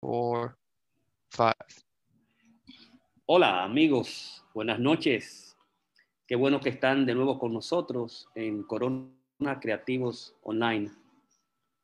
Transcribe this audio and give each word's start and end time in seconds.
four, 0.00 0.56
five. 1.28 1.54
Hola 3.26 3.64
amigos, 3.64 4.42
buenas 4.54 4.78
noches. 4.78 5.56
Qué 6.26 6.36
bueno 6.36 6.60
que 6.60 6.70
están 6.70 7.04
de 7.04 7.14
nuevo 7.14 7.38
con 7.38 7.52
nosotros 7.52 8.28
en 8.34 8.62
Corona 8.62 9.60
Creativos 9.60 10.34
Online, 10.42 10.90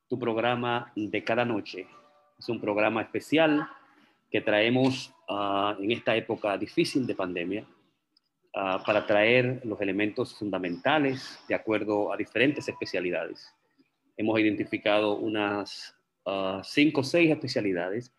tu 0.09 0.19
programa 0.19 0.93
de 0.97 1.23
cada 1.23 1.45
noche. 1.45 1.87
Es 2.39 2.49
un 2.49 2.61
programa 2.61 3.03
especial 3.03 3.69
que 4.31 4.41
traemos 4.41 5.13
uh, 5.29 5.81
en 5.81 5.93
esta 5.93 6.17
época 6.17 6.57
difícil 6.57 7.07
de 7.07 7.15
pandemia 7.15 7.67
uh, 8.55 8.83
para 8.85 9.07
traer 9.07 9.61
los 9.65 9.81
elementos 9.81 10.35
fundamentales 10.39 11.39
de 11.49 11.55
acuerdo 11.55 12.13
a 12.13 12.17
diferentes 12.17 12.67
especialidades. 12.69 13.53
Hemos 14.17 14.41
identificado 14.41 15.17
unas 15.17 15.96
uh, 16.27 16.63
cinco 16.63 17.01
o 17.01 17.05
seis 17.05 17.31
especialidades 17.31 18.13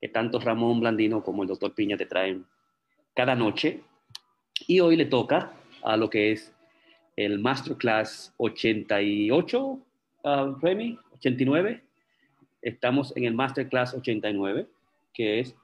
que 0.00 0.08
tanto 0.08 0.38
Ramón 0.38 0.80
Blandino 0.80 1.22
como 1.22 1.42
el 1.42 1.48
doctor 1.48 1.74
Piña 1.74 1.96
te 1.96 2.06
traen 2.06 2.46
cada 3.14 3.34
noche. 3.34 3.80
Y 4.66 4.80
hoy 4.80 4.96
le 4.96 5.06
toca 5.06 5.52
a 5.82 5.96
lo 5.96 6.08
que 6.08 6.32
es 6.32 6.52
el 7.16 7.38
Masterclass 7.38 8.34
88, 8.36 9.60
uh, 9.60 10.54
Remy, 10.60 10.98
89. 11.14 11.82
Estamos 12.62 13.16
en 13.16 13.24
el 13.24 13.34
Masterclass 13.34 13.94
89, 13.94 14.66
que 15.12 15.40
es 15.40 15.56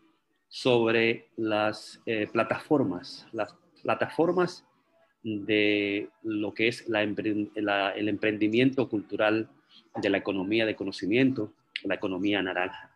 sobre 0.49 1.29
las 1.37 2.03
eh, 2.07 2.27
plataformas, 2.30 3.27
las 3.33 3.55
plataformas 3.83 4.67
de 5.23 6.09
lo 6.23 6.53
que 6.53 6.69
es 6.69 6.89
la, 6.89 7.07
la, 7.55 7.91
el 7.93 8.09
emprendimiento 8.09 8.89
cultural 8.89 9.49
de 9.95 10.11
la 10.11 10.19
economía 10.19 10.67
de 10.67 10.75
conocimiento, 10.75 11.53
la 11.84 11.95
economía 11.95 12.43
naranja. 12.43 12.91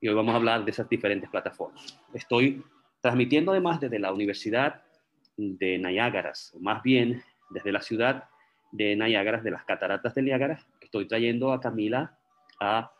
Y 0.00 0.08
hoy 0.08 0.14
vamos 0.14 0.32
a 0.32 0.36
hablar 0.36 0.64
de 0.64 0.70
esas 0.70 0.88
diferentes 0.88 1.28
plataformas. 1.28 1.98
Estoy 2.12 2.62
transmitiendo 3.00 3.52
además 3.52 3.80
desde 3.80 3.98
la 3.98 4.12
Universidad 4.12 4.82
de 5.36 5.78
Niágaras, 5.78 6.52
o 6.54 6.60
más 6.60 6.82
bien 6.82 7.22
desde 7.50 7.72
la 7.72 7.80
ciudad 7.80 8.24
de 8.72 8.96
Niágaras, 8.96 9.42
de 9.42 9.50
las 9.50 9.64
cataratas 9.64 10.14
de 10.14 10.22
Niágara. 10.22 10.66
Estoy 10.80 11.06
trayendo 11.06 11.52
a 11.52 11.60
Camila 11.60 12.18
a 12.60 12.92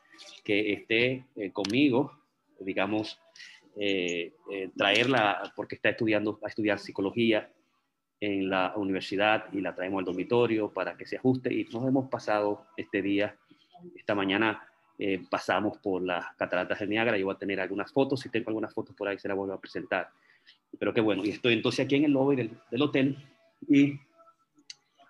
que 0.45 0.73
esté 0.73 1.27
eh, 1.37 1.53
conmigo, 1.53 2.13
digamos, 2.61 3.21
eh, 3.77 4.35
eh, 4.51 4.71
traerla 4.77 5.53
porque 5.55 5.77
está 5.77 5.91
estudiando, 5.91 6.39
a 6.43 6.49
estudiar 6.49 6.79
psicología 6.79 7.53
en 8.21 8.49
la 8.49 8.73
universidad 8.77 9.45
y 9.53 9.61
la 9.61 9.75
traemos 9.75 10.01
al 10.01 10.07
dormitorio 10.07 10.73
para 10.73 10.97
que 10.97 11.07
se 11.07 11.17
ajuste 11.17 11.55
y 11.55 11.65
nos 11.65 11.87
hemos 11.87 12.09
pasado 12.09 12.67
este 12.77 13.03
día, 13.03 13.37
esta 13.95 14.17
mañana 14.17 14.68
eh, 14.99 15.23
pasamos 15.31 15.79
por 15.79 16.03
las 16.03 16.35
cataratas 16.37 16.79
de 16.81 16.87
Niágara, 16.87 17.17
yo 17.17 17.27
voy 17.27 17.35
a 17.35 17.39
tener 17.39 17.61
algunas 17.61 17.93
fotos, 17.93 18.21
si 18.21 18.29
tengo 18.29 18.49
algunas 18.49 18.75
fotos 18.75 18.95
por 18.97 19.09
ahí 19.09 19.19
se 19.19 19.29
las 19.29 19.37
vuelvo 19.37 19.55
a 19.55 19.61
presentar. 19.61 20.09
Pero 20.79 20.93
qué 20.93 21.01
bueno, 21.01 21.25
y 21.25 21.31
estoy 21.31 21.55
entonces 21.55 21.85
aquí 21.85 21.97
en 21.97 22.05
el 22.05 22.13
lobby 22.13 22.37
del, 22.37 22.51
del 22.71 22.83
hotel 22.83 23.17
y 23.69 23.99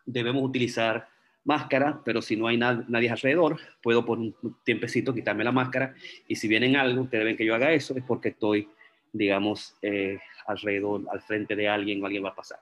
debemos 0.05 0.43
utilizar 0.43 1.09
máscara, 1.45 2.01
pero 2.05 2.21
si 2.21 2.37
no 2.37 2.47
hay 2.47 2.59
nadie 2.59 3.11
alrededor, 3.11 3.59
puedo 3.83 4.05
por 4.05 4.19
un 4.19 4.35
tiempecito 4.65 5.15
quitarme 5.15 5.45
la 5.45 5.53
máscara 5.53 5.95
y 6.27 6.37
si 6.37 6.47
vienen 6.47 6.77
algo, 6.77 7.03
ustedes 7.03 7.25
ven 7.25 7.37
que 7.39 7.47
yo 7.47 7.55
haga 7.55 7.73
eso, 7.73 7.97
es 7.97 8.05
porque 8.05 8.29
estoy, 8.29 8.69
digamos, 9.13 9.75
eh, 9.81 10.19
alrededor, 10.47 11.05
al 11.11 11.23
frente 11.23 11.57
de 11.57 11.67
alguien 11.67 12.03
o 12.03 12.07
alguien 12.07 12.23
va 12.23 12.31
a 12.31 12.35
pasar. 12.35 12.61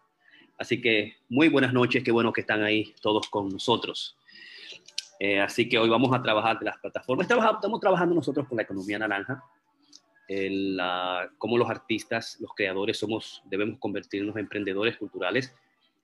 Así 0.56 0.80
que 0.80 1.16
muy 1.28 1.48
buenas 1.48 1.72
noches, 1.72 2.04
qué 2.04 2.12
bueno 2.12 2.32
que 2.32 2.42
están 2.42 2.62
ahí 2.62 2.94
todos 3.02 3.28
con 3.28 3.48
nosotros. 3.48 4.16
Eh, 5.18 5.40
así 5.40 5.68
que 5.68 5.78
hoy 5.78 5.88
vamos 5.88 6.14
a 6.14 6.22
trabajar 6.22 6.58
de 6.58 6.66
las 6.66 6.78
plataformas. 6.78 7.28
Estamos, 7.28 7.80
trabajando 7.80 8.14
nosotros 8.14 8.46
con 8.46 8.56
la 8.56 8.62
economía 8.62 8.98
naranja, 8.98 9.42
el, 10.28 10.78
cómo 11.38 11.56
los 11.56 11.70
artistas, 11.70 12.38
los 12.40 12.52
creadores, 12.54 12.98
somos, 12.98 13.42
debemos 13.46 13.78
convertirnos 13.78 14.36
en 14.36 14.40
emprendedores 14.40 14.96
culturales, 14.96 15.54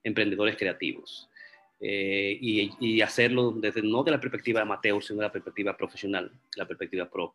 emprendedores 0.02 0.56
creativos. 0.56 1.28
Eh, 1.84 2.38
y, 2.40 3.00
hacerlo 3.00 3.50
desde, 3.50 3.82
no 3.82 4.04
de 4.04 4.12
la 4.12 4.20
perspectiva 4.20 4.62
amateur, 4.62 5.02
sino 5.02 5.18
de 5.18 5.26
la 5.26 5.32
perspectiva 5.32 5.76
profesional, 5.76 6.30
la 6.56 6.64
perspectiva 6.64 7.10
pro. 7.10 7.34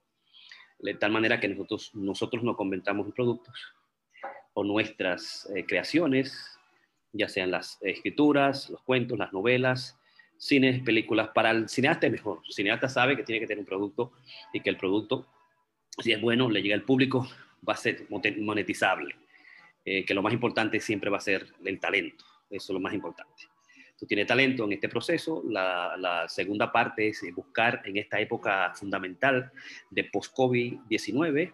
De 0.79 0.93
tal 0.93 1.11
manera 1.11 1.39
que 1.39 1.49
nosotros, 1.49 1.91
nosotros 1.93 2.43
nos 2.43 2.55
convertamos 2.55 3.07
en 3.07 3.11
productos 3.11 3.73
o 4.53 4.63
nuestras 4.63 5.49
eh, 5.53 5.65
creaciones, 5.65 6.57
ya 7.11 7.27
sean 7.27 7.51
las 7.51 7.77
escrituras, 7.81 8.69
los 8.69 8.81
cuentos, 8.83 9.17
las 9.17 9.33
novelas, 9.33 9.96
cines, 10.37 10.81
películas. 10.83 11.29
Para 11.33 11.51
el 11.51 11.69
cineasta 11.69 12.07
es 12.07 12.11
mejor. 12.11 12.41
El 12.45 12.53
cineasta 12.53 12.89
sabe 12.89 13.15
que 13.15 13.23
tiene 13.23 13.39
que 13.39 13.47
tener 13.47 13.59
un 13.59 13.65
producto 13.65 14.13
y 14.53 14.61
que 14.61 14.69
el 14.69 14.77
producto, 14.77 15.27
si 15.99 16.11
es 16.11 16.21
bueno, 16.21 16.49
le 16.49 16.61
llega 16.61 16.75
al 16.75 16.83
público, 16.83 17.27
va 17.67 17.73
a 17.73 17.77
ser 17.77 18.07
monetizable. 18.09 19.15
Eh, 19.85 20.03
que 20.05 20.13
lo 20.13 20.21
más 20.21 20.33
importante 20.33 20.79
siempre 20.79 21.09
va 21.09 21.17
a 21.17 21.21
ser 21.21 21.47
el 21.63 21.79
talento. 21.79 22.25
Eso 22.49 22.71
es 22.71 22.73
lo 22.73 22.79
más 22.79 22.93
importante 22.93 23.43
tú 23.97 24.05
tienes 24.05 24.27
talento 24.27 24.63
en 24.65 24.73
este 24.73 24.89
proceso. 24.89 25.43
La, 25.47 26.25
segunda 26.27 26.71
parte 26.71 27.09
es 27.09 27.21
buscar 27.35 27.81
en 27.85 27.97
esta 27.97 28.19
época 28.19 28.71
fundamental 28.75 29.51
de 29.89 30.03
post-COVID-19, 30.05 31.53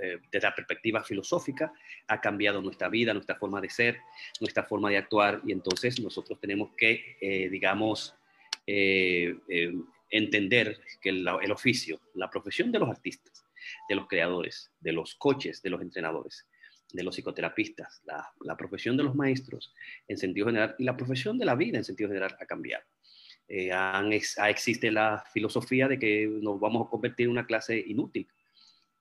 eh, 0.00 0.18
desde 0.30 0.46
la 0.46 0.54
perspectiva 0.54 1.02
filosófica, 1.02 1.72
ha 2.06 2.20
cambiado 2.20 2.60
nuestra 2.60 2.88
vida, 2.88 3.14
nuestra 3.14 3.36
forma 3.36 3.60
de 3.60 3.70
ser, 3.70 3.98
nuestra 4.40 4.64
forma 4.64 4.90
de 4.90 4.98
actuar 4.98 5.40
y 5.46 5.52
entonces 5.52 5.98
nosotros 6.00 6.38
tenemos 6.38 6.70
que, 6.76 7.16
eh, 7.20 7.48
digamos, 7.48 8.14
entender 10.10 10.80
que 11.00 11.10
el, 11.10 11.26
el 11.42 11.52
oficio, 11.52 12.00
la 12.14 12.28
profesión 12.28 12.70
de 12.70 12.78
los 12.78 12.88
artistas, 12.88 13.44
de 13.88 13.94
los 13.94 14.06
creadores, 14.06 14.70
de 14.80 14.92
los 14.92 15.14
coches, 15.14 15.62
de 15.62 15.70
los 15.70 15.80
entrenadores, 15.82 16.46
de 16.92 17.02
los 17.02 17.14
psicoterapistas, 17.14 18.02
la, 18.04 18.56
profesión 18.56 18.96
de 18.96 19.02
los 19.04 19.14
maestros 19.14 19.74
en 20.06 20.16
sentido 20.16 20.46
general 20.46 20.74
y 20.78 20.84
la 20.84 20.96
profesión 20.96 21.38
de 21.38 21.44
la 21.44 21.54
vida 21.54 21.78
en 21.78 21.84
sentido 21.84 22.08
general 22.08 22.36
ha 22.40 22.46
cambiado. 22.46 22.84
Eh, 23.46 23.70
existe 24.48 24.90
la 24.90 25.24
filosofía 25.32 25.88
de 25.88 25.98
que 25.98 26.26
nos 26.26 26.60
vamos 26.60 26.86
a 26.86 26.90
convertir 26.90 27.26
en 27.26 27.32
una 27.32 27.46
clase 27.46 27.82
inútil 27.86 28.28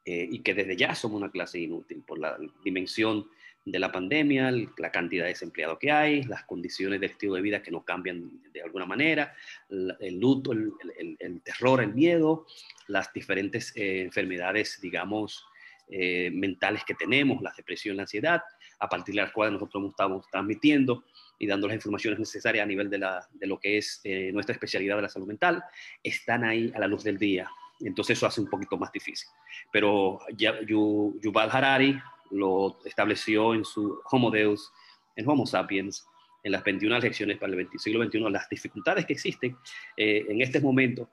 eh, 0.05 0.27
y 0.29 0.39
que 0.39 0.53
desde 0.53 0.77
ya 0.77 0.95
somos 0.95 1.17
una 1.17 1.31
clase 1.31 1.59
inútil 1.59 2.03
por 2.05 2.19
la 2.19 2.37
dimensión 2.63 3.27
de 3.71 3.79
la 3.79 3.91
pandemia, 3.91 4.49
la 4.77 4.91
cantidad 4.91 5.25
de 5.25 5.31
desempleados 5.31 5.77
que 5.77 5.91
hay, 5.91 6.23
las 6.23 6.43
condiciones 6.43 7.01
del 7.01 7.11
estilo 7.11 7.33
de 7.33 7.41
vida 7.41 7.61
que 7.61 7.69
no 7.69 7.83
cambian 7.83 8.41
de 8.53 8.61
alguna 8.61 8.85
manera, 8.85 9.33
el 9.69 10.19
luto, 10.19 10.53
el, 10.53 11.41
terror, 11.43 11.81
el 11.81 11.93
miedo, 11.93 12.45
las 12.87 13.11
diferentes 13.11 13.75
eh, 13.75 14.03
enfermedades, 14.03 14.79
digamos, 14.81 15.45
eh, 15.89 16.31
mentales 16.33 16.85
que 16.85 16.93
tenemos, 16.93 17.41
la 17.41 17.53
depresión, 17.57 17.97
la 17.97 18.03
ansiedad, 18.03 18.41
a 18.79 18.87
partir 18.87 19.15
de 19.15 19.21
las 19.21 19.31
cuales 19.33 19.53
nosotros 19.53 19.89
estamos 19.89 20.25
transmitiendo 20.31 21.03
y 21.37 21.45
dando 21.45 21.67
las 21.67 21.75
informaciones 21.75 22.19
necesarias 22.19 22.63
a 22.63 22.67
nivel 22.67 22.89
de, 22.89 22.99
la, 22.99 23.27
de 23.33 23.47
lo 23.47 23.59
que 23.59 23.77
es 23.77 23.99
eh, 24.05 24.31
nuestra 24.31 24.53
especialidad 24.53 24.95
de 24.95 25.01
la 25.01 25.09
salud 25.09 25.27
mental, 25.27 25.61
están 26.01 26.45
ahí 26.45 26.71
a 26.73 26.79
la 26.79 26.87
luz 26.87 27.03
del 27.03 27.17
día. 27.17 27.49
Entonces 27.81 28.17
eso 28.17 28.27
hace 28.27 28.39
un 28.39 28.49
poquito 28.49 28.77
más 28.77 28.91
difícil. 28.93 29.27
Pero 29.71 30.19
Yuval 30.37 31.49
Harari 31.51 31.99
lo 32.31 32.79
estableció 32.85 33.53
en 33.53 33.65
su 33.65 33.99
Homo 34.11 34.31
Deus, 34.31 34.71
en 35.15 35.27
Homo 35.27 35.45
Sapiens, 35.45 36.05
en 36.43 36.51
las 36.51 36.63
21 36.63 36.99
lecciones 36.99 37.37
para 37.37 37.53
el 37.53 37.67
siglo 37.77 38.03
XXI, 38.03 38.19
las 38.29 38.49
dificultades 38.49 39.05
que 39.05 39.13
existen 39.13 39.57
eh, 39.97 40.25
en 40.29 40.41
este 40.41 40.59
momento 40.59 41.09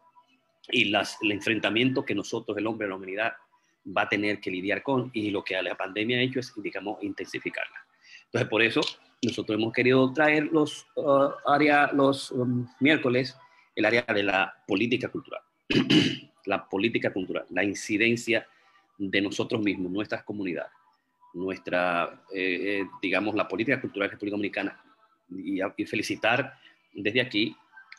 y 0.68 0.86
las, 0.86 1.18
el 1.22 1.32
enfrentamiento 1.32 2.04
que 2.04 2.14
nosotros, 2.14 2.56
el 2.56 2.66
hombre, 2.66 2.88
la 2.88 2.96
humanidad, 2.96 3.32
va 3.86 4.02
a 4.02 4.08
tener 4.08 4.40
que 4.40 4.50
lidiar 4.50 4.82
con 4.82 5.10
y 5.12 5.30
lo 5.30 5.44
que 5.44 5.60
la 5.60 5.74
pandemia 5.74 6.18
ha 6.18 6.22
hecho 6.22 6.40
es, 6.40 6.52
digamos, 6.56 7.02
intensificarla. 7.02 7.84
Entonces, 8.26 8.48
por 8.48 8.62
eso 8.62 8.80
nosotros 9.22 9.58
hemos 9.58 9.72
querido 9.72 10.12
traer 10.12 10.44
los, 10.44 10.86
uh, 10.96 11.30
los 11.92 12.30
um, 12.30 12.66
miércoles 12.80 13.36
el 13.74 13.84
área 13.84 14.02
de 14.02 14.22
la 14.22 14.54
política 14.66 15.08
cultural. 15.08 15.42
la 16.46 16.68
política 16.68 17.12
cultural, 17.12 17.46
la 17.50 17.64
incidencia 17.64 18.46
de 18.98 19.20
nosotros 19.20 19.60
mismos, 19.60 19.90
nuestras 19.90 20.22
comunidades, 20.24 20.72
nuestra, 21.34 22.22
eh, 22.32 22.80
eh, 22.80 22.86
digamos, 23.02 23.34
la 23.34 23.46
política 23.46 23.80
cultural 23.80 24.08
de 24.08 24.08
la 24.08 24.12
República 24.12 24.36
Dominicana. 24.36 24.80
Y, 25.30 25.84
felicitar 25.86 26.58
desde 26.92 27.20
aquí 27.20 27.56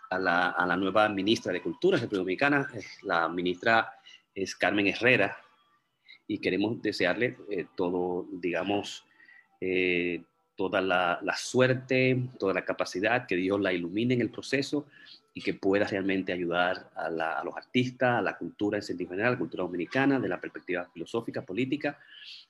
a 0.09 0.19
la, 0.19 0.49
a 0.51 0.65
la, 0.65 0.77
nueva 0.77 1.09
ministra 1.09 1.51
de 1.51 1.61
Cultura 1.61 1.97
de 1.97 2.01
la 2.01 2.05
República 2.05 2.49
Dominicana. 2.49 2.67
La 3.03 3.27
ministra 3.27 3.91
es 4.33 4.55
Carmen 4.55 4.87
Herrera, 4.87 5.37
y 6.27 6.39
queremos 6.39 6.81
desearle 6.81 7.37
eh, 7.49 7.65
todo, 7.75 8.27
digamos, 8.31 9.05
toda 10.55 10.81
la, 10.81 11.35
suerte, 11.37 12.29
toda 12.39 12.53
la 12.53 12.65
capacidad, 12.65 13.25
que 13.25 13.35
Dios 13.35 13.59
la 13.59 13.73
ilumine 13.73 14.13
en 14.13 14.21
el 14.21 14.29
proceso 14.29 14.85
y 15.33 15.41
que 15.41 15.53
pueda 15.53 15.85
realmente 15.85 16.31
ayudar 16.31 16.91
a, 16.95 17.43
los 17.43 17.55
artistas, 17.55 18.19
a 18.19 18.21
la 18.21 18.37
cultura 18.37 18.77
en 18.77 18.83
sentido 18.83 19.09
general, 19.09 19.33
la 19.33 19.39
cultura 19.39 19.63
dominicana, 19.63 20.19
de 20.19 20.29
la 20.29 20.39
perspectiva 20.39 20.87
filosófica, 20.93 21.41
política, 21.41 21.99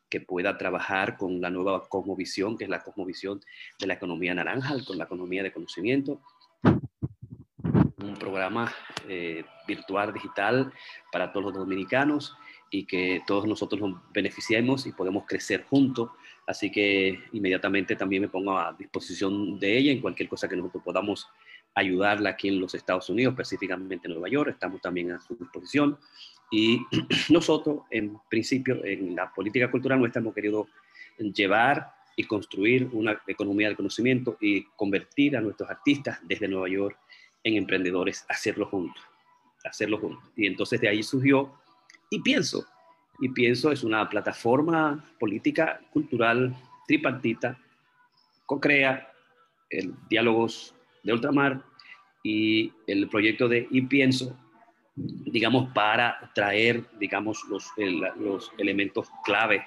que 0.09 0.21
pueda 0.21 0.57
trabajar 0.57 1.17
con 1.17 1.41
la 1.41 1.49
nueva 1.49 1.87
cosmovisión, 1.87 2.57
que 2.57 2.65
es 2.65 2.69
la 2.69 2.83
cosmovisión 2.83 3.41
de 3.79 3.87
la 3.87 3.95
economía 3.95 4.33
naranja, 4.33 4.75
con 4.85 4.97
la 4.97 5.05
economía 5.05 5.43
de 5.43 5.51
conocimiento, 5.51 6.21
un 6.63 8.15
programa 8.19 8.73
eh, 9.07 9.43
virtual, 9.67 10.13
digital 10.13 10.71
para 11.11 11.31
todos 11.31 11.45
los 11.47 11.53
dominicanos 11.55 12.35
y 12.69 12.85
que 12.85 13.21
todos 13.25 13.45
nosotros 13.47 13.81
nos 13.81 14.01
beneficiemos 14.11 14.85
y 14.85 14.91
podemos 14.91 15.25
crecer 15.25 15.63
juntos. 15.63 16.11
Así 16.47 16.71
que 16.71 17.19
inmediatamente 17.31 17.95
también 17.95 18.21
me 18.21 18.27
pongo 18.27 18.57
a 18.57 18.73
disposición 18.73 19.59
de 19.59 19.77
ella 19.77 19.91
en 19.91 20.01
cualquier 20.01 20.29
cosa 20.29 20.47
que 20.47 20.55
nosotros 20.55 20.83
podamos 20.83 21.27
ayudarla 21.73 22.31
aquí 22.31 22.47
en 22.47 22.59
los 22.59 22.73
Estados 22.73 23.09
Unidos, 23.09 23.33
específicamente 23.33 24.07
en 24.07 24.13
Nueva 24.13 24.29
York. 24.29 24.51
Estamos 24.51 24.81
también 24.81 25.11
a 25.11 25.21
su 25.21 25.35
disposición. 25.35 25.97
Y 26.51 26.81
nosotros, 27.29 27.79
en 27.89 28.17
principio, 28.29 28.83
en 28.83 29.15
la 29.15 29.31
política 29.33 29.69
cultural 29.69 29.99
nuestra 29.99 30.21
hemos 30.21 30.33
querido 30.33 30.67
llevar 31.17 31.93
y 32.15 32.23
construir 32.23 32.89
una 32.93 33.21
economía 33.27 33.67
del 33.67 33.75
conocimiento 33.75 34.37
y 34.39 34.63
convertir 34.75 35.35
a 35.35 35.41
nuestros 35.41 35.69
artistas 35.69 36.19
desde 36.23 36.47
Nueva 36.47 36.69
York 36.69 36.97
en 37.43 37.55
emprendedores, 37.55 38.25
hacerlo 38.29 38.65
juntos, 38.67 39.03
hacerlo 39.63 39.99
juntos. 39.99 40.23
Y 40.35 40.47
entonces 40.47 40.79
de 40.81 40.89
ahí 40.89 41.03
surgió, 41.03 41.53
y 42.09 42.21
pienso, 42.21 42.65
y 43.19 43.29
pienso 43.29 43.71
es 43.71 43.83
una 43.83 44.07
plataforma 44.09 45.03
política, 45.19 45.81
cultural, 45.91 46.55
tripartita, 46.87 47.57
co-crea 48.45 49.11
el 49.69 49.93
Diálogos 50.09 50.73
de 51.03 51.13
Ultramar 51.13 51.63
y 52.23 52.71
el 52.87 53.07
proyecto 53.09 53.47
de 53.47 53.67
Y 53.71 53.81
Pienso, 53.81 54.37
digamos, 54.95 55.71
para 55.73 56.31
traer, 56.33 56.85
digamos, 56.99 57.43
los, 57.49 57.67
los 58.17 58.51
elementos 58.57 59.09
clave 59.23 59.65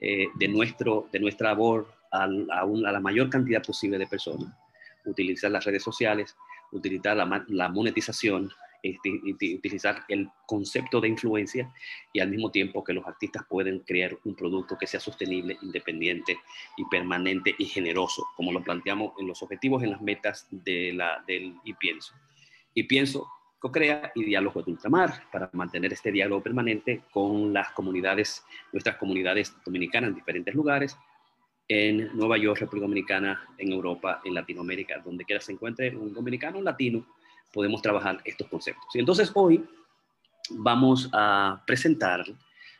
eh, 0.00 0.26
de, 0.34 0.48
nuestro, 0.48 1.08
de 1.10 1.20
nuestra 1.20 1.50
labor 1.50 1.92
a, 2.12 2.24
a, 2.24 2.66
la 2.66 3.00
mayor 3.00 3.30
cantidad 3.30 3.62
posible 3.62 3.98
de 3.98 4.06
personas. 4.06 4.54
Utilizar 5.04 5.50
las 5.50 5.64
redes 5.64 5.82
sociales, 5.82 6.36
utilizar 6.72 7.16
la, 7.16 7.44
la 7.48 7.68
monetización, 7.68 8.50
este, 8.82 9.10
utilizar 9.54 10.04
el 10.08 10.28
concepto 10.46 11.00
de 11.00 11.08
influencia 11.08 11.72
y 12.12 12.20
al 12.20 12.28
mismo 12.28 12.50
tiempo 12.50 12.84
que 12.84 12.92
los 12.92 13.06
artistas 13.06 13.42
pueden 13.48 13.80
crear 13.80 14.16
un 14.24 14.36
producto 14.36 14.76
que 14.78 14.86
sea 14.86 15.00
sostenible, 15.00 15.58
independiente 15.62 16.38
y 16.76 16.84
permanente 16.84 17.54
y 17.58 17.64
generoso, 17.64 18.24
como 18.36 18.52
lo 18.52 18.62
planteamos 18.62 19.14
en 19.18 19.26
los 19.26 19.42
objetivos, 19.42 19.82
en 19.82 19.90
las 19.90 20.00
metas 20.00 20.46
de 20.50 20.92
la, 20.92 21.24
del 21.26 21.56
Y 21.64 21.72
Pienso. 21.74 22.14
Y 22.74 22.84
Pienso 22.84 23.26
co-crea 23.58 24.12
y 24.14 24.24
diálogo 24.24 24.62
de 24.62 24.72
ultramar 24.72 25.22
para 25.32 25.50
mantener 25.52 25.92
este 25.92 26.12
diálogo 26.12 26.42
permanente 26.42 27.02
con 27.10 27.52
las 27.52 27.70
comunidades, 27.72 28.44
nuestras 28.72 28.96
comunidades 28.96 29.54
dominicanas 29.64 30.08
en 30.10 30.14
diferentes 30.14 30.54
lugares, 30.54 30.96
en 31.66 32.16
Nueva 32.16 32.38
York, 32.38 32.60
República 32.60 32.86
Dominicana, 32.86 33.48
en 33.58 33.72
Europa, 33.72 34.20
en 34.24 34.34
Latinoamérica, 34.34 35.00
donde 35.04 35.24
quiera 35.24 35.40
se 35.40 35.52
encuentre 35.52 35.94
un 35.94 36.14
dominicano, 36.14 36.58
un 36.58 36.64
latino, 36.64 37.04
podemos 37.52 37.82
trabajar 37.82 38.20
estos 38.24 38.48
conceptos. 38.48 38.86
Y 38.94 39.00
entonces 39.00 39.30
hoy 39.34 39.64
vamos 40.50 41.10
a 41.12 41.62
presentar 41.66 42.24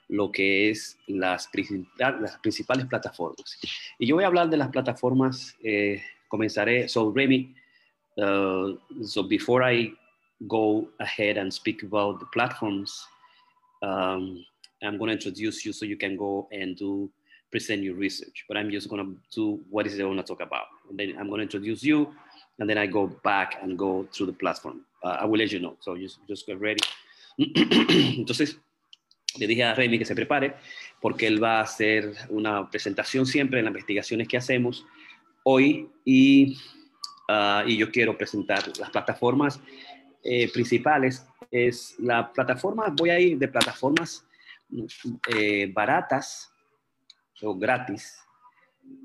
lo 0.09 0.33
que 0.33 0.71
es 0.71 0.99
las, 1.07 1.51
las 1.99 2.39
principales 2.39 2.87
plataformas. 2.87 3.59
Y 3.99 4.07
yo 4.07 4.15
voy 4.15 4.25
a 4.25 4.29
hablar 4.29 4.49
de 4.49 4.57
las 4.57 4.69
plataformas, 4.69 5.55
eh, 5.63 6.03
comenzaré, 6.29 6.89
so 6.89 7.13
Remy, 7.15 7.55
uh, 8.17 8.79
so 9.05 9.29
before 9.29 9.63
I 9.71 9.95
go 10.47 10.89
ahead 11.01 11.37
and 11.37 11.53
speak 11.53 11.83
about 11.83 12.21
the 12.21 12.27
platforms, 12.27 13.07
um, 13.83 14.45
I'm 14.83 14.99
going 14.99 15.09
to 15.09 15.15
introduce 15.15 15.65
you 15.65 15.73
so 15.73 15.85
you 15.85 15.97
can 15.97 16.17
go 16.17 16.49
and 16.53 16.77
do 16.77 17.11
present 17.51 17.83
your 17.83 17.95
research. 17.95 18.45
But 18.47 18.57
I'm 18.57 18.71
just 18.71 18.89
going 18.89 19.05
to 19.05 19.17
do 19.35 19.61
what 19.71 19.87
is 19.87 19.99
it 19.99 20.03
I 20.03 20.07
want 20.07 20.19
to 20.19 20.23
talk 20.23 20.41
about. 20.41 20.67
And 20.89 20.99
then 20.99 21.15
I'm 21.19 21.29
going 21.29 21.39
to 21.39 21.43
introduce 21.43 21.83
you, 21.83 22.15
and 22.59 22.69
then 22.69 22.79
I 22.79 22.87
go 22.87 23.07
back 23.25 23.59
and 23.63 23.79
go 23.79 24.07
through 24.13 24.27
the 24.27 24.33
platform. 24.33 24.83
Uh, 25.03 25.17
I 25.21 25.25
will 25.25 25.39
let 25.39 25.53
you 25.53 25.61
know. 25.61 25.77
So 25.81 25.97
just, 25.97 26.19
just 26.29 26.47
get 26.47 26.61
ready. 26.61 26.81
Entonces, 27.39 28.57
le 29.39 29.47
dije 29.47 29.65
a 29.65 29.75
Remy 29.75 29.99
que 29.99 30.05
se 30.05 30.15
prepare 30.15 30.57
porque 31.01 31.27
él 31.27 31.43
va 31.43 31.59
a 31.59 31.63
hacer 31.63 32.13
una 32.29 32.69
presentación 32.71 33.27
siempre 33.27 33.61
en 33.61 33.67
las 33.67 33.71
investigaciones 33.71 34.27
que 34.27 34.37
hacemos 34.37 34.85
hoy 35.45 35.89
y, 36.05 36.59
uh, 37.29 37.67
y 37.67 37.77
yo 37.77 37.91
quiero 37.93 38.17
presentar 38.19 38.65
las 38.79 38.91
plataformas 38.91 39.61
eh, 40.23 40.51
principales 40.53 41.27
es 41.51 41.97
la 41.99 42.33
plataforma, 42.33 42.93
voy 42.97 43.11
a 43.11 43.21
ir 43.21 43.39
de 43.39 43.49
plataformas 43.49 44.27
eh, 45.33 45.71
baratas 45.73 46.53
o 47.43 47.57
gratis 47.57 48.21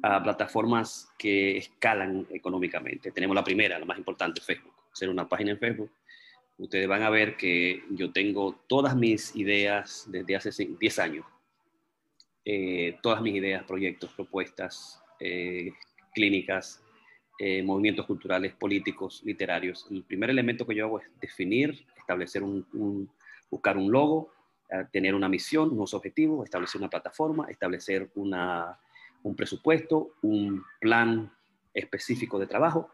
a 0.01 0.21
plataformas 0.24 1.10
que 1.18 1.57
escalan 1.57 2.25
económicamente. 2.31 3.12
Tenemos 3.12 3.36
la 3.36 3.44
primera, 3.44 3.77
la 3.80 3.86
más 3.86 3.98
importante, 3.98 4.42
Facebook. 4.42 4.74
Hacer 4.92 5.10
una 5.10 5.27
página 5.27 5.51
en 5.51 5.60
Facebook. 5.60 5.92
Ustedes 6.57 6.88
van 6.88 7.04
a 7.04 7.10
ver 7.10 7.36
que 7.36 7.83
yo 7.92 8.12
tengo 8.12 8.59
todas 8.68 8.95
mis 8.95 9.36
ideas 9.36 10.06
desde 10.07 10.36
hace 10.36 10.51
10 10.66 11.00
años. 11.00 11.25
Eh, 12.45 12.98
todas 13.01 13.21
mis 13.21 13.36
ideas, 13.36 13.63
proyectos, 13.63 14.12
propuestas, 14.13 15.01
clínicas, 16.13 16.83
eh, 17.39 17.63
movimientos 17.63 18.06
culturales, 18.06 18.53
políticos, 18.53 19.21
literarios. 19.25 19.88
El 19.89 20.03
primer 20.03 20.30
elemento 20.30 20.68
que 20.68 20.75
yo 20.75 20.85
hago 20.85 21.00
es 21.00 21.07
definir, 21.19 21.85
establecer 21.97 22.44
un, 22.44 23.09
buscar 23.50 23.75
un 23.75 23.91
logo, 23.91 24.31
eh, 24.69 24.85
tener 24.91 25.15
una 25.15 25.27
misión, 25.27 25.71
unos 25.71 25.94
objetivos, 25.94 26.45
establecer 26.45 26.80
una 26.80 26.89
plataforma, 26.89 27.47
establecer 27.50 28.09
una, 28.15 28.77
un 29.24 29.35
presupuesto, 29.35 30.12
un 30.21 30.63
plan 30.80 31.31
específico 31.74 32.38
de 32.38 32.45
trabajo 32.45 32.91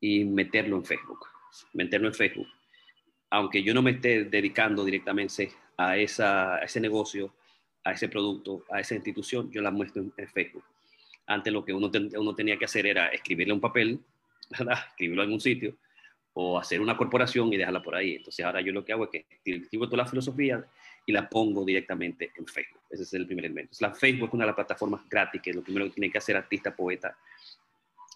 y 0.00 0.24
meterlo 0.24 0.76
en 0.76 0.84
Facebook. 0.84 1.26
Meterlo 1.72 2.08
en 2.08 2.14
Facebook. 2.14 2.48
Aunque 3.30 3.62
yo 3.62 3.72
no 3.72 3.82
me 3.82 3.92
esté 3.92 4.24
dedicando 4.24 4.84
directamente 4.84 5.52
a, 5.76 5.96
esa, 5.96 6.56
a 6.56 6.62
ese 6.62 6.80
negocio, 6.80 7.32
a 7.84 7.92
ese 7.92 8.08
producto, 8.08 8.64
a 8.70 8.80
esa 8.80 8.94
institución, 8.94 9.50
yo 9.50 9.62
la 9.62 9.70
muestro 9.70 10.04
en 10.16 10.28
Facebook. 10.28 10.64
Antes 11.26 11.52
lo 11.52 11.64
que 11.64 11.72
uno, 11.72 11.90
tenía 11.90 12.56
que 12.56 12.64
hacer 12.64 12.86
era 12.86 13.08
escribirle 13.08 13.52
un 13.52 13.60
papel, 13.60 14.00
escribirlo 14.90 15.24
en 15.24 15.32
un 15.32 15.40
sitio, 15.40 15.76
o 16.34 16.58
hacer 16.58 16.80
una 16.80 16.96
corporación 16.96 17.52
y 17.52 17.56
dejarla 17.56 17.82
por 17.82 17.94
ahí. 17.94 18.16
Entonces 18.16 18.44
ahora 18.44 18.60
yo 18.60 18.72
lo 18.72 18.84
que 18.84 18.92
hago 18.92 19.04
es 19.04 19.10
que 19.10 19.26
escribo 19.44 19.86
toda 19.86 19.98
la 19.98 20.06
filosofía 20.06 20.64
y 21.06 21.12
la 21.12 21.28
pongo 21.28 21.64
directamente 21.64 22.32
en 22.36 22.46
Facebook. 22.46 22.82
Ese 22.90 23.04
es 23.04 23.14
el 23.14 23.26
primer 23.26 23.46
elemento. 23.46 23.76
La 23.80 23.94
Facebook 23.94 24.28
es 24.28 24.34
una 24.34 24.44
de 24.44 24.48
las 24.48 24.56
plataformas 24.56 25.08
gratis, 25.08 25.40
que 25.40 25.50
es 25.50 25.56
lo 25.56 25.62
primero 25.62 25.86
que 25.86 25.92
tiene 25.92 26.10
que 26.10 26.18
hacer 26.18 26.36
artista, 26.36 26.74
poeta. 26.74 27.16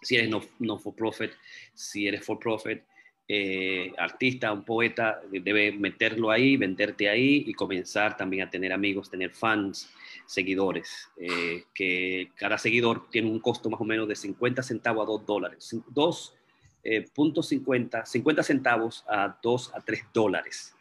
Si 0.02 0.16
eres 0.16 0.28
no, 0.28 0.40
no 0.58 0.78
for 0.78 0.94
profit, 0.94 1.32
si 1.74 2.06
eres 2.06 2.24
for 2.24 2.38
profit, 2.38 2.82
eh, 3.32 3.92
artista, 3.96 4.52
un 4.52 4.64
poeta, 4.64 5.20
debe 5.30 5.70
meterlo 5.70 6.32
ahí, 6.32 6.56
venderte 6.56 7.08
ahí 7.08 7.44
y 7.46 7.54
comenzar 7.54 8.16
también 8.16 8.48
a 8.48 8.50
tener 8.50 8.72
amigos, 8.72 9.08
tener 9.08 9.30
fans, 9.30 9.88
seguidores, 10.26 11.08
eh, 11.16 11.62
que 11.72 12.32
cada 12.34 12.58
seguidor 12.58 13.08
tiene 13.08 13.30
un 13.30 13.38
costo 13.38 13.70
más 13.70 13.80
o 13.80 13.84
menos 13.84 14.08
de 14.08 14.16
50 14.16 14.64
centavos 14.64 15.04
a 15.04 15.06
2 15.06 15.26
dólares. 15.26 15.76
2.50, 15.94 18.04
50 18.04 18.40
eh, 18.40 18.44
centavos 18.44 19.04
a 19.08 19.38
2 19.40 19.74
a 19.76 19.80
3 19.80 20.06
dólares. 20.12 20.74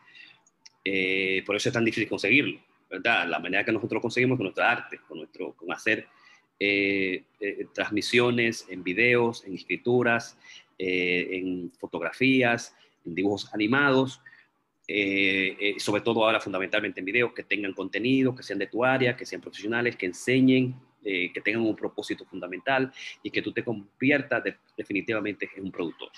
por 1.46 1.56
eso 1.56 1.70
es 1.70 1.74
tan 1.74 1.86
difícil 1.86 2.10
conseguirlo. 2.10 2.60
La 2.90 3.38
manera 3.38 3.64
que 3.64 3.72
nosotros 3.72 4.02
conseguimos 4.02 4.38
con 4.38 4.46
nuestra 4.46 4.72
arte, 4.72 5.00
con, 5.08 5.20
nuestro, 5.20 5.54
con 5.54 5.72
hacer 5.72 6.08
transmisiones 7.76 8.66
en 8.70 8.84
videos, 8.84 9.46
en 9.46 9.54
escrituras, 9.54 10.36
eh, 10.36 10.69
en 10.80 11.72
fotografías, 11.74 12.76
en 13.06 13.14
dibujos 13.16 13.54
animados, 13.54 14.22
eh, 14.92 15.56
eh, 15.60 15.80
sobre 15.80 16.02
todo 16.02 16.26
ahora 16.26 16.40
fundamentalmente 16.40 17.00
en 17.00 17.06
videos 17.06 17.32
que 17.34 17.44
tengan 17.44 17.74
contenido, 17.74 18.34
que 18.34 18.42
sean 18.42 18.58
de 18.58 18.66
tu 18.66 18.84
área, 18.84 19.16
que 19.16 19.24
sean 19.24 19.40
profesionales, 19.40 19.96
que 19.96 20.08
enseñen, 20.08 20.76
que 21.02 21.42
tengan 21.44 21.62
un 21.62 21.76
propósito 21.78 22.26
fundamental 22.26 22.92
y 23.24 23.32
que 23.32 23.42
tú 23.42 23.54
te 23.54 23.64
conviertas 23.64 24.44
definitivamente 24.76 25.50
en 25.56 25.64
un 25.64 25.72
productor. 25.72 26.10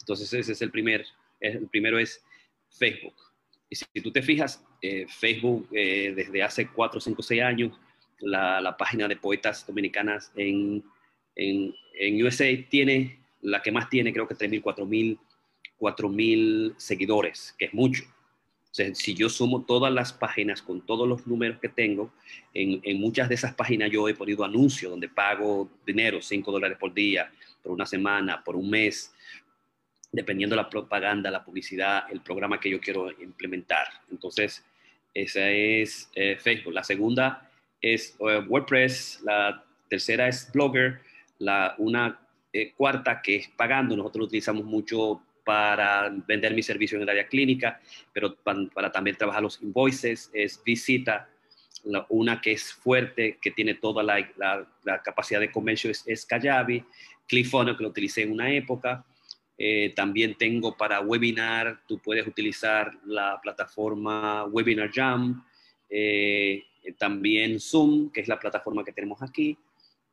Entonces 0.00 0.32
ese 0.32 0.52
es 0.52 0.60
el 0.60 0.70
primer, 0.70 1.06
el 1.40 1.66
primero 1.68 1.98
es 1.98 2.22
Facebook. 2.68 3.14
Y 3.70 3.76
si, 3.76 3.86
tú 4.02 4.12
te 4.12 4.20
fijas, 4.20 4.62
Facebook 5.08 5.68
desde 5.70 6.42
hace 6.42 6.68
4, 6.68 7.00
5, 7.00 7.22
6 7.22 7.42
años, 7.42 7.80
la, 8.20 8.60
la 8.60 8.76
página 8.76 9.08
de 9.08 9.16
poetas 9.16 9.66
dominicanas 9.66 10.30
en, 10.36 10.84
en, 11.34 11.74
en 11.98 12.22
USA 12.22 12.48
tiene 12.68 13.18
la 13.42 13.62
que 13.62 13.72
más 13.72 13.88
tiene 13.88 14.12
creo 14.12 14.26
que 14.26 14.34
3.000, 14.34 14.62
4.000, 14.62 15.18
4.000 15.78 16.74
seguidores, 16.76 17.54
que 17.58 17.66
es 17.66 17.74
mucho. 17.74 18.04
O 18.70 18.94
si 18.94 19.14
yo 19.14 19.28
sumo 19.28 19.64
todas 19.64 19.92
las 19.92 20.12
páginas 20.12 20.62
con 20.62 20.84
todos 20.84 21.08
los 21.08 21.26
números 21.26 21.58
que 21.58 21.68
tengo, 21.68 22.12
en, 22.54 22.80
en 22.84 23.00
muchas 23.00 23.28
de 23.28 23.34
esas 23.34 23.54
páginas 23.54 23.90
yo 23.90 24.08
he 24.08 24.14
ponido 24.14 24.44
anuncios 24.44 24.90
donde 24.90 25.08
pago 25.08 25.70
dinero, 25.86 26.20
5 26.20 26.52
dólares 26.52 26.78
por 26.78 26.92
día, 26.92 27.32
por 27.62 27.72
una 27.72 27.86
semana, 27.86 28.44
por 28.44 28.56
un 28.56 28.70
mes, 28.70 29.12
dependiendo 30.12 30.54
de 30.54 30.62
la 30.62 30.70
propaganda, 30.70 31.30
la 31.30 31.44
publicidad, 31.44 32.04
el 32.10 32.20
programa 32.20 32.60
que 32.60 32.70
yo 32.70 32.80
quiero 32.80 33.10
implementar. 33.20 33.86
Entonces, 34.10 34.64
esa 35.14 35.50
es 35.50 36.10
eh, 36.14 36.36
Facebook. 36.38 36.72
La 36.72 36.84
segunda 36.84 37.50
es 37.80 38.16
eh, 38.20 38.42
WordPress, 38.46 39.20
la 39.24 39.64
tercera 39.88 40.28
es 40.28 40.50
Blogger, 40.52 41.00
la, 41.38 41.74
una 41.78 42.20
eh, 42.52 42.72
cuarta, 42.72 43.20
que 43.22 43.36
es 43.36 43.48
pagando. 43.48 43.96
Nosotros 43.96 44.26
utilizamos 44.26 44.64
mucho 44.64 45.22
para 45.44 46.10
vender 46.26 46.54
mi 46.54 46.62
servicio 46.62 46.96
en 46.96 47.02
el 47.02 47.08
área 47.08 47.26
clínica, 47.26 47.80
pero 48.12 48.36
para, 48.36 48.92
también 48.92 49.16
trabajar 49.16 49.42
los 49.42 49.62
invoices, 49.62 50.30
es 50.32 50.62
visita. 50.62 51.28
una 52.08 52.40
que 52.40 52.52
es 52.52 52.72
fuerte, 52.72 53.38
que 53.40 53.50
tiene 53.50 53.74
toda 53.74 54.02
la, 54.02 54.68
capacidad 55.02 55.40
de 55.40 55.50
comercio, 55.50 55.90
es, 55.90 56.04
es 56.06 56.26
Kajabi. 56.26 56.84
ClickFunnels, 57.26 57.76
que 57.76 57.82
lo 57.82 57.90
utilicé 57.90 58.22
en 58.22 58.32
una 58.32 58.50
época. 58.52 59.04
Eh, 59.56 59.92
también 59.94 60.36
tengo 60.36 60.76
para 60.76 61.00
webinar, 61.00 61.80
tú 61.86 61.98
puedes 61.98 62.26
utilizar 62.26 62.96
la 63.04 63.40
plataforma 63.42 64.44
Webinar 64.44 64.90
Jam. 64.92 65.44
Eh, 65.90 66.64
también 66.96 67.60
Zoom, 67.60 68.10
que 68.10 68.20
es 68.20 68.28
la 68.28 68.38
plataforma 68.38 68.84
que 68.84 68.92
tenemos 68.92 69.20
aquí. 69.22 69.58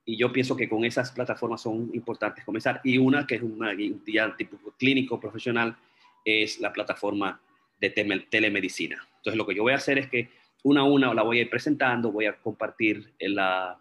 Y 0.05 0.17
yo 0.17 0.31
pienso 0.31 0.55
que 0.55 0.69
con 0.69 0.85
esas 0.85 1.11
plataformas 1.11 1.61
son 1.61 1.89
importantes 1.93 2.45
comenzar. 2.45 2.79
Y 2.83 2.97
una 2.97 3.25
que 3.25 3.35
es 3.35 3.41
una 3.41 3.71
ya 4.05 4.35
tipo 4.37 4.57
clínico 4.77 5.19
profesional 5.19 5.75
es 6.23 6.59
la 6.59 6.71
plataforma 6.71 7.41
de 7.79 7.89
telemedicina. 7.89 9.07
Entonces 9.17 9.37
lo 9.37 9.45
que 9.45 9.55
yo 9.55 9.63
voy 9.63 9.73
a 9.73 9.77
hacer 9.77 9.97
es 9.97 10.07
que 10.07 10.29
una 10.63 10.81
a 10.81 10.83
una 10.83 11.13
la 11.13 11.23
voy 11.23 11.39
a 11.39 11.41
ir 11.41 11.49
presentando, 11.49 12.11
voy 12.11 12.25
a 12.25 12.37
compartir 12.37 13.13
la, 13.19 13.79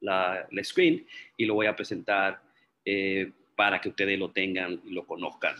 la, 0.00 0.46
screen 0.62 1.06
y 1.36 1.46
lo 1.46 1.54
voy 1.54 1.66
a 1.66 1.76
presentar 1.76 2.42
eh, 2.84 3.32
para 3.56 3.80
que 3.80 3.88
ustedes 3.90 4.18
lo 4.18 4.30
tengan 4.30 4.80
y 4.84 4.90
lo 4.90 5.06
conozcan. 5.06 5.54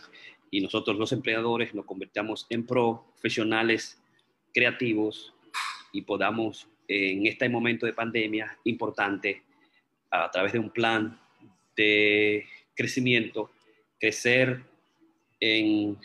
Y 0.51 0.61
nosotros 0.61 0.97
los 0.97 1.11
empleadores 1.11 1.73
nos 1.75 1.85
convertamos 1.85 2.47
en 2.49 2.65
profesionales 2.65 4.01
creativos 4.53 5.33
y 5.91 6.01
podamos 6.01 6.67
en 6.87 7.27
este 7.27 7.47
momento 7.49 7.85
de 7.85 7.93
pandemia 7.93 8.57
importante 8.63 9.43
a 10.11 10.29
través 10.31 10.53
de 10.53 10.59
un 10.59 10.69
plan 10.69 11.19
de 11.75 12.45
crecimiento, 12.75 13.51
crecer 13.99 14.63
en, 15.39 15.97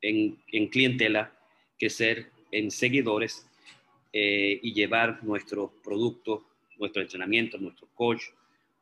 en, 0.00 0.68
clientela, 0.68 1.32
crecer 1.78 2.30
en 2.50 2.70
seguidores 2.70 3.46
eh, 4.12 4.58
y 4.62 4.72
llevar 4.72 5.22
nuestros 5.22 5.70
productos, 5.82 6.42
nuestro 6.78 7.02
entrenamiento, 7.02 7.58
nuestro 7.58 7.88
coach, 7.94 8.22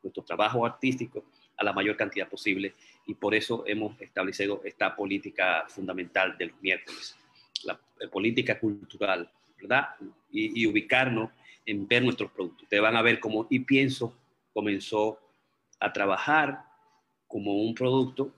nuestro 0.03 0.23
trabajo 0.23 0.65
artístico 0.65 1.25
a 1.57 1.63
la 1.63 1.73
mayor 1.73 1.97
cantidad 1.97 2.29
posible. 2.29 2.73
Y 3.05 3.15
por 3.15 3.33
eso 3.33 3.63
hemos 3.65 3.99
establecido 4.01 4.61
esta 4.63 4.95
política 4.95 5.65
fundamental 5.67 6.37
de 6.37 6.47
los 6.47 6.61
miércoles, 6.61 7.15
la, 7.63 7.79
política 8.11 8.59
cultural, 8.59 9.29
¿verdad? 9.59 9.87
Y, 10.31 10.61
y, 10.61 10.67
ubicarnos 10.67 11.31
en 11.65 11.87
ver 11.87 12.03
nuestros 12.03 12.31
productos. 12.31 12.63
Ustedes 12.63 12.83
van 12.83 12.95
a 12.95 13.01
ver 13.01 13.19
cómo 13.19 13.47
Y 13.49 13.59
Pienso 13.61 14.13
comenzó 14.57 15.19
a 15.79 15.93
trabajar 15.93 16.63
como 17.27 17.61
un 17.61 17.75
producto 17.75 18.33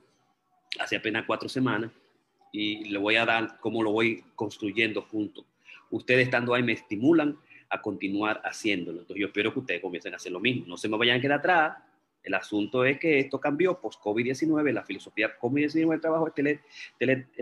hace 0.78 0.98
apenas 0.98 1.24
cuatro 1.26 1.48
semanas 1.48 1.92
y 2.52 2.90
le 2.90 3.00
voy 3.00 3.16
a 3.16 3.26
dar 3.26 3.58
cómo 3.62 3.82
lo 3.82 3.94
voy 3.94 4.26
construyendo 4.36 5.02
junto. 5.04 5.46
Ustedes 5.90 6.26
estando 6.26 6.54
ahí 6.54 6.62
me 6.62 6.74
estimulan 6.74 7.40
a 7.70 7.82
continuar 7.82 8.42
haciéndolo. 8.44 9.00
Entonces 9.00 9.22
yo 9.22 9.28
espero 9.28 9.54
que 9.54 9.60
ustedes 9.60 9.82
comiencen 9.82 10.12
a 10.12 10.18
hacer 10.18 10.34
lo 10.34 10.42
mismo. 10.42 10.66
No 10.68 10.76
se 10.76 10.90
me 10.90 10.98
vayan 10.98 11.20
a 11.20 11.22
quedar 11.22 11.40
atrás. 11.40 11.78
El 12.22 12.34
asunto 12.34 12.84
es 12.84 13.00
que 13.00 13.20
esto 13.20 13.40
cambió 13.40 13.80
post-COVID-19. 13.80 14.74
La 14.74 14.84
filosofía 14.84 15.40
COVID-19 15.40 15.90
del 15.90 16.02
trabajo 16.02 16.28
es 16.28 16.34
tele, 16.34 16.60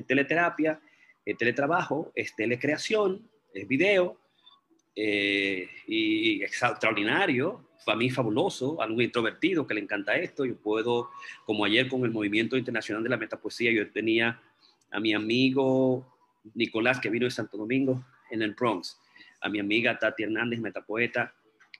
teleterapia, 0.05 0.79
es 1.25 1.35
teletrabajo, 1.35 2.11
es 2.13 2.35
telecreación, 2.35 3.27
es 3.55 3.67
video, 3.67 4.19
eh, 4.95 5.67
y 5.87 6.43
extraordinario, 6.43 7.66
para 7.87 7.97
mí 7.97 8.09
fabuloso, 8.09 8.81
algo 8.81 9.01
introvertido 9.01 9.65
que 9.65 9.73
le 9.73 9.79
encanta 9.79 10.17
esto. 10.17 10.43
Yo 10.43 10.57
puedo, 10.57 11.09
como 11.45 11.63
ayer 11.63 11.87
con 11.87 12.03
el 12.03 12.11
Movimiento 12.11 12.57
Internacional 12.57 13.01
de 13.01 13.07
la 13.07 13.15
Metapoesía, 13.15 13.71
yo 13.71 13.89
tenía 13.89 14.41
a 14.91 14.99
mi 14.99 15.13
amigo 15.13 16.05
Nicolás, 16.53 16.99
que 16.99 17.09
vino 17.09 17.23
de 17.23 17.31
Santo 17.31 17.55
Domingo, 17.55 18.03
en 18.29 18.41
el 18.41 18.55
Bronx, 18.55 18.99
a 19.39 19.47
mi 19.47 19.59
amiga 19.59 19.97
Tati 19.97 20.23
Hernández, 20.23 20.59
metapoeta, 20.59 21.33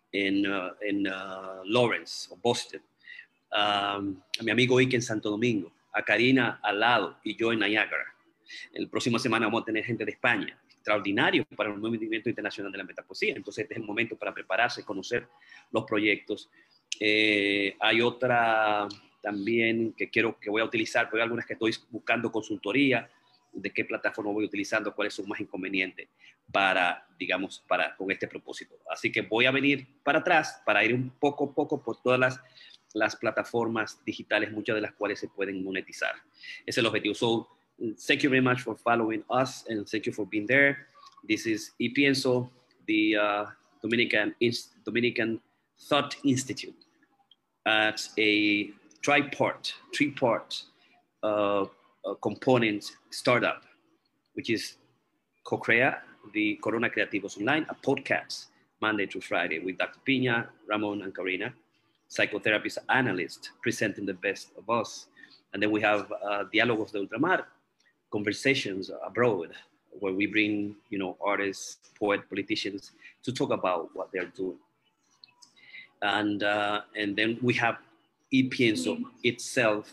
en, 0.10 0.50
uh, 0.50 0.72
en 0.80 1.08
uh, 1.08 1.66
Lawrence, 1.66 2.30
o 2.32 2.38
Boston, 2.38 2.80
um, 3.52 4.18
a 4.40 4.44
mi 4.44 4.52
amigo 4.52 4.80
Ike 4.80 4.96
en 4.96 5.02
Santo 5.02 5.30
Domingo, 5.30 5.74
a 5.92 6.04
Karina 6.04 6.62
al 6.64 6.80
lado 6.80 7.18
y 7.22 7.36
yo 7.36 7.52
en 7.52 7.60
Niagara. 7.60 8.16
El 8.72 8.88
próximo 8.88 9.20
semana 9.20 9.48
vamos 9.48 9.64
a 9.64 9.66
tener 9.66 9.84
gente 9.84 10.06
de 10.06 10.12
España, 10.12 10.58
extraordinario 10.88 11.46
para 11.56 11.70
el 11.70 11.78
movimiento 11.78 12.30
internacional 12.30 12.72
de 12.72 12.78
la 12.78 12.86
metapoesía. 12.86 13.36
Entonces, 13.36 13.64
este 13.64 13.74
es 13.74 13.82
el 13.82 13.86
momento 13.86 14.16
para 14.16 14.34
prepararse, 14.34 14.86
conocer 14.86 15.28
los 15.72 15.84
proyectos. 15.84 16.50
Eh, 16.98 17.76
hay 17.80 18.02
otra 18.02 18.88
también 19.22 19.94
que 19.98 20.10
quiero 20.10 20.40
que 20.40 20.50
voy 20.50 20.62
a 20.62 20.66
utilizar, 20.66 21.10
pero 21.10 21.22
hay 21.22 21.26
algunas 21.26 21.46
que 21.46 21.54
estoy 21.54 21.76
buscando 21.90 22.32
consultoría 22.32 23.10
de 23.52 23.70
qué 23.72 23.84
plataforma 23.84 24.32
voy 24.32 24.46
utilizando, 24.46 24.96
cuáles 24.96 25.14
son 25.14 25.28
más 25.28 25.42
inconvenientes 25.42 26.08
para, 26.54 27.06
digamos, 27.20 27.66
para 27.68 27.94
con 27.98 28.10
este 28.10 28.28
propósito. 28.30 28.76
Así 28.90 29.12
que 29.12 29.24
voy 29.24 29.46
a 29.46 29.52
venir 29.52 29.86
para 30.04 30.20
atrás 30.20 30.62
para 30.66 30.86
ir 30.86 30.94
un 30.94 31.10
poco 31.10 31.50
a 31.52 31.54
poco 31.54 31.84
por 31.84 32.02
todas 32.02 32.20
las, 32.20 32.40
las 32.94 33.18
plataformas 33.18 34.02
digitales, 34.06 34.54
muchas 34.54 34.76
de 34.76 34.82
las 34.82 34.94
cuales 34.94 35.20
se 35.20 35.28
pueden 35.28 35.62
monetizar. 35.66 36.16
Ese 36.62 36.64
es 36.68 36.78
el 36.78 36.86
objetivo. 36.86 37.14
So, 37.14 37.57
thank 38.00 38.24
you 38.24 38.30
very 38.30 38.42
much 38.42 38.62
for 38.62 38.76
following 38.76 39.24
us 39.30 39.64
and 39.68 39.88
thank 39.88 40.06
you 40.06 40.12
for 40.12 40.26
being 40.26 40.46
there. 40.48 40.88
This 41.28 41.46
is 41.46 41.72
Y 41.80 41.90
Pienso, 41.96 42.50
the 42.88 43.18
uh, 43.18 43.46
Dominican, 43.82 44.34
Dominican 44.86 45.40
Thought 45.82 46.16
Institute 46.24 46.86
at 47.66 48.02
a 48.18 48.72
tripart, 49.02 49.74
three-part 49.96 50.64
uh, 51.24 51.66
component 52.22 52.94
startup, 53.12 53.64
which 54.34 54.50
is 54.50 54.76
CoCrea, 55.46 55.98
the 56.34 56.56
Corona 56.64 56.90
Creativos 56.90 57.38
Online, 57.38 57.66
a 57.70 57.76
podcast 57.76 58.46
Monday 58.82 59.06
through 59.06 59.22
Friday 59.22 59.60
with 59.60 59.78
Dr. 59.78 60.00
Pina, 60.06 60.50
Ramon, 60.68 61.02
and 61.02 61.16
Karina, 61.16 61.54
psychotherapist 62.10 62.78
analyst 62.90 63.52
presenting 63.62 64.06
the 64.06 64.14
best 64.14 64.52
of 64.58 64.70
us. 64.70 65.08
And 65.54 65.62
then 65.62 65.72
we 65.72 65.82
have 65.82 66.12
uh, 66.12 66.44
Diálogos 66.54 66.92
de 66.92 67.00
Ultramar, 67.00 67.46
conversations 68.12 68.92
abroad 69.06 69.52
where 70.00 70.14
we 70.14 70.28
bring 70.28 70.76
you 70.90 71.00
know 71.00 71.18
artists 71.22 71.90
poets 71.98 72.24
politicians 72.30 72.92
to 73.24 73.32
talk 73.32 73.52
about 73.52 73.90
what 73.94 74.12
they're 74.12 74.32
doing. 74.36 74.58
And 76.02 76.44
uh, 76.44 76.82
and 76.96 77.16
then 77.16 77.38
we 77.42 77.54
have 77.56 77.78
epienso 78.34 79.00
itself 79.24 79.92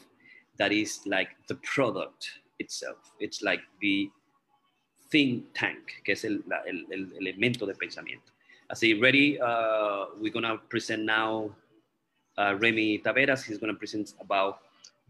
that 0.58 0.72
is 0.72 1.00
like 1.06 1.30
the 1.48 1.54
product 1.56 2.30
itself. 2.58 2.98
It's 3.20 3.42
like 3.42 3.60
the 3.80 4.10
think 5.10 5.44
tank 5.54 6.02
que 6.04 6.12
es 6.12 6.24
el, 6.24 6.40
el, 6.66 6.84
el 6.92 7.06
elemento 7.20 7.66
de 7.66 7.74
pensamiento. 7.74 8.32
Así 8.70 9.00
ready 9.00 9.38
uh, 9.40 10.06
we're 10.20 10.32
gonna 10.32 10.58
present 10.68 11.04
now 11.04 11.50
uh, 12.36 12.56
Remy 12.58 12.98
Taveras. 12.98 13.44
He's 13.44 13.58
gonna 13.58 13.74
present 13.74 14.14
about 14.20 14.58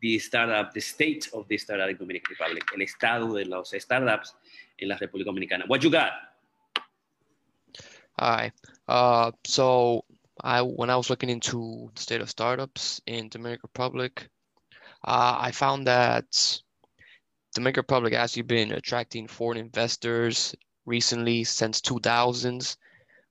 the 0.04 0.18
startup, 0.18 0.74
the 0.74 0.82
state 0.82 1.30
of 1.32 1.48
the 1.48 1.56
startup 1.56 1.88
in 1.88 1.96
Dominican 1.96 2.36
Republic, 2.38 2.62
el 2.74 2.82
estado 2.82 3.38
de 3.38 3.46
los 3.46 3.72
startups 3.74 4.34
en 4.78 4.88
la 4.88 4.98
República 4.98 5.24
Dominicana. 5.24 5.66
What 5.66 5.82
you 5.82 5.90
got? 5.90 6.12
Hi. 8.18 8.52
Uh, 8.86 9.30
so 9.46 10.04
I 10.42 10.60
when 10.60 10.90
I 10.90 10.96
was 10.96 11.08
looking 11.08 11.30
into 11.30 11.90
the 11.94 12.02
state 12.02 12.20
of 12.20 12.28
startups 12.28 13.00
in 13.06 13.30
Dominican 13.30 13.62
Republic, 13.62 14.28
uh, 15.04 15.38
I 15.40 15.52
found 15.52 15.86
that 15.86 16.26
Dominican 17.54 17.80
Republic 17.80 18.12
has 18.12 18.24
actually 18.24 18.42
been 18.42 18.72
attracting 18.72 19.26
foreign 19.26 19.56
investors 19.56 20.54
recently 20.84 21.44
since 21.44 21.80
2000s. 21.80 22.76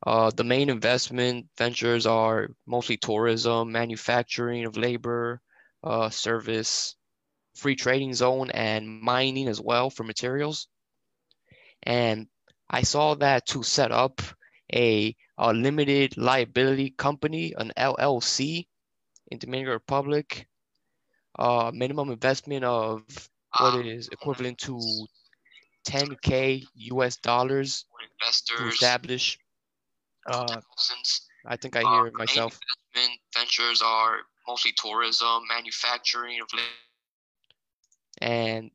Uh, 0.08 0.32
the 0.32 0.44
main 0.44 0.72
investment 0.72 1.46
ventures 1.56 2.08
are 2.08 2.50
mostly 2.66 2.98
tourism, 2.98 3.72
manufacturing 3.72 4.66
of 4.66 4.76
labor, 4.76 5.40
uh, 5.84 6.10
service, 6.10 6.96
free 7.56 7.76
trading 7.76 8.14
zone, 8.14 8.50
and 8.52 9.02
mining 9.02 9.48
as 9.48 9.60
well 9.62 9.90
for 9.90 10.04
materials. 10.04 10.68
And 11.84 12.28
I 12.70 12.84
saw 12.84 13.16
that 13.16 13.46
to 13.48 13.64
set 13.64 13.92
up 13.92 14.22
a, 14.74 15.16
a 15.38 15.54
limited 15.54 16.18
liability 16.18 16.92
company, 16.92 17.54
an 17.58 17.72
LLC 17.78 18.68
in 19.28 19.38
Dominican 19.38 19.74
Republic, 19.74 20.48
uh, 21.38 21.72
minimum 21.74 22.12
investment 22.12 22.64
of 22.64 23.04
what 23.60 23.86
is 23.86 24.10
equivalent 24.12 24.58
to 24.60 24.80
10k 25.86 26.64
US 26.76 27.18
dollars 27.18 27.86
to 28.46 28.68
establish. 28.68 29.38
Uh, 30.26 30.62
I 31.46 31.58
think 31.58 31.76
I 31.76 31.82
hear 31.82 32.08
it 32.08 32.14
myself. 32.14 32.60
Investment 32.96 33.20
ventures 33.34 33.82
are 33.82 34.20
mostly 34.48 34.74
tourism, 34.76 35.44
manufacturing 35.48 36.40
of 36.42 36.48
and 38.22 38.72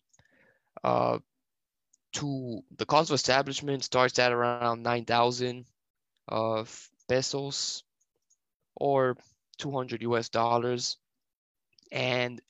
uh, 0.85 1.19
to 2.13 2.63
the 2.77 2.87
cost 2.87 3.11
of 3.11 3.15
establishment 3.15 3.85
starts 3.85 4.19
at 4.19 4.33
around 4.33 4.83
9,000 4.83 5.65
of 6.29 6.69
uh, 6.69 7.13
pesos 7.13 7.85
or 8.77 9.17
200 9.59 10.03
US 10.03 10.29
dollars. 10.29 10.97
And 11.91 12.41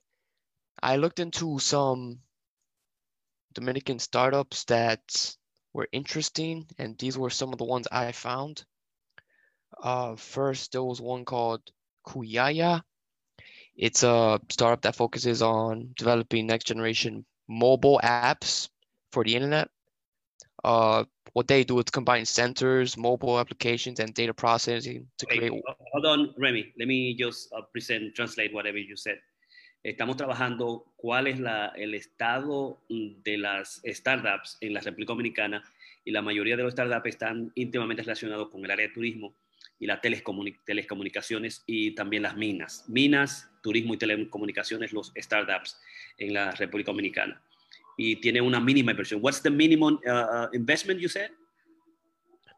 I 0.82 0.96
looked 0.96 1.20
into 1.20 1.58
some 1.58 2.20
Dominican 3.52 3.98
startups 3.98 4.64
that 4.64 5.36
were 5.72 5.88
interesting, 5.92 6.66
and 6.78 6.96
these 6.98 7.16
were 7.16 7.30
some 7.30 7.52
of 7.52 7.58
the 7.58 7.64
ones 7.64 7.88
I 7.90 8.12
found. 8.12 8.64
Uh, 9.82 10.16
first, 10.16 10.72
there 10.72 10.82
was 10.82 11.00
one 11.00 11.24
called 11.24 11.62
Kuyaya. 12.06 12.82
It's 13.78 14.02
a 14.02 14.40
startup 14.50 14.82
that 14.82 14.96
focuses 14.96 15.40
on 15.40 15.94
developing 15.96 16.46
next 16.46 16.66
generation 16.66 17.24
mobile 17.46 18.00
apps 18.02 18.68
for 19.12 19.22
the 19.22 19.36
internet. 19.36 19.70
Uh, 20.64 21.04
what 21.32 21.46
they 21.46 21.62
do 21.62 21.78
is 21.78 21.84
combine 21.84 22.24
sensors, 22.24 22.96
mobile 22.98 23.38
applications, 23.38 24.00
and 24.00 24.12
data 24.12 24.34
processing 24.34 25.06
to 25.18 25.26
create. 25.26 25.52
hold 25.92 26.06
on, 26.06 26.34
Remy. 26.36 26.74
Let 26.76 26.88
me 26.88 27.14
just 27.14 27.52
uh, 27.52 27.62
present, 27.72 28.16
translate 28.16 28.52
whatever 28.52 28.78
you 28.78 28.96
said. 28.96 29.18
Estamos 29.84 30.16
trabajando 30.16 30.84
cuál 30.96 31.28
es 31.28 31.38
la, 31.38 31.72
el 31.76 31.94
estado 31.94 32.78
de 32.88 33.38
las 33.38 33.80
startups 33.86 34.58
en 34.60 34.74
la 34.74 34.80
República 34.80 35.12
Dominicana 35.12 35.62
y 36.04 36.10
la 36.10 36.20
mayoría 36.20 36.56
de 36.56 36.64
los 36.64 36.72
startups 36.72 37.06
están 37.06 37.52
íntimamente 37.54 38.02
relacionados 38.02 38.48
con 38.48 38.64
el 38.64 38.70
área 38.72 38.88
de 38.88 38.92
turismo 38.92 39.34
y 39.78 39.86
las 39.86 40.00
telecomunicaciones 40.00 41.62
y 41.66 41.94
también 41.94 42.22
las 42.22 42.36
minas. 42.36 42.84
Minas, 42.88 43.48
turismo 43.62 43.94
y 43.94 43.98
telecomunicaciones, 43.98 44.92
los 44.92 45.12
startups 45.16 45.78
en 46.18 46.34
la 46.34 46.50
República 46.52 46.90
Dominicana. 46.90 47.40
Y 47.96 48.16
tiene 48.16 48.40
una 48.40 48.60
mínima 48.60 48.92
inversión. 48.92 49.20
What's 49.22 49.42
the 49.42 49.50
minimum 49.50 50.00
uh, 50.06 50.10
uh, 50.10 50.48
investment 50.52 51.00
you 51.00 51.08
said? 51.08 51.30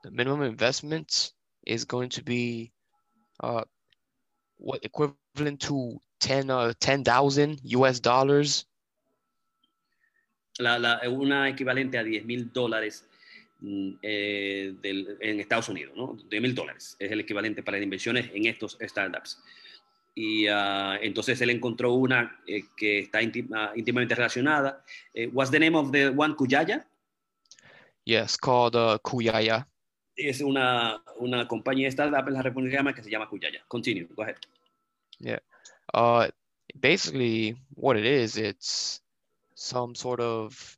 The 0.02 0.10
minimum 0.10 0.42
investment 0.42 1.34
is 1.66 1.84
going 1.84 2.08
to 2.10 2.22
be 2.22 2.72
uh, 3.42 3.64
what 4.56 4.80
equivalent 4.82 5.60
to 5.60 6.00
10 6.20 6.50
uh, 6.50 6.72
10,000 6.80 7.60
US 7.64 8.00
dollars. 8.00 8.66
La, 10.58 10.78
la, 10.78 11.00
una 11.08 11.48
equivalente 11.48 11.96
a 11.96 12.04
10 12.04 12.24
mil 12.26 12.52
dólares 12.52 13.06
eh, 14.02 14.74
del, 14.80 15.16
en 15.20 15.40
Estados 15.40 15.68
Unidos, 15.68 15.94
¿no? 15.96 16.16
De 16.28 16.40
mil 16.40 16.54
dólares. 16.54 16.96
Es 16.98 17.10
el 17.10 17.20
equivalente 17.20 17.62
para 17.62 17.78
inversiones 17.78 18.30
en 18.34 18.46
estos 18.46 18.78
startups. 18.80 19.42
Y 20.14 20.48
uh, 20.48 20.94
entonces 21.00 21.40
él 21.40 21.50
encontró 21.50 21.94
una 21.94 22.40
eh, 22.46 22.62
que 22.76 23.00
está 23.00 23.22
íntima, 23.22 23.72
íntimamente 23.76 24.14
relacionada. 24.14 24.84
Eh, 25.14 25.28
what's 25.28 25.50
the 25.50 25.58
name 25.58 25.76
of 25.76 25.92
the 25.92 26.08
one, 26.08 26.34
Kuyaya? 26.34 26.84
Yes, 28.04 28.36
called 28.36 28.74
uh, 28.74 28.98
Kuyaya. 28.98 29.66
Es 30.16 30.40
una, 30.40 31.02
una 31.18 31.46
compañía 31.46 31.86
de 31.86 31.90
startup 31.90 32.26
en 32.26 32.34
la 32.34 32.42
República 32.42 32.76
Dominicana 32.76 32.94
que 32.94 33.02
se 33.02 33.10
llama 33.10 33.28
Kuyaya. 33.28 33.64
Continue, 33.68 34.08
go 34.14 34.22
ahead. 34.22 34.36
Yeah. 35.18 35.38
Uh, 35.94 36.28
basically, 36.78 37.56
what 37.74 37.96
it 37.96 38.04
is, 38.04 38.36
it's 38.36 39.00
some 39.54 39.94
sort 39.94 40.20
of 40.20 40.76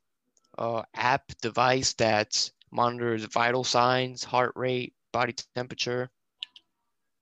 uh, 0.57 0.83
app 0.93 1.31
device 1.41 1.93
that 1.93 2.51
monitors 2.73 3.25
vital 3.25 3.63
signs, 3.63 4.23
heart 4.23 4.51
rate, 4.55 4.93
body 5.11 5.33
temperature. 5.55 6.09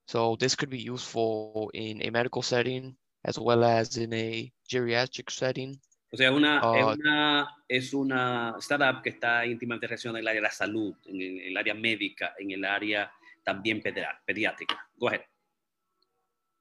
So 0.08 0.36
this 0.36 0.56
could 0.56 0.70
be 0.70 0.80
useful 0.80 1.70
in 1.74 2.02
a 2.02 2.10
medical 2.10 2.42
setting 2.42 2.96
as 3.24 3.38
well 3.38 3.62
as 3.62 3.96
in 3.96 4.12
a 4.12 4.50
geriatric 4.68 5.30
setting. 5.30 5.78
O 6.12 6.16
sea, 6.16 6.30
una, 6.30 6.60
uh, 6.60 6.74
es, 6.74 6.98
una, 6.98 7.48
es 7.68 7.94
una 7.94 8.54
startup 8.58 9.02
que 9.02 9.10
está 9.10 9.46
íntimamente 9.46 9.86
relacionada 9.86 10.18
en 10.18 10.24
el 10.24 10.28
área 10.28 10.40
de 10.40 10.46
la 10.48 10.50
salud, 10.50 10.94
en 11.06 11.20
el, 11.20 11.40
en 11.40 11.48
el 11.48 11.56
área 11.56 11.74
médica, 11.74 12.34
en 12.38 12.50
el 12.50 12.64
área 12.64 13.10
también 13.44 13.82
pediátrica. 13.82 14.76
Go 14.98 15.08
ahead. 15.08 15.24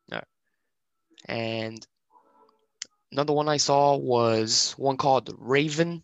Right. 0.09 0.23
And 1.27 1.85
another 3.11 3.33
one 3.33 3.49
I 3.49 3.57
saw 3.57 3.97
was 3.97 4.73
one 4.77 4.95
called 4.97 5.35
Raven, 5.37 6.03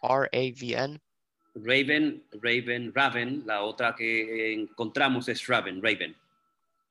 R 0.00 0.28
A 0.32 0.52
V 0.52 0.76
N. 0.76 1.00
Raven, 1.64 2.22
Raven, 2.42 2.92
Raven. 2.94 3.42
La 3.46 3.62
otra 3.62 3.94
que 3.94 4.52
encontramos 4.52 5.28
es 5.28 5.46
Raven, 5.46 5.82
Raven. 5.82 6.14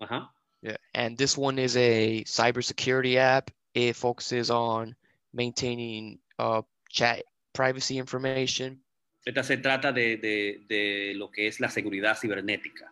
Uh-huh. 0.02 0.28
Yeah, 0.62 0.78
and 0.94 1.18
this 1.18 1.38
one 1.38 1.60
is 1.60 1.76
a 1.76 2.24
cybersecurity 2.26 3.15
app. 3.18 3.52
It 3.74 3.96
focuses 3.96 4.50
on 4.50 4.96
maintaining 5.34 6.20
uh, 6.39 6.62
chat 6.89 7.24
privacy 7.54 7.98
information. 7.98 8.82
Esta 9.26 9.44
se 9.44 9.58
trata 9.58 9.91
de, 9.91 10.18
de, 10.18 10.63
de, 10.68 11.13
lo 11.15 11.30
que 11.30 11.48
es 11.48 11.60
la 11.60 11.70
seguridad 11.70 12.18
cibernética 12.18 12.91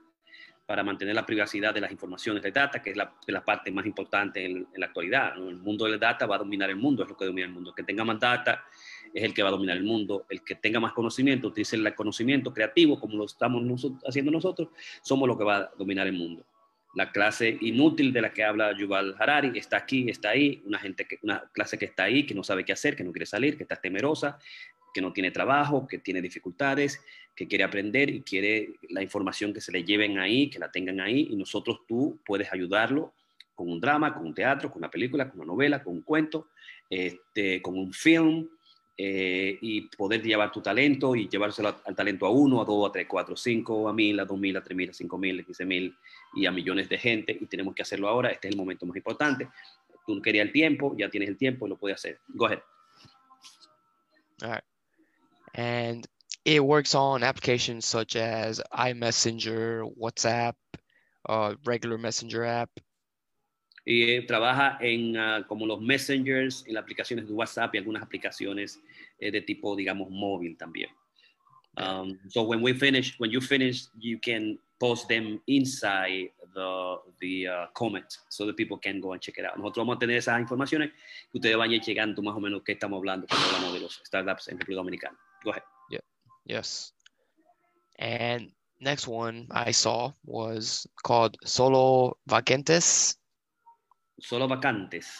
para 0.65 0.83
mantener 0.83 1.15
la 1.15 1.25
privacidad 1.25 1.73
de 1.73 1.79
las 1.79 1.91
informaciones 1.91 2.43
de 2.43 2.51
data, 2.51 2.81
que 2.81 2.89
es 2.89 2.97
la, 2.97 3.13
de 3.25 3.31
la 3.31 3.45
parte 3.45 3.71
más 3.71 3.85
importante 3.85 4.43
en, 4.43 4.67
en 4.73 4.79
la 4.79 4.87
actualidad. 4.87 5.37
El 5.37 5.57
mundo 5.57 5.85
del 5.85 5.99
data 5.99 6.25
va 6.25 6.35
a 6.35 6.39
dominar 6.39 6.69
el 6.69 6.75
mundo, 6.75 7.03
es 7.03 7.09
lo 7.09 7.15
que 7.15 7.25
domina 7.25 7.47
el 7.47 7.53
mundo. 7.53 7.73
Que 7.73 7.83
tenga 7.83 8.03
más 8.03 8.19
data 8.19 8.65
es 9.15 9.23
el 9.23 9.33
que 9.33 9.41
va 9.41 9.47
a 9.47 9.51
dominar 9.53 9.77
el 9.77 9.83
mundo. 9.83 10.25
El 10.29 10.43
que 10.43 10.55
tenga 10.55 10.81
más 10.81 10.91
conocimiento, 10.91 11.47
utilice 11.47 11.77
el 11.77 11.95
conocimiento 11.95 12.53
creativo 12.53 12.99
como 12.99 13.17
lo 13.17 13.25
estamos 13.25 13.63
haciendo 14.05 14.29
nosotros, 14.29 14.67
somos 15.01 15.27
lo 15.27 15.37
que 15.37 15.45
va 15.45 15.57
a 15.57 15.71
dominar 15.77 16.05
el 16.05 16.13
mundo. 16.13 16.45
La 16.95 17.11
clase 17.11 17.57
inútil 17.61 18.11
de 18.11 18.21
la 18.21 18.33
que 18.33 18.43
habla 18.43 18.77
Yuval 18.77 19.15
Harari 19.17 19.57
está 19.57 19.77
aquí, 19.77 20.09
está 20.09 20.31
ahí, 20.31 20.61
una, 20.65 20.79
gente 20.79 21.07
una 21.23 21.49
clase 21.53 21.77
que 21.77 21.85
está 21.85 22.03
ahí, 22.03 22.25
que 22.25 22.35
no 22.35 22.43
sabe 22.43 22.65
qué 22.65 22.73
hacer, 22.73 22.95
que 22.97 23.05
no 23.05 23.13
quiere 23.13 23.25
salir, 23.25 23.55
que 23.55 23.63
está 23.63 23.77
temerosa, 23.77 24.37
que 24.93 25.01
no 25.01 25.13
tiene 25.13 25.31
trabajo, 25.31 25.87
que 25.87 25.99
tiene 25.99 26.21
dificultades, 26.21 27.01
que 27.35 27.47
quiere 27.47 27.63
aprender 27.63 28.09
y 28.09 28.21
quiere 28.21 28.75
la 28.89 29.01
información 29.01 29.53
que 29.53 29.61
se 29.61 29.71
le 29.71 29.85
lleven 29.85 30.19
ahí, 30.19 30.49
que 30.49 30.59
la 30.59 30.71
tengan 30.71 30.99
ahí, 30.99 31.29
y 31.31 31.37
nosotros 31.37 31.81
tú 31.87 32.19
puedes 32.25 32.51
ayudarlo 32.51 33.13
con 33.53 33.69
un 33.69 33.79
drama, 33.79 34.13
con 34.13 34.25
un 34.25 34.33
teatro, 34.33 34.69
con 34.69 34.79
una 34.79 34.91
película, 34.91 35.29
con 35.29 35.39
una 35.39 35.47
novela, 35.47 35.81
con 35.81 35.93
un 35.93 36.01
cuento, 36.01 36.49
este, 36.89 37.61
con 37.61 37.77
un 37.77 37.93
film, 37.93 38.49
eh, 38.97 39.57
y 39.61 39.81
poder 39.89 40.21
llevar 40.21 40.51
tu 40.51 40.61
talento 40.61 41.15
y 41.15 41.27
llevárselo 41.27 41.75
al 41.83 41.95
talento 41.95 42.25
a 42.25 42.29
uno, 42.29 42.61
a 42.61 42.65
dos, 42.65 42.89
a 42.89 42.91
tres, 42.91 43.07
cuatro, 43.09 43.35
cinco, 43.35 43.89
a 43.89 43.93
mil, 43.93 44.19
a 44.19 44.25
dos 44.25 44.37
mil, 44.39 44.55
a 44.55 44.63
tres 44.63 44.75
mil, 44.75 44.89
a 44.89 44.93
cinco 44.93 45.17
mil, 45.17 45.39
a 45.39 45.43
quince 45.43 45.65
mil 45.65 45.95
y 46.33 46.45
a 46.45 46.51
millones 46.51 46.87
de 46.87 46.97
gente 46.97 47.37
y 47.39 47.45
tenemos 47.45 47.75
que 47.75 47.81
hacerlo 47.81 48.07
ahora. 48.07 48.29
Este 48.29 48.47
es 48.47 48.53
el 48.53 48.57
momento 48.57 48.85
más 48.85 48.95
importante. 48.95 49.49
Tú 50.07 50.21
querías 50.21 50.45
el 50.45 50.51
tiempo, 50.51 50.95
ya 50.97 51.09
tienes 51.09 51.29
el 51.29 51.37
tiempo 51.37 51.65
y 51.65 51.69
lo 51.69 51.77
puedes 51.77 51.95
hacer. 51.95 52.19
Go 52.29 52.45
ahead. 52.45 52.61
All 54.41 54.51
right. 54.51 54.63
And 55.55 56.07
it 56.45 56.63
works 56.63 56.93
on 56.95 57.23
applications 57.23 57.85
such 57.85 58.15
as 58.15 58.61
iMessenger, 58.71 59.83
WhatsApp, 59.97 60.53
uh, 61.27 61.55
regular 61.65 61.97
Messenger 61.97 62.45
app, 62.45 62.69
eh, 63.85 64.25
trabaja 64.25 64.77
en 64.81 65.17
uh, 65.17 65.45
como 65.47 65.65
los 65.65 65.79
messengers, 65.79 66.65
en 66.67 66.73
las 66.73 66.83
aplicaciones 66.83 67.27
de 67.27 67.33
WhatsApp 67.33 67.75
y 67.75 67.77
algunas 67.77 68.01
aplicaciones 68.01 68.81
eh, 69.19 69.31
de 69.31 69.41
tipo, 69.41 69.75
digamos, 69.75 70.09
móvil 70.09 70.57
también. 70.57 70.89
Um, 71.77 72.17
so 72.29 72.43
when 72.43 72.61
we 72.61 72.73
finish, 72.73 73.15
when 73.19 73.31
you 73.31 73.41
finish, 73.41 73.87
you 73.99 74.17
can 74.17 74.57
post 74.79 75.07
them 75.07 75.41
inside 75.47 76.31
the, 76.53 76.95
the 77.19 77.47
uh, 77.47 77.65
comment 77.73 78.05
so 78.29 78.45
that 78.45 78.55
people 78.55 78.77
can 78.77 79.01
go 79.01 79.13
and 79.13 79.21
check 79.21 79.37
it 79.37 79.45
out. 79.45 79.57
Nosotros 79.57 79.85
vamos 79.85 79.97
a 79.97 79.99
tener 79.99 80.17
esas 80.17 80.39
informaciones 80.39 80.91
que 81.31 81.37
ustedes 81.37 81.57
vayan 81.57 81.81
llegando 81.81 82.21
más 82.21 82.35
o 82.35 82.39
menos 82.39 82.61
qué 82.63 82.73
estamos 82.73 82.97
hablando 82.97 83.27
hablamos 83.29 83.73
de 83.73 83.79
los 83.81 84.01
startups 84.05 84.47
en 84.47 84.57
República 84.57 84.77
Dominicana. 84.77 85.17
Go 85.43 85.51
ahead. 85.51 85.63
Yeah. 85.89 85.99
Yes. 86.45 86.93
And 87.99 88.51
next 88.79 89.07
one 89.07 89.47
I 89.51 89.71
saw 89.71 90.11
was 90.23 90.87
called 91.03 91.37
Solo 91.43 92.17
Vacentes. 92.27 93.17
Solo 94.19 94.47
vacantes. 94.47 95.17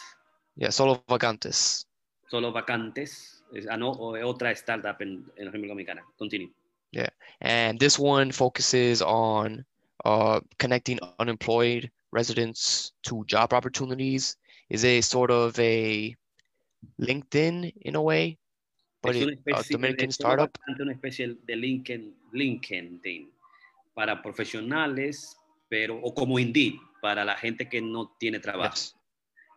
Yeah, 0.56 0.70
solo 0.70 1.04
vacantes. 1.08 1.86
Solo 2.28 2.52
vacantes. 2.52 3.42
Ah, 3.70 3.76
no, 3.76 3.92
otra 3.92 4.50
startup 4.52 5.00
en, 5.00 5.24
en 5.36 5.46
República 5.46 5.72
Dominicana. 5.72 6.02
Continue. 6.18 6.50
Yeah, 6.92 7.10
and 7.40 7.78
this 7.78 7.98
one 7.98 8.32
focuses 8.32 9.02
on 9.02 9.64
uh, 10.04 10.40
connecting 10.58 10.98
unemployed 11.18 11.90
residents 12.10 12.92
to 13.02 13.24
job 13.26 13.52
opportunities. 13.52 14.36
Is 14.68 14.84
a 14.84 15.00
sort 15.00 15.30
of 15.30 15.56
a 15.60 16.16
LinkedIn 17.00 17.72
in 17.82 17.94
a 17.94 18.02
way, 18.02 18.38
but 19.00 19.14
es 19.14 19.22
it, 19.22 19.38
a 19.54 19.62
Dominican 19.70 20.10
startup. 20.10 20.58
Una 20.80 20.92
especie 20.92 21.36
de 21.46 21.54
LinkedIn, 21.54 22.12
LinkedIn 22.32 23.28
para 23.94 24.20
profesionales, 24.20 25.36
pero 25.68 26.00
o 26.02 26.12
como 26.12 26.38
Indeed 26.38 26.74
para 27.00 27.24
la 27.24 27.36
gente 27.36 27.68
que 27.68 27.80
no 27.80 28.16
tiene 28.18 28.40
trabajo. 28.40 28.74
Yes. 28.74 28.96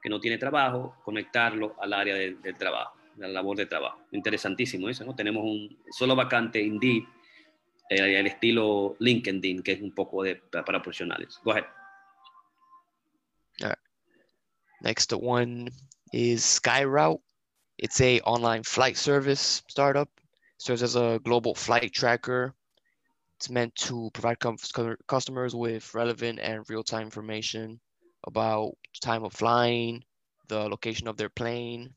Que 0.02 0.10
no 0.10 0.20
tiene 0.20 0.38
trabajo, 0.38 0.96
conectarlo 1.04 1.76
al 1.82 1.94
área 1.94 2.16
de, 2.16 2.36
del 2.36 2.56
trabajo, 2.58 2.98
la 3.18 3.28
labor 3.28 3.58
de 3.58 3.66
trabajo. 3.66 4.00
Interesantísimo 4.12 4.88
eso, 4.88 5.04
¿no? 5.04 5.16
Tenemos 5.16 5.44
un 5.44 5.78
solo 5.92 6.16
vacante 6.16 6.62
Indeed, 6.62 7.04
eh, 7.90 8.20
el 8.20 8.28
estilo 8.28 8.96
LinkedIn, 9.00 9.62
que 9.62 9.74
es 9.74 9.82
un 9.82 9.94
poco 9.94 10.24
de, 10.24 10.36
para 10.36 10.82
profesionales. 10.82 11.40
Go 11.44 11.52
ahead. 11.52 11.66
All 13.62 13.70
right. 13.70 13.78
Next 14.82 15.12
one 15.12 15.70
is 16.14 16.44
SkyRoute. 16.44 17.22
It's 17.78 18.00
a 18.02 18.20
online 18.22 18.64
flight 18.64 18.98
service 18.98 19.64
startup. 19.68 20.10
Serves 20.58 20.84
as 20.84 20.96
a 20.96 21.20
global 21.24 21.56
flight 21.56 21.94
tracker 21.94 22.54
It's 23.40 23.50
meant 23.50 23.74
to 23.88 24.12
provide 24.14 24.38
customers 25.08 25.56
with 25.56 25.94
relevant 25.96 26.40
and 26.40 26.70
real-time 26.70 27.04
information 27.04 27.80
about 28.28 28.74
time 29.02 29.24
of 29.24 29.34
flying, 29.34 30.04
the 30.50 30.68
location 30.68 31.08
of 31.08 31.16
their 31.16 31.30
plane. 31.30 31.94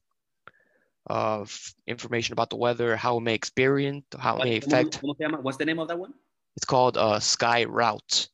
uh, 1.10 1.44
information 1.86 2.32
about 2.32 2.50
the 2.50 2.56
weather, 2.56 2.96
how 2.96 3.18
it 3.18 3.20
may 3.20 3.34
experience, 3.34 4.04
how 4.18 4.38
it 4.38 4.44
may 4.44 4.56
affect. 4.58 5.00
cómo 5.00 5.16
se 5.16 5.24
llama? 5.24 5.40
What's 5.40 5.58
the 5.58 5.64
name 5.64 5.78
of 5.78 5.88
that 5.88 5.98
one? 5.98 6.14
It's 6.56 6.64
called 6.64 6.96
uh, 6.96 7.18
Sky 7.18 7.64
Route. 7.64 8.28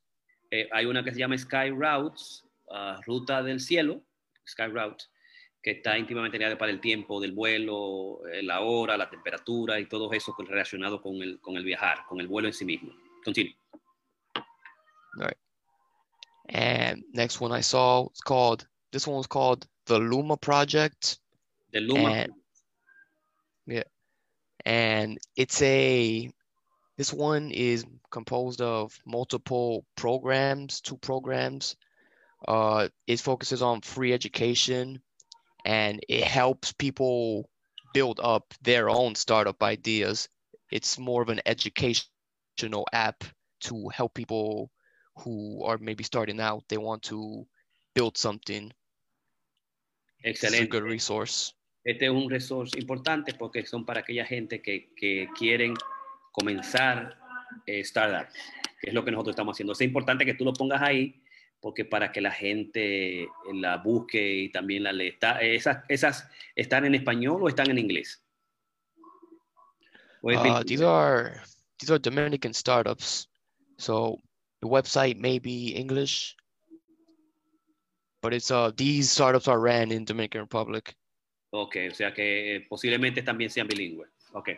Eh, 0.52 0.64
hay 0.72 0.84
una 0.84 1.02
que 1.02 1.12
se 1.12 1.18
llama 1.18 1.38
Sky 1.38 1.70
Routes, 1.70 2.42
ah, 2.72 3.00
Ruta 3.06 3.42
del 3.42 3.58
Cielo, 3.58 4.00
Sky 4.46 4.66
Route, 4.66 5.06
que 5.68 5.72
está 5.74 5.98
íntimamente 5.98 6.38
ligada 6.38 6.56
para 6.56 6.72
el 6.72 6.80
tiempo 6.80 7.20
del 7.20 7.32
vuelo, 7.32 8.26
eh, 8.32 8.42
la 8.42 8.62
hora, 8.62 8.96
la 8.96 9.10
temperatura 9.10 9.78
y 9.78 9.84
todo 9.84 10.10
eso 10.14 10.34
relacionado 10.38 11.02
con 11.02 11.16
el, 11.20 11.38
con 11.42 11.58
el 11.58 11.64
viajar, 11.64 12.06
con 12.08 12.20
el 12.20 12.26
vuelo 12.26 12.48
en 12.48 12.54
sí 12.54 12.64
mismo. 12.64 12.90
Continue. 13.22 13.54
And 16.50 17.04
next 17.12 17.42
one 17.42 17.52
I 17.52 17.60
saw 17.60 18.06
it's 18.06 18.22
called 18.22 18.66
this 18.92 19.06
one 19.06 19.18
was 19.18 19.26
called 19.26 19.66
the 19.84 19.98
Luma 19.98 20.38
Project, 20.38 21.18
The 21.72 21.80
Luma. 21.82 22.12
And- 22.12 22.32
and 24.64 25.18
it's 25.36 25.60
a 25.60 26.30
this 26.96 27.12
one 27.12 27.50
is 27.50 27.84
composed 28.10 28.62
of 28.62 28.98
multiple 29.04 29.84
programs, 29.96 30.80
two 30.80 30.96
programs. 30.96 31.76
Uh, 32.46 32.88
it 33.06 33.20
focuses 33.20 33.60
on 33.60 33.82
free 33.82 34.14
education, 34.14 35.02
and 35.64 36.00
it 36.08 36.24
helps 36.24 36.72
people 36.72 37.48
build 37.94 38.20
up 38.22 38.54
their 38.62 38.88
own 38.88 39.14
startup 39.14 39.62
ideas. 39.62 40.28
It's 40.70 40.98
more 40.98 41.22
of 41.22 41.28
an 41.28 41.40
educational 41.46 42.86
app 42.92 43.24
to 43.60 43.88
help 43.88 44.14
people 44.14 44.70
who 45.16 45.64
are 45.64 45.78
maybe 45.78 46.04
starting 46.04 46.40
out. 46.40 46.64
They 46.68 46.78
want 46.78 47.02
to 47.04 47.46
build 47.94 48.16
something. 48.16 48.72
It's 50.22 50.44
a 50.44 50.66
good 50.66 50.82
resource. 50.82 51.54
Este 51.84 52.04
es 52.04 52.10
un 52.10 52.28
resource 52.28 52.78
importante 52.78 53.32
porque 53.34 53.64
son 53.64 53.86
para 53.86 54.00
aquella 54.00 54.26
gente 54.26 54.60
que, 54.60 54.92
que 54.94 55.28
quieren 55.38 55.74
comenzar 56.32 57.16
eh, 57.66 57.82
startups, 57.82 58.34
que 58.80 58.90
es 58.90 58.94
lo 58.94 59.04
que 59.04 59.10
nosotros 59.10 59.32
estamos 59.32 59.54
haciendo. 59.54 59.72
Es 59.72 59.80
importante 59.80 60.26
que 60.26 60.34
tú 60.34 60.44
lo 60.44 60.52
pongas 60.52 60.82
ahí 60.82 61.22
porque 61.60 61.84
para 61.84 62.12
que 62.12 62.20
la 62.20 62.30
gente 62.30 63.22
eh, 63.22 63.28
la 63.54 63.78
busque 63.78 64.34
y 64.44 64.48
también 64.50 64.84
la 64.84 64.92
lea. 64.92 65.08
Está- 65.08 65.40
esas, 65.40 65.84
¿Esas 65.88 66.28
están 66.54 66.84
en 66.84 66.94
español 66.94 67.42
o 67.42 67.48
están 67.48 67.70
en 67.70 67.78
inglés? 67.78 68.22
¿O 70.22 70.30
es 70.30 70.38
Uh, 70.38 70.62
these 70.64 70.82
are 70.82 71.40
these 71.78 71.90
are 71.92 71.98
Dominican 71.98 72.52
startups, 72.52 73.28
so 73.76 74.18
the 74.60 74.68
website 74.68 75.16
may 75.18 75.38
be 75.38 75.74
English, 75.76 76.36
but 78.20 78.34
it's 78.34 78.50
uh 78.50 78.72
these 78.76 79.10
startups 79.10 79.46
are 79.46 79.60
ran 79.60 79.92
in 79.92 80.04
Dominican 80.04 80.40
Republic. 80.40 80.96
Ok, 81.50 81.76
o 81.90 81.94
sea 81.94 82.12
que 82.12 82.56
eh, 82.56 82.60
posiblemente 82.68 83.22
también 83.22 83.50
sean 83.50 83.66
bilingües. 83.68 84.10
Ok. 84.32 84.50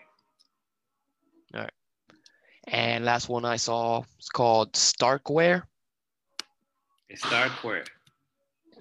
And 2.67 3.05
last 3.05 3.29
one 3.29 3.45
I 3.45 3.57
saw 3.57 4.03
is 4.19 4.29
called 4.29 4.75
Starkware. 4.75 5.63
Starkware. 7.15 7.87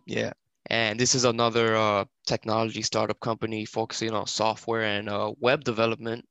Yeah. 0.05 0.33
And 0.69 0.99
this 0.99 1.15
is 1.15 1.25
another 1.25 1.75
uh, 1.75 2.05
technology 2.25 2.81
startup 2.83 3.19
company 3.19 3.65
focusing 3.65 4.11
on 4.11 4.27
software 4.27 4.83
and 4.83 5.09
uh, 5.09 5.33
web 5.39 5.63
development 5.63 6.25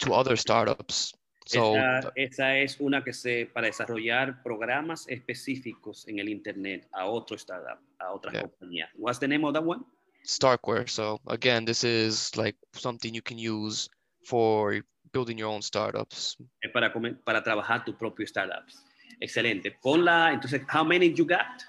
to 0.00 0.14
other 0.14 0.36
startups. 0.36 1.14
So 1.46 1.76
esa, 1.76 2.12
esa 2.14 2.56
es 2.58 2.76
una 2.78 3.02
que 3.02 3.12
se 3.12 3.46
para 3.46 3.66
desarrollar 3.66 4.42
programas 4.42 5.08
específicos 5.08 6.06
en 6.06 6.18
el 6.18 6.28
internet 6.28 6.86
a 6.92 7.06
otro 7.06 7.36
startup, 7.36 7.80
a 7.98 8.12
otras 8.12 8.34
Yeah. 8.34 8.42
compañías. 8.42 8.90
What's 8.94 9.18
the 9.18 9.26
name 9.28 9.44
of 9.44 9.54
that 9.54 9.64
one? 9.64 9.84
Starkware. 10.24 10.88
So 10.88 11.20
again, 11.26 11.64
this 11.64 11.84
is 11.84 12.36
like 12.36 12.56
something 12.74 13.14
you 13.14 13.22
can 13.22 13.38
use 13.38 13.88
for 14.26 14.82
building 15.12 15.38
your 15.38 15.48
own 15.48 15.62
startups. 15.62 16.36
Es 16.60 16.70
para, 16.70 16.92
para 17.24 17.42
trabajar 17.42 17.84
tu 17.84 17.96
propio 17.96 18.26
startups. 18.26 18.84
Excelente. 19.20 19.76
Ponla, 19.82 20.32
entonces, 20.32 20.62
how 20.68 20.84
many 20.84 21.06
you 21.06 21.24
got? 21.24 21.64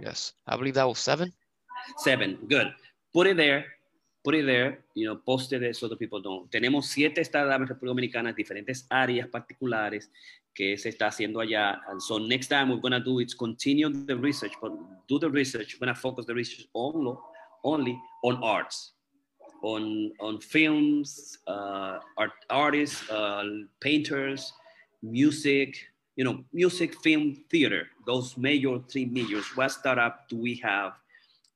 Yes. 0.00 0.34
I 0.46 0.56
believe 0.56 0.74
that 0.74 0.86
was 0.86 0.98
seven. 0.98 1.32
Seven. 1.98 2.38
Good. 2.48 2.72
Put 3.12 3.26
it 3.26 3.36
there. 3.36 3.64
Put 4.24 4.34
it 4.34 4.46
there. 4.46 4.84
You 4.94 5.06
know, 5.06 5.16
post 5.16 5.52
it 5.52 5.60
there 5.60 5.74
so 5.74 5.88
that 5.88 5.98
people 5.98 6.20
know. 6.22 6.48
Tenemos 6.50 6.86
siete 6.86 7.24
startups 7.24 7.60
en 7.60 7.66
República 7.66 7.86
Dominicana, 7.86 8.32
diferentes 8.32 8.86
áreas 8.90 9.28
particulares 9.28 10.10
que 10.54 10.76
se 10.78 10.88
está 10.88 11.08
haciendo 11.08 11.40
allá. 11.40 11.80
And 11.88 12.00
so 12.00 12.18
next 12.18 12.48
time 12.48 12.70
we're 12.70 12.80
going 12.80 12.92
to 12.92 13.00
do 13.00 13.20
is 13.20 13.34
continue 13.34 13.88
the 13.88 14.16
research, 14.16 14.52
but 14.60 14.72
do 15.08 15.18
the 15.18 15.30
research. 15.30 15.74
We're 15.74 15.86
going 15.86 15.94
to 15.94 16.00
focus 16.00 16.26
the 16.26 16.34
research 16.34 16.66
only, 16.74 17.16
only 17.62 17.98
on 18.24 18.42
arts, 18.42 18.92
on, 19.62 20.12
on 20.20 20.40
films, 20.40 21.38
uh, 21.46 21.98
art, 22.16 22.32
artists, 22.50 23.08
uh, 23.10 23.44
painters, 23.80 24.52
music, 25.02 25.76
you 26.16 26.24
know, 26.24 26.42
music, 26.52 27.00
film, 27.02 27.36
theater, 27.50 27.88
those 28.06 28.36
major 28.36 28.78
three 28.90 29.04
majors. 29.04 29.44
What 29.54 29.70
startup 29.70 30.28
do 30.28 30.36
we 30.36 30.56
have 30.64 30.94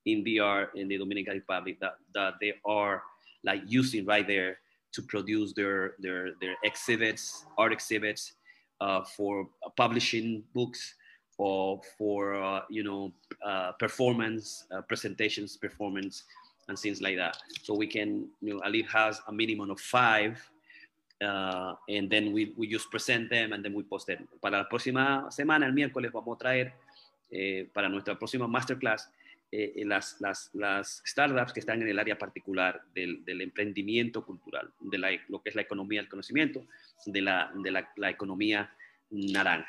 in 0.04 0.22
VR 0.24 0.68
in 0.74 0.88
the 0.88 0.98
Dominican 0.98 1.34
Republic 1.34 1.78
that, 1.80 1.96
that 2.14 2.34
they 2.40 2.54
are 2.64 3.02
like 3.42 3.62
using 3.66 4.04
right 4.04 4.26
there 4.26 4.58
to 4.92 5.02
produce 5.02 5.52
their 5.54 5.94
their 5.98 6.32
their 6.40 6.56
exhibits, 6.64 7.46
art 7.56 7.72
exhibits, 7.72 8.32
uh, 8.80 9.02
for 9.04 9.48
publishing 9.76 10.42
books 10.54 10.94
or 11.38 11.80
for 11.96 12.34
uh, 12.34 12.62
you 12.68 12.82
know 12.82 13.12
uh, 13.44 13.72
performance 13.72 14.64
uh, 14.74 14.82
presentations, 14.82 15.56
performance, 15.56 16.24
and 16.68 16.78
things 16.78 17.00
like 17.00 17.16
that. 17.16 17.36
So 17.62 17.74
we 17.74 17.86
can 17.86 18.28
you 18.42 18.54
know 18.54 18.60
Ali 18.64 18.82
has 18.82 19.20
a 19.28 19.32
minimum 19.32 19.70
of 19.70 19.80
five. 19.80 20.49
Uh, 21.22 21.74
and 21.88 22.10
then 22.10 22.32
we, 22.32 22.52
we 22.56 22.66
just 22.66 22.90
present 22.90 23.30
them 23.30 23.52
and 23.52 23.64
then 23.64 23.74
we 23.74 23.82
post 23.82 24.06
them. 24.06 24.26
Para 24.40 24.58
la 24.58 24.68
próxima 24.68 25.30
semana, 25.30 25.66
el 25.66 25.72
miércoles, 25.72 26.12
vamos 26.12 26.36
a 26.36 26.38
traer 26.38 26.72
eh, 27.30 27.68
para 27.72 27.88
nuestra 27.88 28.18
próxima 28.18 28.46
masterclass 28.46 29.10
eh, 29.52 29.72
eh, 29.76 29.84
las, 29.84 30.20
las, 30.20 30.50
las 30.52 31.02
startups 31.04 31.52
que 31.52 31.60
están 31.60 31.82
en 31.82 31.88
el 31.88 31.98
área 31.98 32.16
particular 32.16 32.82
del, 32.94 33.24
del 33.24 33.40
emprendimiento 33.40 34.24
cultural, 34.24 34.70
de 34.80 34.98
la, 34.98 35.10
lo 35.28 35.42
que 35.42 35.50
es 35.50 35.56
la 35.56 35.62
economía 35.62 36.00
del 36.00 36.08
conocimiento, 36.08 36.64
de 37.06 37.20
la, 37.20 37.50
de 37.54 37.70
la, 37.70 37.90
la 37.96 38.10
economía 38.10 38.72
naranja. 39.10 39.68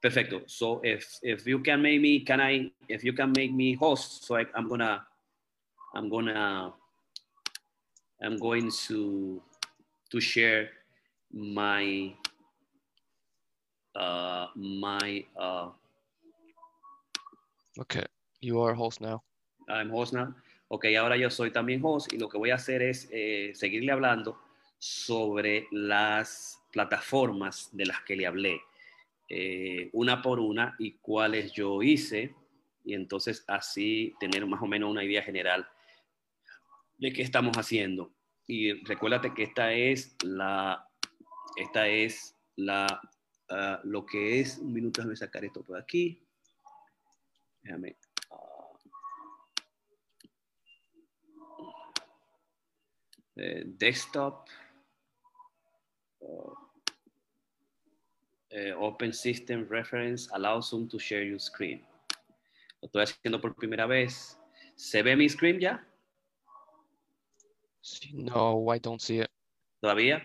Perfecto. 0.00 0.42
So 0.46 0.80
if, 0.82 1.18
if 1.22 1.46
you 1.46 1.62
can 1.62 1.80
make 1.80 2.00
me, 2.00 2.24
can 2.24 2.40
I, 2.40 2.72
if 2.88 3.04
you 3.04 3.14
can 3.14 3.32
make 3.32 3.52
me 3.52 3.74
host, 3.74 4.24
so 4.24 4.36
I, 4.36 4.46
I'm 4.54 4.68
gonna, 4.68 5.06
I'm 5.94 6.08
gonna, 6.08 6.74
I'm 8.20 8.36
going 8.36 8.70
to, 8.88 9.40
to 10.10 10.20
share 10.20 10.70
my, 11.32 12.14
uh, 13.94 14.46
my, 14.54 15.26
uh, 15.36 15.70
Okay. 17.78 18.04
You 18.40 18.60
are 18.60 18.74
host 18.74 19.00
now. 19.00 19.22
I'm 19.68 19.90
host 19.90 20.12
now. 20.12 20.34
Ok, 20.68 20.86
ahora 20.98 21.16
yo 21.16 21.30
soy 21.30 21.50
también 21.50 21.80
host 21.84 22.12
y 22.12 22.18
lo 22.18 22.28
que 22.28 22.38
voy 22.38 22.50
a 22.50 22.56
hacer 22.56 22.82
es 22.82 23.08
eh, 23.12 23.52
seguirle 23.54 23.92
hablando 23.92 24.40
sobre 24.78 25.68
las 25.70 26.60
plataformas 26.72 27.70
de 27.72 27.86
las 27.86 28.02
que 28.02 28.16
le 28.16 28.26
hablé, 28.26 28.60
eh, 29.28 29.90
una 29.92 30.20
por 30.22 30.40
una 30.40 30.74
y 30.78 30.92
cuáles 30.92 31.52
yo 31.52 31.82
hice 31.82 32.34
y 32.84 32.94
entonces 32.94 33.44
así 33.46 34.14
tener 34.18 34.44
más 34.46 34.60
o 34.60 34.66
menos 34.66 34.90
una 34.90 35.04
idea 35.04 35.22
general 35.22 35.68
de 36.98 37.12
qué 37.12 37.22
estamos 37.22 37.56
haciendo. 37.56 38.12
Y 38.46 38.72
recuérdate 38.84 39.34
que 39.34 39.44
esta 39.44 39.72
es 39.72 40.16
la, 40.24 40.88
esta 41.56 41.88
es 41.88 42.36
la, 42.56 43.00
ah, 43.48 43.80
lo 43.84 44.04
que 44.04 44.40
es, 44.40 44.58
un 44.58 44.72
minuto, 44.72 45.00
déjame 45.00 45.16
sacar 45.16 45.44
esto 45.44 45.62
por 45.62 45.78
aquí. 45.78 46.26
Déjame. 47.62 47.96
ah, 48.30 48.78
eh, 53.36 53.62
desktop, 53.66 54.48
uh, 56.20 56.54
eh, 58.50 58.74
Open 58.76 59.12
System 59.12 59.66
Reference 59.68 60.28
allows 60.32 60.70
Zoom 60.70 60.88
to 60.88 60.98
share 60.98 61.24
your 61.24 61.40
screen. 61.40 61.82
Lo 62.80 62.86
estoy 62.86 63.02
haciendo 63.02 63.40
por 63.40 63.54
primera 63.54 63.86
vez. 63.86 64.38
¿Se 64.74 65.02
ve 65.02 65.16
mi 65.16 65.28
screen 65.28 65.60
ya? 65.60 65.86
No, 68.12 68.66
I 68.74 68.78
don't 68.78 69.00
see 69.00 69.20
it. 69.20 69.30
¿Todavía? 69.80 70.22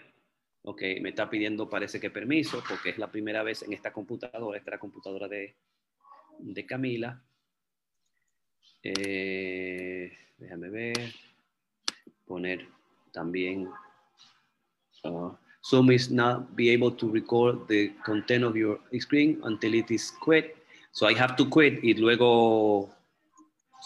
Ok, 0.63 0.81
me 1.01 1.09
está 1.09 1.29
pidiendo, 1.29 1.69
parece 1.69 1.99
que 1.99 2.09
permiso, 2.09 2.61
porque 2.67 2.89
es 2.89 2.97
la 2.97 3.09
primera 3.09 3.43
vez 3.43 3.63
en 3.63 3.73
esta 3.73 3.93
computadora, 3.93 4.57
esta 4.57 4.77
computadora 4.77 5.27
de, 5.27 5.55
de 6.39 6.65
Camila. 6.65 7.23
Eh, 8.83 10.11
déjame 10.37 10.69
ver. 10.69 11.13
Poner 12.25 12.67
también. 13.13 13.69
uh, 15.03 15.31
Zoom 15.63 15.91
is 15.91 16.11
not 16.11 16.55
be 16.55 16.73
able 16.73 16.91
to 16.91 17.09
record 17.11 17.67
the 17.67 17.93
content 18.05 18.43
of 18.43 18.55
your 18.55 18.79
screen 18.99 19.39
until 19.43 19.73
it 19.73 19.89
is 19.91 20.11
quit. 20.19 20.55
So 20.91 21.09
I 21.09 21.13
have 21.13 21.35
to 21.37 21.49
quit 21.49 21.83
y 21.83 21.93
luego 21.93 22.89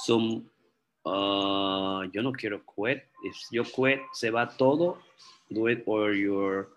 Zoom 0.05 0.51
Uh, 1.03 2.03
yo 2.13 2.21
no 2.21 2.31
quiero 2.31 2.63
quit. 2.63 3.03
If 3.23 3.35
yo 3.51 3.63
quit, 3.63 3.99
se 4.13 4.29
va 4.29 4.47
todo. 4.47 4.99
Do 5.51 5.67
it 5.67 5.83
or 5.85 6.13
you're 6.13 6.69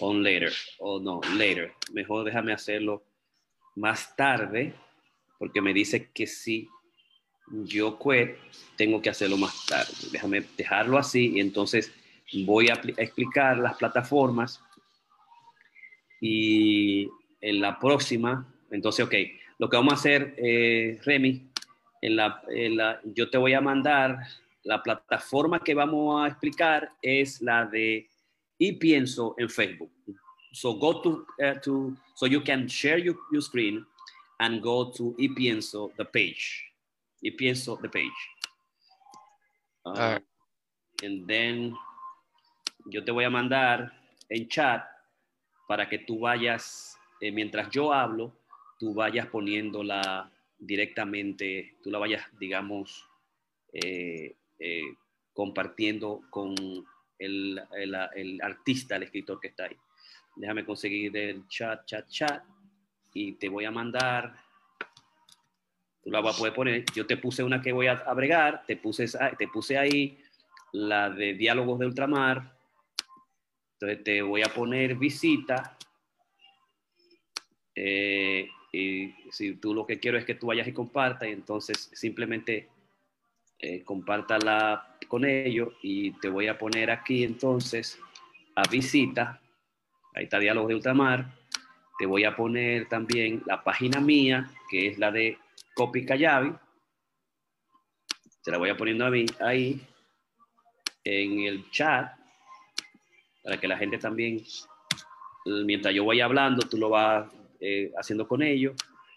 on 0.00 0.22
later. 0.22 0.50
O 0.78 0.98
no, 0.98 1.20
later. 1.36 1.72
Mejor 1.92 2.24
déjame 2.24 2.52
hacerlo 2.52 3.02
más 3.76 4.16
tarde, 4.16 4.72
porque 5.38 5.60
me 5.60 5.74
dice 5.74 6.10
que 6.14 6.26
si 6.26 6.68
yo 7.64 7.98
quit, 7.98 8.36
tengo 8.76 9.02
que 9.02 9.10
hacerlo 9.10 9.36
más 9.36 9.66
tarde. 9.66 9.92
Déjame 10.10 10.44
dejarlo 10.56 10.96
así 10.96 11.32
y 11.34 11.40
entonces 11.40 11.92
voy 12.46 12.68
a, 12.68 12.80
explicar 12.96 13.58
las 13.58 13.76
plataformas 13.76 14.62
y 16.20 17.08
en 17.40 17.60
la 17.60 17.78
próxima, 17.78 18.46
entonces, 18.70 19.04
ok, 19.04 19.14
lo 19.58 19.68
que 19.68 19.76
vamos 19.76 19.92
a 19.92 19.96
hacer, 19.96 20.34
eh, 20.38 20.98
Remy, 21.04 21.50
en 22.00 22.16
la, 22.16 23.00
yo 23.04 23.30
te 23.30 23.38
voy 23.38 23.54
a 23.54 23.60
mandar 23.60 24.18
la 24.64 24.82
plataforma 24.82 25.60
que 25.60 25.74
vamos 25.74 26.24
a 26.24 26.28
explicar 26.28 26.90
es 27.00 27.40
la 27.40 27.66
de 27.66 28.08
y 28.58 28.72
pienso 28.72 29.34
en 29.38 29.48
Facebook. 29.48 29.90
So 30.52 30.74
go 30.74 31.00
to, 31.02 31.26
uh, 31.40 31.60
to 31.62 31.96
so 32.14 32.26
you 32.26 32.42
can 32.42 32.68
share 32.68 32.98
your, 32.98 33.16
your 33.32 33.42
screen 33.42 33.84
and 34.38 34.62
go 34.62 34.90
to 34.92 35.14
y 35.18 35.28
pienso 35.28 35.92
the 35.96 36.04
page. 36.04 36.64
Y 37.20 37.30
pienso 37.30 37.78
the 37.80 37.88
page. 37.88 38.12
Uh, 39.84 40.18
And 41.02 41.26
then 41.26 41.74
yo 42.86 43.04
te 43.04 43.10
voy 43.10 43.24
a 43.24 43.30
mandar 43.30 43.92
en 44.28 44.48
chat 44.48 44.84
para 45.66 45.88
que 45.88 45.98
tú 45.98 46.20
vayas, 46.20 46.96
eh, 47.20 47.32
mientras 47.32 47.68
yo 47.70 47.92
hablo, 47.92 48.32
tú 48.78 48.94
vayas 48.94 49.26
poniendo 49.26 49.82
la, 49.82 50.30
directamente, 50.58 51.76
tú 51.82 51.90
la 51.90 51.98
vayas, 51.98 52.26
digamos, 52.38 53.06
eh, 53.72 54.36
eh, 54.58 54.94
compartiendo 55.32 56.22
con 56.30 56.54
el, 57.18 57.60
el, 57.72 58.40
artista, 58.42 58.96
el 58.96 59.04
escritor 59.04 59.40
que 59.40 59.48
está 59.48 59.64
ahí. 59.64 59.76
Déjame 60.36 60.64
conseguir 60.64 61.16
el 61.16 61.46
chat, 61.48 61.84
chat, 61.86 62.08
chat, 62.08 62.44
y 63.12 63.32
te 63.32 63.48
voy 63.48 63.64
a 63.64 63.70
mandar, 63.70 64.36
tú 66.02 66.10
la 66.10 66.20
vas 66.20 66.36
a 66.36 66.38
poder 66.38 66.54
poner, 66.54 66.84
yo 66.94 67.06
te 67.06 67.16
puse 67.16 67.42
una 67.42 67.62
que 67.62 67.72
voy 67.72 67.86
a 67.86 67.92
abregar, 68.06 68.64
te 68.66 68.76
puse, 68.76 69.06
te 69.38 69.48
puse 69.48 69.78
ahí 69.78 70.18
la 70.72 71.10
de 71.10 71.34
diálogos 71.34 71.78
de 71.78 71.86
ultramar, 71.86 72.56
entonces 73.74 74.02
te 74.02 74.22
voy 74.22 74.42
a 74.42 74.52
poner 74.52 74.96
visita, 74.96 75.76
eh, 77.74 78.48
y 78.72 79.14
si 79.30 79.54
tú 79.56 79.74
lo 79.74 79.86
que 79.86 79.98
quiero 79.98 80.18
es 80.18 80.24
que 80.24 80.34
tú 80.34 80.46
vayas 80.48 80.66
y 80.66 80.72
compartas, 80.72 81.28
entonces 81.28 81.90
simplemente 81.92 82.68
eh, 83.66 83.82
compártala 83.82 84.98
con 85.08 85.24
ellos 85.24 85.72
y 85.80 86.10
te 86.20 86.28
voy 86.28 86.48
a 86.48 86.58
poner 86.58 86.90
aquí 86.90 87.24
entonces 87.24 87.98
a 88.54 88.68
visita. 88.68 89.40
Ahí 90.14 90.24
está 90.24 90.38
Diálogo 90.38 90.68
de 90.68 90.74
Ultramar. 90.74 91.32
Te 91.98 92.04
voy 92.04 92.24
a 92.24 92.36
poner 92.36 92.90
también 92.90 93.42
la 93.46 93.64
página 93.64 94.00
mía, 94.00 94.50
que 94.68 94.88
es 94.88 94.98
la 94.98 95.10
de 95.10 95.38
Copy 95.74 96.04
Callavi. 96.04 96.52
Se 98.42 98.50
la 98.50 98.58
voy 98.58 98.68
a 98.68 98.76
poniendo 98.76 99.06
a 99.06 99.10
mí 99.10 99.24
ahí 99.40 99.80
en 101.02 101.40
el 101.40 101.70
chat 101.70 102.12
para 103.42 103.58
que 103.58 103.66
la 103.66 103.78
gente 103.78 103.96
también, 103.96 104.44
mientras 105.46 105.94
yo 105.94 106.04
vaya 106.04 106.26
hablando, 106.26 106.68
tú 106.68 106.76
lo 106.76 106.90
vas 106.90 107.32
eh, 107.60 107.90
haciendo 107.98 108.28
con 108.28 108.42
ellos. 108.42 108.74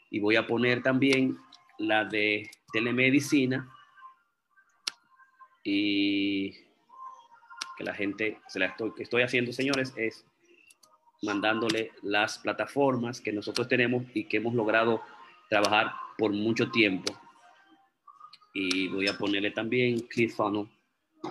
Y 0.10 0.22
voy 0.22 0.38
a 0.38 0.48
poner 0.48 0.82
también 0.82 1.38
la 1.80 2.06
de 2.06 2.50
telemedicina 2.72 3.74
y 5.70 6.52
que 7.78 7.84
la 7.84 7.94
gente, 7.94 8.38
se 8.48 8.58
la 8.58 8.68
estoy, 8.68 8.94
que 8.94 9.04
estoy 9.04 9.22
haciendo, 9.22 9.52
señores, 9.52 9.94
es 9.98 10.26
mandándole 11.24 11.92
las 12.04 12.38
plataformas 12.38 13.20
que 13.20 13.34
nosotros 13.34 13.68
tenemos 13.68 14.04
y 14.14 14.24
que 14.24 14.38
hemos 14.38 14.54
logrado 14.56 15.02
trabajar 15.50 15.92
por 16.18 16.32
mucho 16.32 16.72
tiempo. 16.72 17.14
Y 18.54 18.88
voy 18.88 19.10
a 19.10 19.18
ponerle 19.18 19.52
también 19.52 20.00
ClickFunnels 20.00 20.70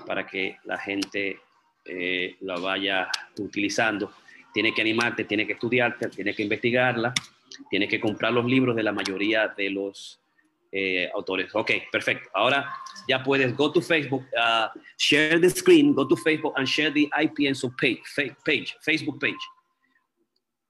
para 0.06 0.26
que 0.26 0.58
la 0.64 0.76
gente 0.76 1.40
eh, 1.86 2.36
la 2.40 2.58
vaya 2.58 3.08
utilizando 3.38 4.12
tiene 4.52 4.74
que 4.74 4.82
animarte, 4.82 5.24
tiene 5.24 5.46
que 5.46 5.54
estudiarte, 5.54 6.10
tiene 6.10 6.34
que 6.34 6.42
investigarla, 6.42 7.14
tiene 7.70 7.88
que 7.88 8.00
comprar 8.00 8.34
los 8.34 8.44
libros 8.44 8.76
de 8.76 8.82
la 8.82 8.92
mayoría 8.92 9.48
de 9.48 9.70
los 9.70 10.20
eh, 10.78 11.10
autores. 11.14 11.54
Ok, 11.54 11.70
perfecto. 11.90 12.28
Ahora 12.34 12.70
ya 13.08 13.22
puedes 13.22 13.56
go 13.56 13.72
to 13.72 13.80
Facebook, 13.80 14.24
uh, 14.36 14.68
share 14.98 15.40
the 15.40 15.48
screen, 15.48 15.94
go 15.94 16.06
to 16.06 16.16
Facebook 16.16 16.52
and 16.56 16.68
share 16.68 16.90
the 16.90 17.08
IPNSO 17.18 17.74
page, 17.78 18.02
page 18.44 18.76
Facebook 18.86 19.18
page. 19.18 19.40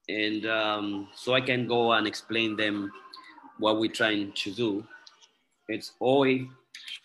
And 0.09 0.47
um, 0.47 1.09
so 1.13 1.35
I 1.35 1.41
can 1.41 1.67
go 1.67 1.93
and 1.93 2.07
explain 2.07 2.55
them 2.57 2.93
what 3.59 3.81
we're 3.81 3.91
trying 3.91 4.31
to 4.45 4.51
do. 4.53 4.87
It's 5.69 5.95
hoy, 5.99 6.49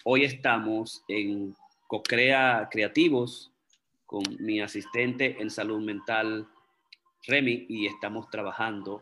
hoy 0.05 0.23
estamos 0.23 1.01
en 1.09 1.55
Cocrea 1.87 2.69
Creativos 2.71 3.49
con 4.05 4.21
mi 4.39 4.61
asistente 4.61 5.37
en 5.39 5.49
salud 5.49 5.81
mental 5.81 6.47
Remy 7.25 7.65
y 7.67 7.87
estamos 7.87 8.29
trabajando 8.29 9.01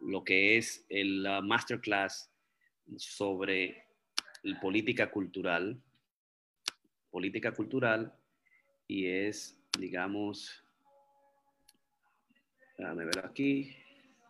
lo 0.00 0.22
que 0.22 0.56
es 0.56 0.84
el 0.88 1.26
masterclass 1.42 2.30
sobre 2.96 3.86
política 4.60 5.10
cultural, 5.10 5.80
política 7.10 7.52
cultural 7.52 8.12
y 8.86 9.06
es, 9.06 9.56
digamos, 9.78 10.62
déjame 12.76 13.04
ver 13.04 13.24
aquí, 13.24 13.76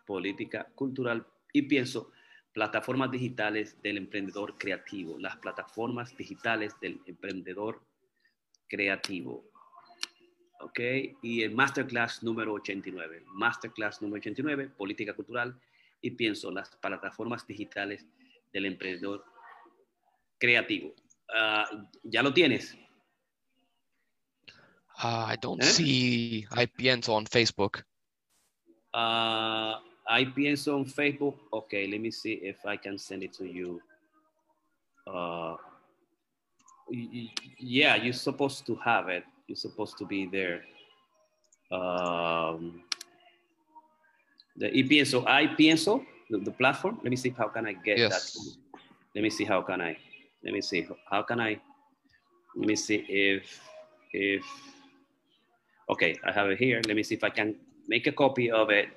política 0.06 0.64
cultural 0.74 1.26
y 1.52 1.62
pienso 1.62 2.12
plataformas 2.52 3.10
digitales 3.10 3.80
del 3.82 3.96
emprendedor 3.96 4.56
creativo, 4.56 5.18
las 5.18 5.36
plataformas 5.38 6.16
digitales 6.16 6.78
del 6.80 7.00
emprendedor 7.06 7.82
creativo. 8.68 9.44
¿ok? 10.60 10.80
Y 11.22 11.42
el 11.42 11.54
Masterclass 11.54 12.22
número 12.22 12.52
89, 12.52 13.24
Masterclass 13.26 14.00
número 14.00 14.20
89, 14.20 14.68
Política 14.76 15.14
Cultural, 15.14 15.58
y 16.00 16.12
pienso 16.12 16.50
las 16.50 16.76
plataformas 16.76 17.46
digitales 17.46 18.06
del 18.54 18.66
emprendedor 18.66 19.22
creativo. 20.38 20.94
Uh, 21.28 21.84
¿Ya 22.04 22.22
lo 22.22 22.32
tienes? 22.32 22.74
Uh, 25.02 25.26
I 25.26 25.36
don't 25.40 25.62
¿Eh? 25.62 25.66
see 25.66 26.46
I 26.56 26.66
pienso 26.66 27.14
on 27.14 27.26
Facebook. 27.26 27.84
Uh, 28.94 29.76
I 30.08 30.24
pienso 30.34 30.76
on 30.76 30.86
Facebook. 30.86 31.36
Okay, 31.52 31.86
let 31.88 32.00
me 32.00 32.10
see 32.10 32.34
if 32.42 32.64
I 32.64 32.76
can 32.78 32.96
send 32.96 33.22
it 33.22 33.32
to 33.34 33.44
you. 33.44 33.80
Uh, 35.06 35.56
yeah, 37.58 37.96
you're 37.96 38.12
supposed 38.12 38.64
to 38.66 38.76
have 38.76 39.08
it. 39.08 39.24
you're 39.46 39.56
supposed 39.56 39.98
to 39.98 40.06
be 40.06 40.26
there. 40.26 40.62
Um, 41.70 42.82
the 44.56 44.70
ePienso, 44.70 45.24
I 45.26 45.48
Pienso, 45.48 46.04
the, 46.34 46.44
the, 46.44 46.50
platform. 46.50 46.98
Let 47.02 47.10
me 47.10 47.16
see 47.16 47.30
how 47.30 47.48
can 47.48 47.66
I 47.66 47.72
get 47.72 47.98
yes. 47.98 48.10
that. 48.10 48.82
Let 49.14 49.22
me 49.22 49.30
see 49.30 49.44
how 49.44 49.62
can 49.62 49.80
I. 49.80 49.96
Let 50.42 50.52
me 50.52 50.60
see 50.60 50.86
how 51.10 51.22
can 51.22 51.40
I. 51.40 51.60
Let 52.56 52.66
me 52.66 52.76
see 52.76 53.06
if 53.08 53.60
if. 54.12 54.44
Okay, 55.88 56.16
I 56.26 56.32
have 56.32 56.48
it 56.50 56.58
here. 56.58 56.80
Let 56.86 56.96
me 56.96 57.02
see 57.02 57.14
if 57.14 57.22
I 57.22 57.30
can 57.30 57.54
make 57.86 58.06
a 58.06 58.12
copy 58.12 58.50
of 58.50 58.70
it. 58.70 58.88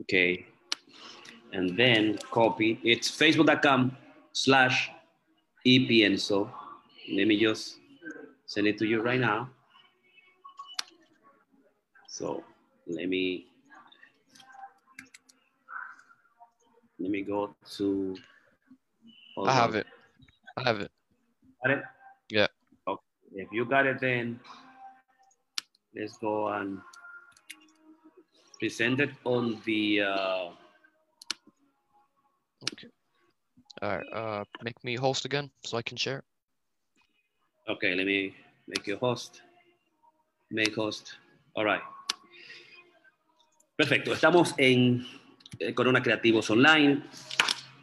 Okay, 0.00 0.46
and 1.52 1.76
then 1.76 2.18
copy. 2.30 2.78
It's 2.84 3.10
facebook.com 3.10 3.96
slash 4.32 4.90
epienso. 5.66 6.50
Let 7.10 7.26
me 7.26 7.40
just 7.40 7.78
send 8.46 8.66
it 8.66 8.76
to 8.78 8.86
you 8.86 9.00
right 9.00 9.20
now. 9.20 9.48
So 12.08 12.42
let 12.86 13.08
me 13.08 13.47
let 16.98 17.10
me 17.10 17.22
go 17.22 17.54
to. 17.76 18.16
I 19.44 19.52
have 19.52 19.70
on. 19.70 19.76
it. 19.76 19.86
I 20.56 20.62
have 20.62 20.80
it. 20.80 20.90
Got 21.64 21.78
it? 21.78 21.82
Yeah. 22.30 22.46
Okay. 22.86 23.02
If 23.34 23.48
you 23.52 23.64
got 23.64 23.86
it, 23.86 24.00
then 24.00 24.40
let's 25.94 26.18
go 26.18 26.48
and 26.48 26.78
present 28.58 29.00
it 29.00 29.10
on 29.24 29.60
the. 29.64 30.02
Uh... 30.02 30.50
Okay. 32.72 32.88
All 33.82 33.96
right. 33.96 34.06
Uh, 34.12 34.44
make 34.62 34.82
me 34.82 34.96
host 34.96 35.24
again 35.24 35.50
so 35.64 35.76
I 35.76 35.82
can 35.82 35.96
share. 35.96 36.24
Okay, 37.68 37.94
let 37.94 38.06
me 38.06 38.34
make 38.66 38.86
you 38.86 38.96
host. 38.96 39.42
Make 40.50 40.74
host. 40.74 41.14
All 41.54 41.64
right. 41.64 41.82
Perfecto. 43.76 44.12
Estamos 44.12 44.54
en 44.58 45.06
Corona 45.74 46.02
Creativos 46.02 46.50
Online. 46.50 47.02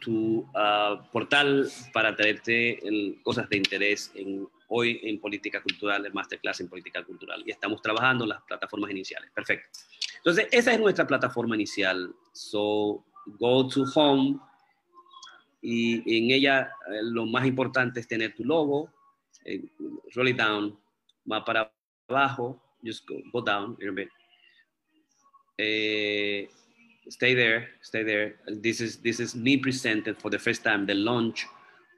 tu 0.00 0.38
uh, 0.54 1.02
portal 1.10 1.68
para 1.92 2.14
traerte 2.14 2.80
cosas 3.24 3.48
de 3.48 3.56
interés 3.56 4.12
en, 4.14 4.46
hoy 4.68 5.00
en 5.02 5.20
política 5.20 5.60
cultural, 5.60 6.06
el 6.06 6.12
masterclass 6.12 6.60
en 6.60 6.68
política 6.68 7.02
cultural. 7.02 7.42
Y 7.44 7.50
estamos 7.50 7.82
trabajando 7.82 8.24
las 8.24 8.40
plataformas 8.42 8.90
iniciales. 8.92 9.30
Perfecto. 9.34 9.68
Entonces, 10.18 10.46
esa 10.52 10.72
es 10.72 10.80
nuestra 10.80 11.06
plataforma 11.06 11.56
inicial. 11.56 12.14
So, 12.32 13.04
go 13.38 13.66
to 13.68 13.84
home 13.94 14.38
y 15.60 15.96
en 16.18 16.30
ella 16.30 16.70
eh, 16.88 17.00
lo 17.02 17.26
más 17.26 17.44
importante 17.46 18.00
es 18.00 18.06
tener 18.06 18.34
tu 18.34 18.44
logo, 18.44 18.90
eh, 19.44 19.64
roll 20.14 20.28
it 20.28 20.36
down, 20.36 20.78
va 21.30 21.44
para 21.44 21.72
abajo, 22.08 22.60
just 22.84 23.06
go, 23.08 23.16
go 23.32 23.40
down 23.40 23.72
a 23.72 23.84
little 23.84 23.92
bit. 23.92 24.08
Eh, 25.58 26.48
stay 27.08 27.34
there, 27.34 27.68
stay 27.82 28.02
there. 28.02 28.36
This 28.46 28.80
is, 28.80 28.98
this 28.98 29.20
is 29.20 29.34
me 29.34 29.56
presented 29.56 30.18
for 30.18 30.30
the 30.30 30.38
first 30.38 30.64
time, 30.64 30.86
the 30.86 30.94
launch 30.94 31.46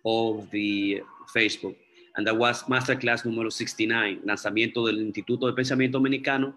of 0.04 0.50
the 0.50 1.02
Facebook. 1.34 1.76
And 2.16 2.26
that 2.26 2.36
was 2.36 2.64
Masterclass 2.64 3.24
número 3.24 3.50
69, 3.50 4.20
lanzamiento 4.24 4.86
del 4.86 4.98
Instituto 4.98 5.46
de 5.46 5.52
Pensamiento 5.52 5.98
Dominicano. 5.98 6.54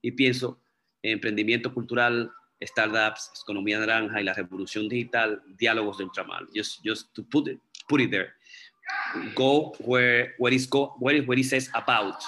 Y 0.00 0.12
pienso, 0.12 0.58
emprendimiento 1.02 1.72
cultural 1.72 2.32
startups, 2.60 3.30
economía 3.42 3.78
naranja 3.78 4.20
y 4.20 4.24
la 4.24 4.34
revolución 4.34 4.88
digital, 4.88 5.42
diálogos 5.58 5.98
de 5.98 6.04
ultramar. 6.04 6.46
Just, 6.54 6.80
just 6.84 7.12
to 7.14 7.22
put 7.24 7.48
it, 7.48 7.60
put 7.88 8.00
it 8.00 8.10
there. 8.10 8.34
Go 9.34 9.74
where, 9.84 10.34
where, 10.38 10.54
is 10.54 10.66
go, 10.68 10.94
where, 10.98 11.22
where 11.22 11.38
it 11.38 11.44
says 11.44 11.70
about. 11.74 12.22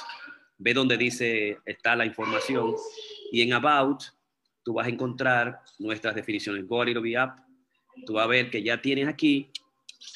Ve 0.58 0.72
donde 0.72 0.96
dice 0.96 1.58
está 1.66 1.96
la 1.96 2.06
información 2.06 2.74
y 3.32 3.42
en 3.42 3.52
about 3.54 4.04
tú 4.64 4.74
vas 4.74 4.86
a 4.86 4.90
encontrar 4.90 5.60
nuestras 5.78 6.14
definiciones. 6.14 6.66
Go 6.66 6.82
a 6.82 6.84
little 6.86 7.02
bit 7.02 7.18
up. 7.18 7.34
Tú 8.06 8.14
vas 8.14 8.24
a 8.24 8.28
ver 8.28 8.50
que 8.50 8.62
ya 8.62 8.80
tienes 8.80 9.06
aquí 9.06 9.50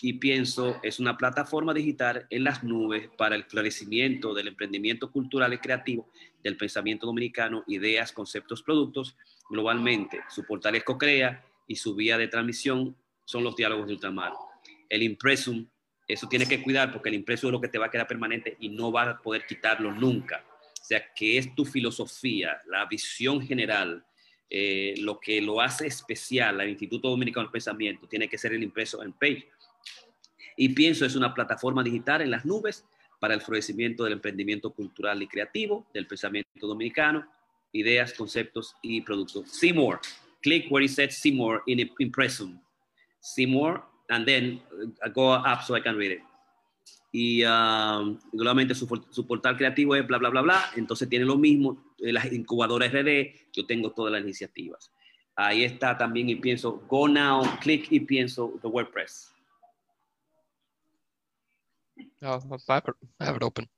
y 0.03 0.15
pienso 0.15 0.79
es 0.83 1.01
una 1.01 1.17
plataforma 1.17 1.73
digital 1.73 2.27
en 2.31 2.45
las 2.45 2.65
nubes 2.65 3.09
para 3.17 3.37
el 3.37 3.45
florecimiento 3.45 4.35
del 4.35 4.49
emprendimiento 4.49 5.11
cultural 5.11 5.53
y 5.53 5.59
creativo, 5.59 6.11
del 6.43 6.57
pensamiento 6.57 7.07
dominicano, 7.07 7.65
ideas, 7.67 8.13
conceptos, 8.13 8.63
productos 8.63 9.17
globalmente. 9.49 10.21
Su 10.29 10.45
portal 10.45 10.75
es 10.75 10.85
Cocrea 10.85 11.45
y 11.67 11.77
su 11.77 11.95
vía 11.95 12.19
de 12.19 12.29
transmisión 12.29 12.97
son 13.25 13.45
los 13.45 13.57
diálogos 13.57 13.87
de 13.87 13.95
ultramar. 13.95 14.33
El 14.89 15.03
impresum, 15.03 15.67
eso 16.07 16.29
tiene 16.29 16.47
que 16.47 16.63
cuidar 16.63 16.93
porque 16.93 17.09
el 17.09 17.15
impresum 17.15 17.49
es 17.49 17.53
lo 17.53 17.61
que 17.61 17.69
te 17.69 17.79
va 17.79 17.87
a 17.87 17.91
quedar 17.91 18.07
permanente 18.07 18.57
y 18.61 18.71
no 18.71 18.91
vas 18.91 19.09
a 19.09 19.19
poder 19.19 19.47
quitarlo 19.47 19.93
nunca. 19.93 20.45
O 20.81 20.85
sea, 20.85 21.13
que 21.15 21.37
es 21.37 21.55
tu 21.55 21.65
filosofía, 21.65 22.63
la 22.67 22.87
visión 22.87 23.43
general, 23.43 24.05
eh, 24.51 24.95
lo 24.99 25.21
que 25.21 25.41
lo 25.43 25.61
hace 25.61 25.87
especial 25.87 26.61
al 26.61 26.69
Instituto 26.69 27.11
Dominicano 27.11 27.45
del 27.45 27.53
Pensamiento, 27.53 28.07
tiene 28.07 28.29
que 28.29 28.39
ser 28.39 28.53
el 28.53 28.63
impreso 28.63 29.03
en 29.03 29.13
page. 29.13 29.49
Y 30.57 30.71
pienso 30.71 31.05
es 31.05 31.15
una 31.15 31.35
plataforma 31.35 31.83
digital 31.83 32.23
en 32.23 32.31
las 32.31 32.45
nubes 32.45 32.85
para 33.21 33.35
el 33.35 33.41
florecimiento 33.41 34.05
del 34.05 34.15
emprendimiento 34.15 34.71
cultural 34.71 35.23
y 35.23 35.27
creativo, 35.27 35.87
del 35.93 36.07
pensamiento 36.07 36.67
dominicano, 36.67 37.27
ideas, 37.73 38.13
conceptos 38.13 38.75
y 38.83 39.01
productos. 39.03 39.51
See 39.51 39.73
more. 39.73 39.99
Click 40.43 40.71
where 40.71 40.85
it 40.85 40.91
says 40.91 41.17
see 41.17 41.33
more 41.33 41.63
in 41.67 41.79
Impressum. 41.99 42.61
See 43.21 43.47
more, 43.47 43.83
and 44.09 44.27
then 44.27 44.63
uh, 45.05 45.09
go 45.09 45.33
up 45.33 45.63
so 45.63 45.75
I 45.75 45.81
can 45.81 45.97
read 45.97 46.13
it. 46.13 46.23
Y 47.11 47.43
um, 47.45 48.19
su, 48.75 49.05
su, 49.11 49.27
portal 49.27 49.57
creativo 49.57 49.97
es 49.97 50.07
bla, 50.07 50.19
bla, 50.19 50.29
bla, 50.31 50.43
bla. 50.43 50.71
Entonces 50.77 51.09
tiene 51.09 51.25
lo 51.25 51.37
mismo, 51.37 51.77
eh, 51.99 52.13
las 52.13 52.33
incubadoras 52.33 52.93
RD, 52.93 53.51
yo 53.53 53.67
tengo 53.67 53.93
todas 53.93 54.13
las 54.13 54.23
iniciativas. 54.23 54.93
Ahí 55.35 55.65
está 55.65 55.97
también 55.97 56.29
y 56.29 56.37
pienso, 56.37 56.83
go 56.89 57.07
now, 57.07 57.43
click 57.61 57.93
y 57.93 58.01
pienso 58.01 58.59
the 58.61 58.69
WordPress. 58.69 59.33
Oh, 62.23 62.41
I 62.69 63.25
have 63.25 63.37
it 63.37 63.43
open. 63.43 63.69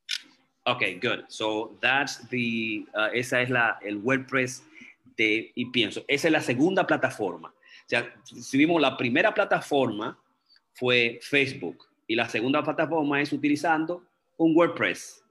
Okay, 0.66 0.98
good. 0.98 1.24
So 1.28 1.76
that's 1.80 2.26
the, 2.28 2.86
uh, 2.94 3.08
esa 3.12 3.42
es 3.42 3.50
la, 3.50 3.78
el 3.82 3.98
WordPress 3.98 4.62
de 5.16 5.52
y 5.54 5.66
pienso. 5.66 6.02
Esa 6.08 6.28
es 6.28 6.32
la 6.32 6.40
segunda 6.40 6.86
plataforma. 6.86 7.48
O 7.48 7.88
sea, 7.88 8.14
si 8.24 8.56
vimos 8.56 8.80
la 8.80 8.96
primera 8.96 9.34
plataforma 9.34 10.18
fue 10.74 11.18
Facebook 11.22 11.86
y 12.06 12.14
la 12.14 12.28
segunda 12.28 12.62
plataforma 12.62 13.20
es 13.20 13.32
utilizando 13.32 14.02
un 14.36 14.56
WordPress. 14.56 15.24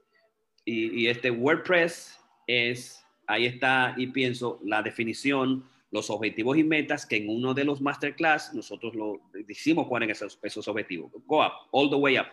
Y, 0.64 1.02
y 1.02 1.08
este 1.08 1.30
WordPress 1.30 2.19
es, 2.50 3.04
ahí 3.26 3.46
está 3.46 3.94
y 3.96 4.08
pienso 4.08 4.60
la 4.64 4.82
definición, 4.82 5.68
los 5.90 6.08
objetivos 6.10 6.56
y 6.56 6.64
metas 6.64 7.04
que 7.04 7.16
en 7.16 7.28
uno 7.28 7.52
de 7.52 7.64
los 7.64 7.80
masterclass 7.80 8.54
nosotros 8.54 8.94
lo 8.94 9.20
decimos 9.32 9.88
cuáles 9.88 10.18
son 10.18 10.28
esos, 10.28 10.38
esos 10.42 10.68
objetivos. 10.68 11.10
Go 11.26 11.44
up, 11.44 11.52
all 11.72 11.90
the 11.90 11.96
way 11.96 12.16
up. 12.18 12.28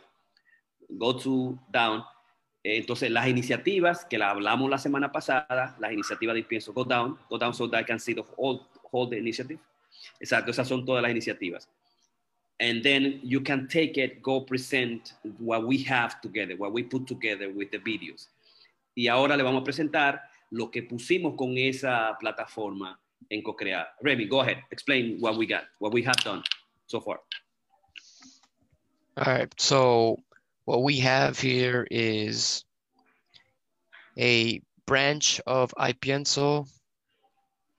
Go 0.90 1.16
to 1.18 1.60
down 1.72 2.04
entonces, 2.76 3.10
las 3.10 3.28
iniciativas 3.28 4.04
que 4.06 4.18
la 4.18 4.30
hablamos 4.30 4.70
la 4.70 4.78
semana 4.78 5.12
pasada, 5.12 5.78
las 5.80 5.94
iniciativas 5.94 6.36
de 6.36 6.44
pienso 6.44 6.74
go 6.74 6.84
down, 6.84 7.18
go 7.30 7.38
down 7.38 7.54
so 7.54 7.70
that 7.70 7.82
I 7.82 7.86
can 7.86 8.00
see 8.00 8.14
the 8.14 8.24
whole, 8.36 8.68
whole 8.92 9.10
the 9.10 9.18
initiative. 9.18 9.60
Exacto, 10.20 10.52
esas 10.52 10.68
son 10.68 10.86
todas 10.86 11.02
las 11.02 11.12
iniciativas. 11.12 11.70
And 12.60 12.84
then 12.84 13.22
you 13.24 13.42
can 13.42 13.68
take 13.68 13.98
it, 13.98 14.22
go 14.22 14.42
present 14.42 15.14
what 15.40 15.66
we 15.66 15.78
have 15.84 16.20
together, 16.22 16.56
what 16.58 16.74
we 16.74 16.84
put 16.84 17.08
together 17.08 17.50
with 17.50 17.72
the 17.72 17.78
videos. 17.78 18.28
Y 18.98 19.10
ahora 19.10 19.38
le 19.38 19.44
vamos 19.44 19.62
a 19.62 19.64
presentar 19.64 20.24
lo 20.50 20.72
que 20.72 20.82
pusimos 20.82 21.36
con 21.38 21.56
esa 21.56 22.18
plataforma 22.20 23.00
en 23.30 23.44
CoCrea. 23.44 23.96
Remy, 24.02 24.26
go 24.26 24.42
ahead, 24.42 24.58
explain 24.72 25.20
what 25.20 25.38
we 25.38 25.46
got, 25.46 25.66
what 25.78 25.94
we 25.94 26.02
have 26.02 26.18
done 26.24 26.42
so 26.88 27.00
far. 27.00 27.20
All 29.18 29.32
right, 29.32 29.54
so 29.62 30.18
what 30.66 30.82
we 30.82 31.00
have 31.02 31.40
here 31.40 31.86
is 31.92 32.66
a 34.18 34.64
branch 34.88 35.40
of 35.46 35.72
iPienso, 35.78 36.68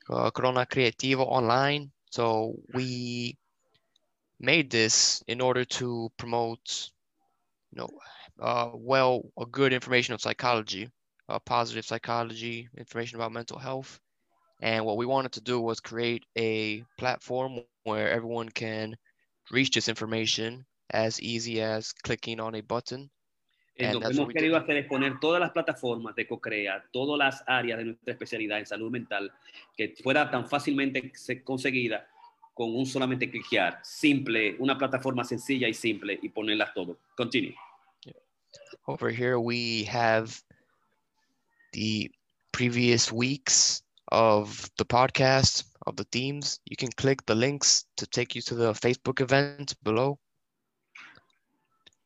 uh, 0.09 0.31
Corona 0.31 0.67
Creativo 0.67 1.27
Online. 1.27 1.91
So 2.11 2.55
we 2.73 3.37
made 4.39 4.71
this 4.71 5.25
in 5.27 5.41
order 5.41 5.65
to 5.65 6.13
promote, 6.17 6.91
you 7.73 7.81
know, 7.81 7.89
uh, 8.41 8.71
well, 8.73 9.23
a 9.37 9.47
good 9.47 9.73
information 9.73 10.15
of 10.15 10.21
psychology, 10.21 10.89
uh, 11.29 11.39
positive 11.39 11.85
psychology, 11.85 12.69
information 12.77 13.17
about 13.17 13.33
mental 13.33 13.59
health. 13.59 14.01
And 14.61 14.85
what 14.85 14.97
we 14.97 15.07
wanted 15.07 15.33
to 15.33 15.41
do 15.41 15.61
was 15.61 15.81
create 15.81 16.25
a 16.37 16.83
platform 16.99 17.61
where 17.85 18.11
everyone 18.11 18.49
can 18.49 18.97
reach 19.51 19.71
this 19.71 19.89
information 19.89 20.67
as 20.91 21.21
easy 21.21 21.61
as 21.61 21.93
clicking 21.93 22.41
on 22.41 22.55
a 22.57 22.63
button. 22.63 23.11
lo 23.79 24.01
que 24.01 24.09
hemos 24.09 24.29
querido 24.33 24.57
hacer 24.57 24.77
es 24.79 24.87
poner 24.87 25.21
todas 25.21 25.41
las 25.41 25.53
plataformas 25.53 26.15
de 26.17 26.27
CoCrea, 26.27 26.85
todas 26.91 27.17
las 27.17 27.45
áreas 27.47 27.79
de 27.79 27.85
nuestra 27.85 28.13
especialidad 28.13 28.59
en 28.59 28.67
salud 28.67 28.91
mental, 28.91 29.33
que 29.77 29.95
fuera 30.03 30.29
tan 30.29 30.49
fácilmente 30.49 31.13
conseguida 31.45 32.09
con 32.55 32.75
un 32.75 32.87
solamente 32.87 33.31
cliquear, 33.31 33.79
simple, 33.85 34.57
una 34.59 34.77
plataforma 34.77 35.23
sencilla 35.23 35.69
y 35.69 35.75
simple 35.75 36.19
y 36.21 36.29
ponerlas 36.29 36.75
todo. 36.75 36.99
Continue. 37.17 37.55
Over 38.87 39.11
here 39.11 39.39
we 39.39 39.85
have 39.85 40.43
the 41.79 42.11
previous 42.51 43.13
weeks 43.13 43.83
of 44.11 44.69
the 44.79 44.85
podcast, 44.85 45.65
of 45.87 45.95
the 45.95 46.05
themes. 46.11 46.59
You 46.65 46.77
can 46.77 46.91
click 46.91 47.25
the 47.25 47.37
links 47.37 47.85
to 47.99 48.07
take 48.07 48.35
you 48.35 48.43
to 48.43 48.55
the 48.57 48.73
Facebook 48.73 49.21
event 49.21 49.75
below. 49.85 50.19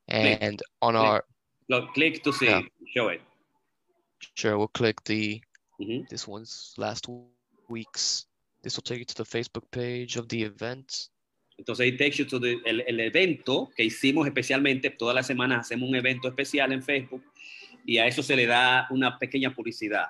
And 0.09 0.59
click. 0.59 0.69
on 0.83 0.95
click. 0.95 1.05
our 1.05 1.25
Look, 1.71 1.95
click 1.95 2.23
to 2.25 2.33
see, 2.33 2.51
yeah. 2.51 2.61
show 2.95 3.09
it. 3.09 3.23
Sure, 4.35 4.59
we'll 4.59 4.77
click 4.81 5.03
the 5.05 5.41
mm 5.81 5.87
-hmm. 5.89 6.09
this 6.09 6.29
one's 6.29 6.75
last 6.77 7.09
week's. 7.69 8.27
This 8.63 8.77
will 8.77 8.87
take 8.91 9.01
you 9.03 9.09
to 9.15 9.19
the 9.23 9.31
Facebook 9.37 9.67
page 9.71 10.19
of 10.21 10.27
the 10.29 10.41
event. 10.53 11.11
Entonces, 11.59 11.87
it 11.87 11.99
takes 11.99 12.17
you 12.19 12.27
to 12.29 12.39
the, 12.39 12.53
el, 12.71 12.81
el 12.81 13.01
evento 13.01 13.71
que 13.77 13.85
hicimos 13.85 14.27
especialmente, 14.27 14.91
todas 14.91 15.15
las 15.15 15.27
semanas 15.27 15.61
hacemos 15.61 15.89
un 15.89 15.97
evento 15.97 16.29
especial 16.29 16.73
en 16.73 16.83
Facebook 16.83 17.23
y 17.85 17.99
a 17.99 18.07
eso 18.07 18.23
se 18.23 18.37
le 18.37 18.47
da 18.47 18.87
una 18.91 19.19
pequeña 19.19 19.55
publicidad, 19.55 20.09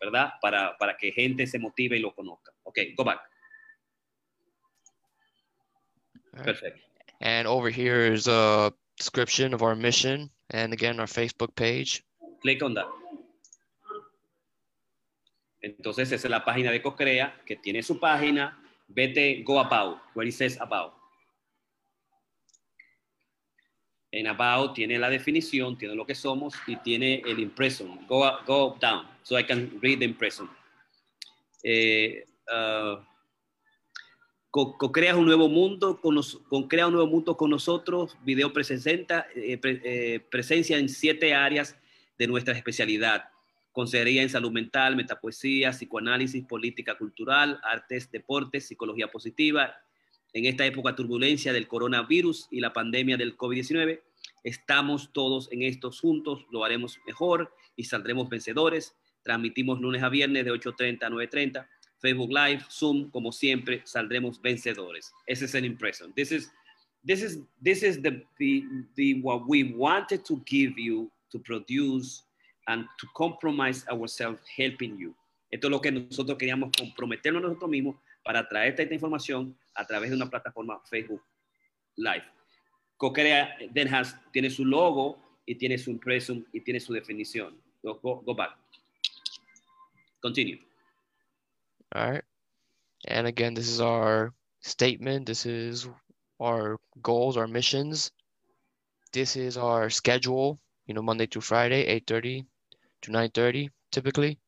¿verdad? 0.00 0.34
Para, 0.40 0.76
para 0.78 0.96
que 0.96 1.12
gente 1.12 1.46
se 1.46 1.58
motive 1.58 1.96
y 1.96 2.00
lo 2.00 2.14
conozca. 2.14 2.52
Ok, 2.62 2.78
go 2.96 3.04
back. 3.04 3.20
Right. 6.32 6.44
Perfect. 6.44 6.78
And 7.20 7.46
over 7.46 7.70
here 7.70 8.12
is 8.12 8.26
a 8.26 8.72
description 8.98 9.54
of 9.54 9.62
our 9.62 9.76
mission 9.76 10.30
and 10.50 10.72
again 10.72 10.98
our 11.00 11.06
Facebook 11.06 11.54
page. 11.54 12.02
Click 12.42 12.62
on 12.62 12.74
that. 12.74 12.86
Entonces 15.62 16.12
esa 16.12 16.26
es 16.26 16.30
la 16.30 16.44
página 16.44 16.70
de 16.70 16.82
Cocrea 16.82 17.34
que 17.46 17.56
tiene 17.56 17.82
su 17.82 17.98
página. 17.98 18.58
Vete 18.88 19.42
go 19.44 19.60
about, 19.60 19.98
where 20.14 20.28
it 20.28 20.34
says 20.34 20.58
about. 20.60 20.92
En 24.16 24.26
about 24.28 24.74
tiene 24.74 24.98
la 24.98 25.10
definición, 25.10 25.76
tiene 25.76 25.94
lo 25.94 26.06
que 26.06 26.14
somos 26.14 26.54
y 26.66 26.76
tiene 26.76 27.22
el 27.26 27.38
impression. 27.40 28.06
Go, 28.06 28.30
go 28.46 28.76
down 28.80 29.06
so 29.22 29.38
I 29.38 29.44
can 29.44 29.70
read 29.82 29.98
the 29.98 30.04
impression. 30.04 30.48
Eh, 31.62 32.24
uh, 32.48 33.02
co- 34.50 34.76
co-creas 34.78 35.16
un 35.16 35.24
nuevo 35.26 35.48
mundo 35.48 36.00
con, 36.00 36.14
nos- 36.14 36.36
con 36.48 36.68
crea 36.68 36.86
un 36.86 36.92
nuevo 36.92 37.08
mundo 37.08 37.36
con 37.36 37.50
nosotros 37.50 38.16
video 38.24 38.52
presenta 38.52 39.26
eh, 39.34 39.58
pre- 39.58 39.80
eh, 39.82 40.20
presencia 40.20 40.78
en 40.78 40.88
siete 40.88 41.34
áreas 41.34 41.76
de 42.18 42.26
nuestra 42.26 42.54
especialidad 42.54 43.24
consejería 43.72 44.22
en 44.22 44.28
salud 44.28 44.52
mental 44.52 44.94
metapoesía 44.94 45.70
psicoanálisis 45.72 46.44
política 46.44 46.96
cultural 46.96 47.58
artes 47.64 48.08
deportes 48.12 48.68
psicología 48.68 49.10
positiva 49.10 49.74
en 50.34 50.44
esta 50.44 50.66
época 50.66 50.94
turbulencia 50.94 51.52
del 51.52 51.66
coronavirus 51.66 52.48
y 52.50 52.60
la 52.60 52.72
pandemia 52.72 53.16
del 53.16 53.36
COVID-19 53.36 54.02
estamos 54.42 55.12
todos 55.12 55.50
en 55.50 55.62
estos 55.62 56.00
juntos 56.00 56.44
lo 56.50 56.64
haremos 56.64 56.98
mejor 57.06 57.54
y 57.76 57.84
saldremos 57.84 58.28
vencedores 58.28 58.94
transmitimos 59.22 59.80
lunes 59.80 60.02
a 60.02 60.10
viernes 60.10 60.44
de 60.44 60.52
8.30 60.52 61.02
a 61.04 61.08
9.30 61.08 61.66
Facebook 62.04 62.30
Live, 62.30 62.62
Zoom, 62.70 63.10
como 63.10 63.32
siempre, 63.32 63.80
saldremos 63.86 64.38
vencedores. 64.38 65.10
Ese 65.26 65.46
es 65.46 65.54
el 65.54 65.64
impression. 65.64 66.12
This 66.12 66.32
is, 66.32 66.52
this 67.02 67.22
is, 67.22 67.38
this 67.62 67.82
is 67.82 68.02
the, 68.02 68.22
the, 68.38 68.62
the, 68.94 69.20
what 69.22 69.48
we 69.48 69.72
wanted 69.74 70.22
to 70.26 70.42
give 70.44 70.74
you 70.76 71.10
to 71.32 71.38
produce 71.38 72.24
and 72.68 72.84
to 72.98 73.06
compromise 73.16 73.86
ourselves 73.88 74.42
helping 74.54 74.98
you. 74.98 75.14
Esto 75.50 75.68
es 75.68 75.70
lo 75.70 75.80
que 75.80 75.92
nosotros 75.92 76.36
queríamos 76.36 76.72
comprometernos 76.76 77.40
nosotros 77.40 77.70
mismos 77.70 77.96
para 78.22 78.46
traerte 78.46 78.82
esta 78.82 78.94
información 78.94 79.56
a 79.76 79.84
través 79.84 80.10
de 80.10 80.16
una 80.16 80.30
plataforma 80.30 80.80
Facebook 80.88 81.22
Live. 81.96 82.24
Cocrea 82.96 83.56
then 83.74 83.88
has, 83.88 84.14
tiene 84.32 84.50
su 84.50 84.64
logo 84.64 85.18
y 85.46 85.54
tiene 85.56 85.78
su 85.78 85.90
impression 85.90 86.46
y 86.52 86.60
tiene 86.60 86.80
su 86.80 86.92
definición. 86.92 87.54
Go, 87.82 87.98
go, 88.02 88.22
go 88.24 88.34
back. 88.34 88.56
Continue. 90.22 90.58
All 91.94 92.10
right. 92.10 92.24
And 93.06 93.26
again, 93.26 93.54
this 93.54 93.68
is 93.68 93.80
our 93.80 94.32
statement. 94.60 95.26
This 95.26 95.44
is 95.44 95.88
our 96.40 96.78
goals, 97.02 97.36
our 97.36 97.46
missions. 97.46 98.10
This 99.12 99.36
is 99.36 99.56
our 99.56 99.90
schedule, 99.90 100.58
you 100.86 100.94
know, 100.94 101.02
Monday 101.02 101.26
through 101.26 101.42
Friday, 101.42 101.86
8:30 101.86 102.46
to 103.02 103.10
9:30 103.10 103.70
typically. 103.92 104.38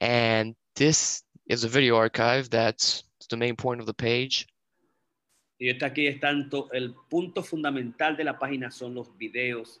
And 0.00 0.54
this 0.76 1.22
is 1.46 1.64
a 1.64 1.68
video 1.68 1.96
archive 1.96 2.48
that's 2.48 3.02
the 3.28 3.36
main 3.36 3.56
point 3.56 3.80
of 3.80 3.86
the 3.86 3.94
page. 3.94 4.46
Y 5.58 5.70
esta 5.70 5.86
aquí 5.86 6.06
es 6.06 6.20
tanto, 6.20 6.70
el 6.72 6.94
punto 7.08 7.42
fundamental 7.42 8.16
de 8.16 8.24
la 8.24 8.38
página 8.38 8.70
son 8.70 8.94
los 8.94 9.16
videos, 9.16 9.80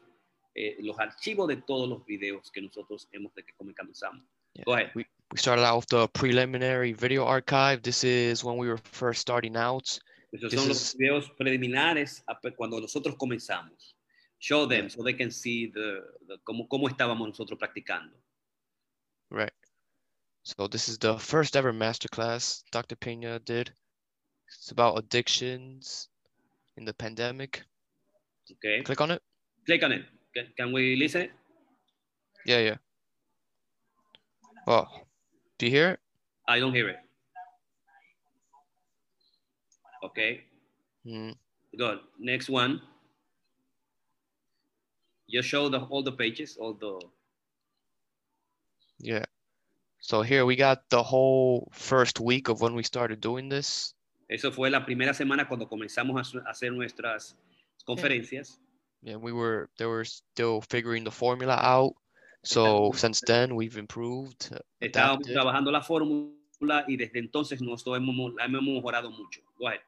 eh, 0.54 0.76
los 0.80 0.98
archivos 0.98 1.48
de 1.48 1.56
todos 1.56 1.86
los 1.88 2.04
videos 2.06 2.50
que 2.50 2.62
nosotros 2.62 3.08
hemos 3.12 3.34
de 3.34 3.44
que 3.44 3.52
comenzamos. 3.54 4.24
Yeah. 4.54 4.64
Go 4.64 4.72
ahead. 4.74 4.90
We 4.94 5.04
we 5.32 5.38
started 5.38 5.64
out 5.64 5.78
with 5.80 5.88
the 5.88 6.08
preliminary 6.08 6.92
video 6.94 7.26
archive. 7.26 7.82
This 7.82 8.04
is 8.04 8.42
when 8.44 8.56
we 8.56 8.68
were 8.68 8.78
first 8.78 9.20
starting 9.20 9.56
out. 9.56 9.84
Esos 10.32 10.50
This 10.50 10.60
son 10.60 10.70
is- 10.70 10.94
los 10.94 10.96
videos 10.96 11.30
preliminares 11.36 12.24
cuando 12.56 12.80
nosotros 12.80 13.16
comenzamos. 13.16 13.94
Show 14.38 14.66
them 14.68 14.88
so 14.88 15.02
they 15.02 15.14
can 15.14 15.30
see 15.30 15.66
the, 15.72 16.00
the- 16.26 16.38
cómo, 16.44 16.66
cómo 16.68 16.88
estábamos 16.88 17.28
nosotros 17.28 17.58
practicando. 17.58 18.16
Right. 19.30 19.52
So 20.46 20.68
this 20.68 20.88
is 20.88 20.96
the 20.98 21.18
first 21.18 21.56
ever 21.56 21.72
masterclass 21.72 22.62
Dr. 22.70 22.94
Pena 22.94 23.40
did. 23.40 23.72
It's 24.46 24.70
about 24.70 24.96
addictions 24.96 26.08
in 26.76 26.84
the 26.84 26.94
pandemic. 26.94 27.64
Okay. 28.52 28.80
Click 28.82 29.00
on 29.00 29.10
it. 29.10 29.22
Click 29.66 29.82
on 29.82 29.90
it. 29.90 30.04
Can, 30.36 30.46
can 30.56 30.72
we 30.72 30.94
listen 30.94 31.22
it? 31.22 31.32
Yeah, 32.46 32.58
yeah. 32.58 32.76
Oh, 34.68 34.86
do 35.58 35.66
you 35.66 35.72
hear 35.72 35.90
it? 35.90 36.00
I 36.46 36.60
don't 36.60 36.72
hear 36.72 36.90
it. 36.90 37.00
Okay. 40.04 40.44
Mm, 41.04 41.34
Good. 41.76 41.98
Next 42.20 42.48
one. 42.48 42.80
You 45.26 45.42
show 45.42 45.68
the, 45.68 45.80
all 45.80 46.04
the 46.04 46.12
pages, 46.12 46.56
all 46.56 46.72
the 46.72 47.00
yeah. 49.00 49.24
So 50.00 50.22
here 50.22 50.44
we 50.44 50.56
got 50.56 50.88
the 50.90 51.02
whole 51.02 51.68
first 51.72 52.20
week 52.20 52.48
of 52.48 52.60
when 52.60 52.74
we 52.74 52.82
started 52.82 53.20
doing 53.20 53.48
this. 53.48 53.94
Eso 54.28 54.50
fue 54.50 54.70
la 54.70 54.84
primera 54.84 55.14
semana 55.14 55.46
cuando 55.46 55.66
comenzamos 55.66 56.34
a 56.34 56.50
hacer 56.50 56.72
nuestras 56.72 57.34
conferencias. 57.86 58.58
Yeah, 59.02 59.16
we 59.16 59.32
were 59.32 59.68
they 59.78 59.86
were 59.86 60.04
still 60.04 60.60
figuring 60.60 61.04
the 61.04 61.10
formula 61.10 61.58
out. 61.62 61.94
So 62.44 62.90
Estamos- 62.90 62.96
since 63.00 63.20
then 63.26 63.54
we've 63.54 63.76
improved, 63.76 64.50
Estábamos 64.82 65.26
trabajando 65.26 65.70
la 65.70 65.82
fórmula 65.82 66.84
y 66.88 66.96
desde 66.96 67.18
entonces 67.18 67.60
nos 67.60 67.84
hemos, 67.86 68.34
la 68.34 68.44
hemos 68.44 68.62
mejorado 68.62 69.10
mucho. 69.10 69.40
Go 69.58 69.68
ahead. 69.68 69.80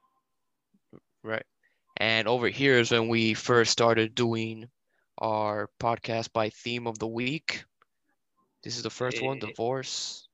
Right. 1.22 1.44
And 1.96 2.28
over 2.28 2.48
here 2.48 2.78
is 2.78 2.92
when 2.92 3.08
we 3.08 3.34
first 3.34 3.72
started 3.72 4.14
doing 4.14 4.68
our 5.18 5.68
podcast 5.80 6.32
by 6.32 6.50
theme 6.50 6.86
of 6.86 6.98
the 6.98 7.08
week. 7.08 7.64
This 8.62 8.76
is 8.76 8.82
the 8.82 8.90
first 8.90 9.22
one, 9.22 9.38
Eh, 9.38 9.46
divorce. 9.46 10.28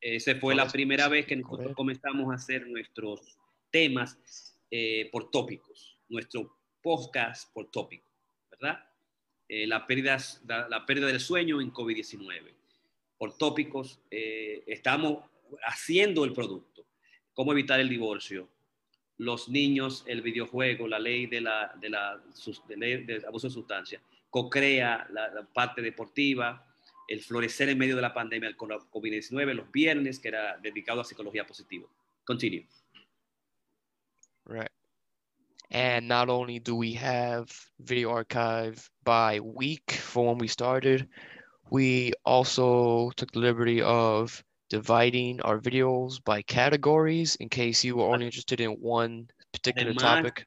Esa 0.00 0.34
fue 0.36 0.54
la 0.54 0.66
primera 0.66 1.08
vez 1.08 1.26
que 1.26 1.36
nosotros 1.36 1.74
comenzamos 1.74 2.30
a 2.30 2.34
hacer 2.34 2.66
nuestros 2.66 3.38
temas 3.70 4.18
eh, 4.70 5.08
por 5.10 5.30
tópicos, 5.30 5.98
nuestro 6.08 6.58
podcast 6.82 7.50
por 7.52 7.70
tópico, 7.70 8.06
¿verdad? 8.50 8.84
Eh, 9.48 9.66
la, 9.66 9.86
pérdida, 9.86 10.18
la, 10.46 10.84
pérdida 10.86 11.06
del 11.06 11.20
sueño 11.20 11.60
en 11.60 11.72
COVID-19. 11.72 12.52
Por 13.18 13.36
tópicos, 13.36 14.00
eh, 14.10 14.62
estamos 14.66 15.24
haciendo 15.66 16.24
el 16.24 16.32
producto. 16.32 16.86
Cómo 17.32 17.52
evitar 17.52 17.80
el 17.80 17.88
divorcio, 17.88 18.48
los 19.18 19.48
niños, 19.48 20.04
el 20.06 20.22
videojuego, 20.22 20.88
la 20.88 20.98
ley 20.98 21.26
de, 21.26 21.40
la, 21.40 21.74
de, 21.80 21.90
la, 21.90 22.22
de 22.68 22.76
ley 22.76 23.04
de 23.04 23.22
abuso 23.26 23.48
de 23.48 23.54
sustancia, 23.54 24.02
co-crea 24.30 25.06
la, 25.10 25.28
la 25.28 25.44
parte 25.44 25.82
deportiva, 25.82 26.73
el 27.08 27.20
florecer 27.20 27.68
en 27.68 27.78
medio 27.78 27.96
de 27.96 28.02
la 28.02 28.14
pandemia, 28.14 28.48
el 28.48 28.56
COVID-19, 28.56 29.54
los 29.54 29.70
viernes, 29.70 30.18
que 30.18 30.28
era 30.28 30.56
dedicado 30.58 31.00
a 31.00 31.04
psicología 31.04 31.46
positiva. 31.46 31.86
Continue. 32.24 32.66
Right. 34.46 34.70
And 35.70 36.06
not 36.06 36.28
only 36.28 36.60
do 36.60 36.76
we 36.76 36.94
have 36.94 37.50
video 37.78 38.10
archive 38.10 38.88
by 39.02 39.40
week 39.40 39.92
for 39.92 40.28
when 40.28 40.38
we 40.38 40.46
started, 40.46 41.08
we 41.70 42.12
also 42.24 43.10
took 43.16 43.32
the 43.32 43.40
liberty 43.40 43.82
of 43.82 44.42
dividing 44.70 45.40
our 45.42 45.58
videos 45.58 46.22
by 46.24 46.42
categories 46.42 47.36
in 47.36 47.48
case 47.48 47.84
you 47.84 47.96
were 47.96 48.06
only 48.06 48.26
interested 48.26 48.60
in 48.60 48.72
one 48.80 49.28
particular 49.52 49.92
Además- 49.92 50.22
topic. 50.22 50.46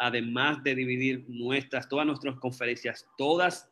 Además 0.00 0.62
de 0.64 0.74
dividir 0.74 1.26
nuestras, 1.28 1.86
todas 1.86 2.06
nuestras 2.06 2.34
conferencias, 2.36 3.06
todas 3.18 3.69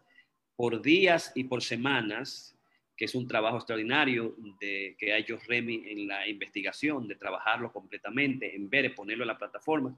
por 0.59 0.83
días 0.83 1.31
y 1.37 1.45
por 1.45 1.63
semanas, 1.63 2.53
que 2.97 3.05
es 3.05 3.15
un 3.15 3.29
trabajo 3.29 3.59
extraordinario 3.59 4.35
que 4.59 5.13
ha 5.13 5.19
hecho 5.19 5.39
Remy 5.47 5.85
en 5.87 6.09
la 6.09 6.27
investigación, 6.27 7.07
de 7.07 7.15
trabajarlo 7.15 7.73
completamente, 7.73 8.57
en 8.57 8.69
ver, 8.69 8.93
ponerlo 8.93 9.23
en 9.23 9.29
la 9.29 9.39
plataforma. 9.39 9.97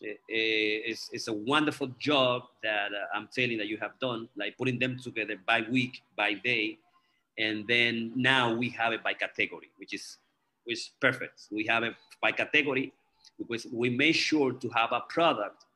Eh, 0.00 0.18
eh, 0.28 0.96
it's, 1.12 1.28
a 1.28 1.32
wonderful 1.32 1.94
job 2.00 2.48
that 2.62 2.90
uh, 2.90 3.14
I'm 3.14 3.28
feeling 3.28 3.58
that 3.58 3.66
you 3.66 3.76
have 3.82 3.92
done, 4.00 4.30
like 4.34 4.56
putting 4.56 4.78
them 4.78 4.96
together 4.98 5.38
by 5.46 5.60
week, 5.70 6.02
by 6.16 6.32
day, 6.32 6.78
and 7.36 7.66
then 7.68 8.12
now 8.16 8.54
we 8.54 8.70
have 8.70 8.94
it 8.94 9.02
by 9.02 9.12
category, 9.12 9.70
which 9.76 9.92
is 9.92 10.16
which 10.64 10.78
is 10.78 10.90
perfect. 11.00 11.48
We 11.50 11.66
have 11.66 11.84
it 11.84 11.94
by 12.20 12.32
category 12.32 12.94
because 13.38 13.66
we 13.70 13.90
made 13.90 14.14
sure 14.14 14.52
to 14.52 14.68
have 14.70 14.92
a 14.92 15.02
product 15.08 15.66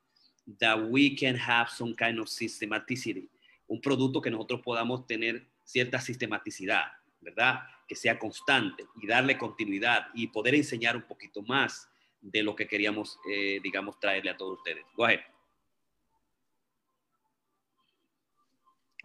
that 0.60 0.90
we 0.90 1.14
can 1.14 1.36
have 1.36 1.68
some 1.68 1.94
kind 1.94 2.18
of 2.18 2.26
systematicity, 2.26 3.28
un 3.68 3.80
producto 3.80 4.20
que 4.20 4.30
nosotros 4.30 4.60
podamos 4.62 5.06
tener 5.06 5.46
cierta 5.64 6.00
sistematicidad, 6.00 6.84
¿verdad? 7.20 7.60
Que 7.88 7.96
sea 7.96 8.18
constante 8.18 8.86
y 9.00 9.06
darle 9.06 9.36
continuidad 9.36 10.06
y 10.14 10.28
poder 10.28 10.54
enseñar 10.54 10.96
un 10.96 11.02
poquito 11.02 11.42
más 11.42 11.88
de 12.20 12.42
lo 12.42 12.54
que 12.54 12.66
queríamos, 12.66 13.18
eh, 13.30 13.60
digamos, 13.62 13.98
traerle 14.00 14.30
a 14.30 14.36
todos 14.36 14.58
ustedes. 14.58 14.84
Go 14.96 15.04
ahead. 15.04 15.20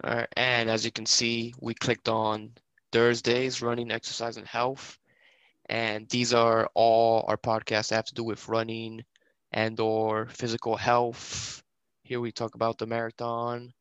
All 0.04 0.16
right, 0.16 0.28
and 0.36 0.68
as 0.68 0.84
you 0.84 0.90
can 0.90 1.06
see, 1.06 1.54
we 1.60 1.74
clicked 1.74 2.08
on 2.08 2.52
Thursdays, 2.90 3.62
running, 3.62 3.92
exercise, 3.92 4.36
and 4.36 4.46
health. 4.46 4.98
And 5.66 6.08
these 6.08 6.34
are 6.34 6.68
all 6.74 7.24
our 7.28 7.36
podcasts 7.36 7.88
that 7.88 7.96
have 7.96 8.04
to 8.06 8.14
do 8.14 8.24
with 8.24 8.48
running 8.48 9.04
and 9.52 9.78
or 9.78 10.26
physical 10.26 10.76
health. 10.76 11.62
Here 12.02 12.20
we 12.20 12.32
talk 12.32 12.56
about 12.56 12.78
the 12.78 12.86
marathon, 12.86 13.72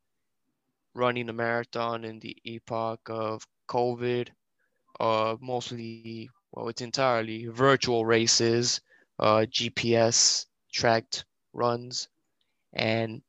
running 0.94 1.30
a 1.30 1.34
marathon 1.34 2.04
in 2.06 2.20
the 2.20 2.36
epoch 2.44 3.02
of 3.10 3.46
COVID, 3.70 4.30
uh, 5.00 5.36
mostly, 5.40 6.30
well, 6.52 6.70
it's 6.70 6.82
entirely 6.82 7.48
virtual 7.48 8.06
races, 8.06 8.82
uh, 9.20 9.46
GPS 9.50 10.46
tracked 10.72 11.26
runs. 11.54 12.08
And 12.74 13.22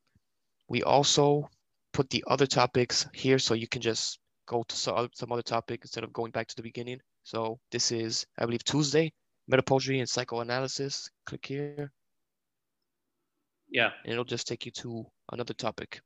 we 0.69 0.83
also 0.83 1.49
put 1.93 2.11
the 2.11 2.25
other 2.27 2.47
topics 2.47 3.07
here 3.13 3.39
so 3.39 3.55
you 3.55 3.69
can 3.69 3.83
just 3.83 4.19
go 4.47 4.65
to 4.67 4.77
some, 4.77 5.09
some 5.15 5.33
other 5.33 5.43
topic 5.43 5.81
instead 5.83 6.05
of 6.05 6.13
going 6.13 6.33
back 6.33 6.49
to 6.49 6.57
the 6.57 6.63
beginning. 6.63 7.01
So 7.25 7.59
this 7.71 7.93
is, 7.93 8.27
I 8.39 8.45
believe, 8.45 8.65
Tuesday. 8.65 9.13
metapoetry 9.51 9.99
and 9.99 10.09
psychoanalysis. 10.09 11.11
Click 11.27 11.47
here. 11.47 11.93
Yeah. 13.69 13.91
And 14.05 14.13
it'll 14.13 14.25
just 14.25 14.47
take 14.47 14.67
you 14.67 14.73
to 14.73 15.07
another 15.31 15.55
topic. 15.55 16.01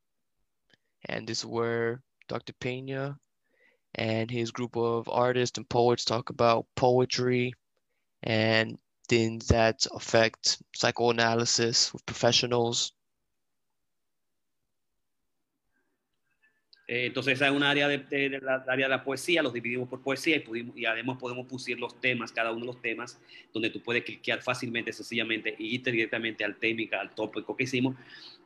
And 1.05 1.27
this 1.27 1.39
is 1.41 1.47
where 1.47 2.03
Dr. 2.29 2.53
Pena 2.61 3.19
and 3.95 4.31
his 4.31 4.51
group 4.51 4.77
of 4.77 5.09
artists 5.09 5.59
and 5.59 5.69
poets 5.69 6.05
talk 6.05 6.31
about 6.31 6.67
poetry 6.75 7.55
and 8.23 8.79
things 9.09 9.47
that 9.49 9.87
affect 9.95 10.63
psychoanalysis 10.75 11.93
with 11.93 12.05
professionals. 12.07 12.93
Eh, 16.89 17.07
entonces 17.07 17.35
esa 17.35 17.47
es 17.47 17.53
un 17.53 17.65
área 17.65 17.89
de, 17.89 17.99
de, 17.99 18.29
de, 18.29 18.41
la, 18.41 18.65
área 18.69 18.87
de 18.87 18.91
la 18.91 19.03
poesía, 19.03 19.43
los 19.43 19.53
dividimos 19.53 19.89
por 19.89 20.01
poesía 20.03 20.37
y, 20.37 20.41
pudimos, 20.41 20.77
y 20.77 20.85
además 20.85 21.19
podemos 21.19 21.45
pusir 21.47 21.81
los 21.81 22.01
temas, 22.01 22.31
cada 22.31 22.53
uno 22.53 22.61
de 22.61 22.67
los 22.67 22.81
temas, 22.81 23.21
donde 23.53 23.71
tú 23.71 23.83
puedes 23.83 24.05
cliquear 24.05 24.41
fácilmente, 24.41 24.93
sencillamente 24.93 25.57
y 25.59 25.75
irte 25.75 25.91
directamente 25.91 26.45
al 26.45 26.57
técnica, 26.57 27.01
al 27.01 27.13
tópico 27.13 27.57
que 27.57 27.65
hicimos, 27.65 27.97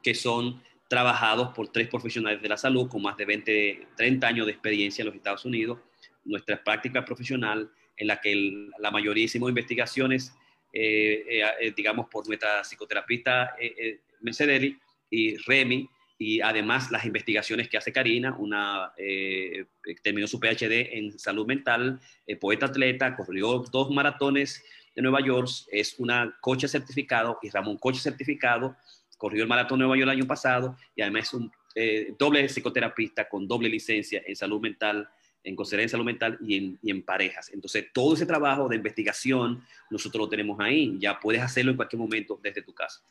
que 0.02 0.14
son 0.14 0.62
trabajados 0.90 1.50
por 1.54 1.68
tres 1.68 1.86
profesionales 1.86 2.42
de 2.42 2.48
la 2.48 2.56
salud 2.56 2.88
con 2.88 3.00
más 3.00 3.16
de 3.16 3.24
20, 3.24 3.86
30 3.96 4.26
años 4.26 4.46
de 4.46 4.52
experiencia 4.52 5.02
en 5.02 5.06
los 5.06 5.14
Estados 5.14 5.44
Unidos. 5.44 5.78
Nuestra 6.24 6.64
práctica 6.64 7.04
profesional 7.04 7.70
en 7.96 8.06
la 8.08 8.20
que 8.20 8.32
el, 8.32 8.72
la 8.76 8.90
mayoría 8.90 9.24
hicimos 9.24 9.48
investigaciones, 9.48 10.34
eh, 10.72 11.24
eh, 11.28 11.42
eh 11.60 11.72
digamos, 11.76 12.08
por 12.10 12.26
nuestra 12.26 12.64
psicoterapista 12.64 13.54
eh, 13.60 14.00
eh, 14.20 14.76
y 15.10 15.36
Remy, 15.36 15.88
y 16.18 16.40
además 16.40 16.90
las 16.90 17.04
investigaciones 17.04 17.68
que 17.68 17.76
hace 17.76 17.92
Karina, 17.92 18.34
una 18.36 18.92
eh, 18.96 19.66
terminó 20.02 20.26
su 20.26 20.40
PhD 20.40 20.98
en 20.98 21.16
salud 21.20 21.46
mental, 21.46 22.00
poeta 22.40 22.66
atleta, 22.66 23.14
corrió 23.14 23.64
dos 23.70 23.90
maratones 23.90 24.64
de 24.96 25.02
Nueva 25.02 25.20
York, 25.24 25.48
es 25.70 26.00
una 26.00 26.36
coche 26.40 26.66
certificado 26.66 27.38
y 27.42 27.50
Ramón 27.50 27.78
coche 27.78 28.00
certificado, 28.00 28.76
corrió 29.20 29.42
el 29.42 29.48
maratón 29.48 29.78
de 29.78 29.84
Nueva 29.84 29.98
York 29.98 30.10
el 30.10 30.18
año 30.18 30.26
pasado 30.26 30.76
y 30.96 31.02
además 31.02 31.24
es 31.24 31.34
un 31.34 31.52
eh, 31.74 32.14
doble 32.18 32.48
psicoterapista 32.48 33.28
con 33.28 33.46
doble 33.46 33.68
licencia 33.68 34.22
en 34.26 34.34
salud 34.34 34.60
mental, 34.60 35.06
en 35.44 35.54
consejería 35.54 35.84
en 35.84 35.88
salud 35.90 36.06
mental 36.06 36.38
y 36.40 36.56
en, 36.56 36.78
y 36.82 36.90
en 36.90 37.02
parejas. 37.04 37.50
Entonces, 37.52 37.88
todo 37.92 38.14
ese 38.14 38.24
trabajo 38.24 38.66
de 38.66 38.76
investigación 38.76 39.62
nosotros 39.90 40.22
lo 40.22 40.28
tenemos 40.30 40.58
ahí, 40.58 40.96
ya 40.98 41.20
puedes 41.20 41.42
hacerlo 41.42 41.70
en 41.70 41.76
cualquier 41.76 42.00
momento 42.00 42.40
desde 42.42 42.62
tu 42.62 42.72
casa. 42.72 43.02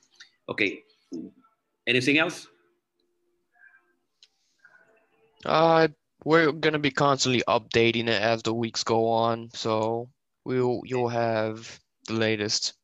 Ok, 0.45 0.63
anything 1.87 2.15
else? 2.15 2.47
Uh, 5.45 5.87
we're 6.25 6.51
gonna 6.51 6.79
be 6.79 6.91
constantly 6.91 7.43
updating 7.47 8.07
it 8.07 8.21
as 8.21 8.41
the 8.41 8.53
weeks 8.53 8.83
go 8.83 9.07
on, 9.07 9.47
so 9.53 10.09
we'll 10.43 10.81
you'll 10.85 11.07
have 11.07 11.79
the 12.07 12.13
latest. 12.13 12.78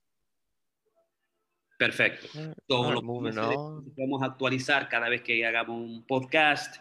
Perfecto. 1.78 2.28
Todo 2.68 2.94
lo 2.94 3.02
moving 3.02 3.38
on. 3.38 3.94
vamos 3.98 4.22
a 4.22 4.28
actualizar 4.28 4.88
cada 4.88 5.10
vez 5.10 5.22
que 5.22 5.46
hagamos 5.46 5.78
un 5.78 6.06
podcast, 6.06 6.78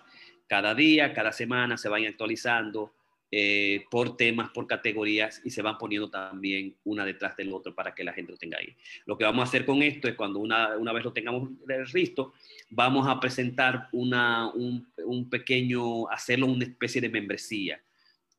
cada 0.47 0.75
día, 0.75 1.13
cada 1.13 1.33
semana 1.33 1.77
se 1.77 1.89
vayan 1.89 2.13
actualizando 2.13 2.93
eh, 3.37 3.85
por 3.91 4.17
temas, 4.17 4.51
por 4.51 4.69
categorías 4.69 5.41
y 5.45 5.51
se 5.51 5.61
van 5.61 5.77
poniendo 5.77 6.09
también 6.09 6.77
una 6.85 7.05
detrás 7.05 7.37
del 7.37 7.53
otro 7.53 7.75
para 7.75 7.93
que 7.93 8.05
la 8.05 8.13
gente 8.13 8.31
lo 8.31 8.39
tenga 8.39 8.59
ahí. 8.59 8.77
Lo 9.07 9.19
que 9.19 9.25
vamos 9.25 9.45
a 9.45 9.49
hacer 9.49 9.67
con 9.67 9.83
esto 9.83 10.07
es 10.07 10.15
cuando 10.15 10.39
una, 10.39 10.77
una 10.77 10.93
vez 10.93 11.03
lo 11.03 11.13
tengamos 11.13 11.51
listo, 11.93 12.35
vamos 12.71 13.09
a 13.09 13.19
presentar 13.19 13.89
una, 13.91 14.53
un, 14.53 14.87
un 15.05 15.29
pequeño, 15.29 16.09
hacerlo 16.11 16.47
una 16.47 16.65
especie 16.65 17.01
de 17.01 17.09
membresía 17.09 17.81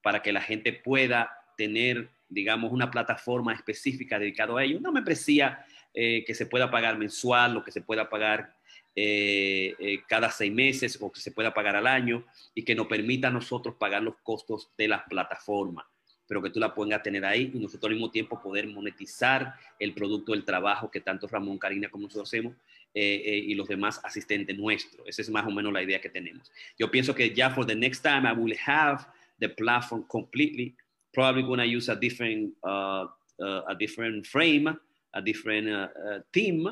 para 0.01 0.21
que 0.21 0.31
la 0.31 0.39
gente 0.39 0.71
pueda 0.71 1.29
tener, 1.57 2.09
digamos, 2.29 2.71
una 2.71 2.89
plataforma 2.89 3.53
específica 3.53 4.17
dedicada 4.17 4.57
a 4.57 4.63
ello, 4.63 4.77
una 4.77 4.91
membresía 4.91 5.65
eh, 5.95 6.23
que 6.25 6.35
se 6.35 6.45
pueda 6.45 6.69
pagar 6.69 6.97
mensual 6.97 7.57
o 7.57 7.63
que 7.63 7.71
se 7.71 7.81
pueda 7.81 8.09
pagar 8.09 8.55
eh, 8.95 9.75
eh, 9.77 9.99
cada 10.07 10.31
seis 10.31 10.53
meses 10.53 10.97
o 11.01 11.11
que 11.11 11.19
se 11.19 11.31
pueda 11.31 11.53
pagar 11.53 11.75
al 11.75 11.87
año 11.87 12.25
y 12.53 12.63
que 12.63 12.75
nos 12.75 12.87
permita 12.87 13.27
a 13.27 13.31
nosotros 13.31 13.75
pagar 13.75 14.01
los 14.01 14.15
costos 14.23 14.69
de 14.77 14.87
la 14.87 15.03
plataforma, 15.05 15.85
pero 16.27 16.41
que 16.41 16.49
tú 16.49 16.59
la 16.59 16.73
puedas 16.73 17.03
tener 17.03 17.25
ahí 17.25 17.51
y 17.53 17.59
nosotros 17.59 17.89
al 17.89 17.95
mismo 17.95 18.11
tiempo 18.11 18.41
poder 18.41 18.67
monetizar 18.67 19.55
el 19.79 19.93
producto 19.93 20.31
del 20.31 20.45
trabajo 20.45 20.89
que 20.89 21.01
tanto 21.01 21.27
Ramón, 21.27 21.57
Karina 21.57 21.89
como 21.89 22.03
nosotros 22.03 22.29
hacemos 22.29 22.53
eh, 22.97 23.21
eh, 23.25 23.37
y 23.47 23.55
los 23.55 23.67
demás 23.67 23.99
asistentes 24.05 24.57
nuestros. 24.57 25.05
Esa 25.05 25.21
es 25.21 25.29
más 25.29 25.45
o 25.45 25.51
menos 25.51 25.73
la 25.73 25.83
idea 25.83 25.99
que 25.99 26.09
tenemos. 26.09 26.49
Yo 26.79 26.89
pienso 26.89 27.13
que 27.13 27.35
ya 27.35 27.49
for 27.49 27.65
the 27.65 27.75
next 27.75 28.01
time 28.01 28.25
I 28.25 28.31
will 28.31 28.55
have 28.65 29.05
the 29.37 29.49
platform 29.49 30.03
completely, 30.07 30.77
probably 31.11 31.43
going 31.43 31.59
to 31.59 31.65
use 31.65 31.91
a 31.91 31.95
different, 31.97 32.53
uh, 32.63 33.07
uh, 33.37 33.63
a 33.67 33.75
different 33.77 34.25
frame, 34.25 34.79
a 35.15 35.21
different 35.21 35.69
uh, 35.69 36.19
team, 36.31 36.67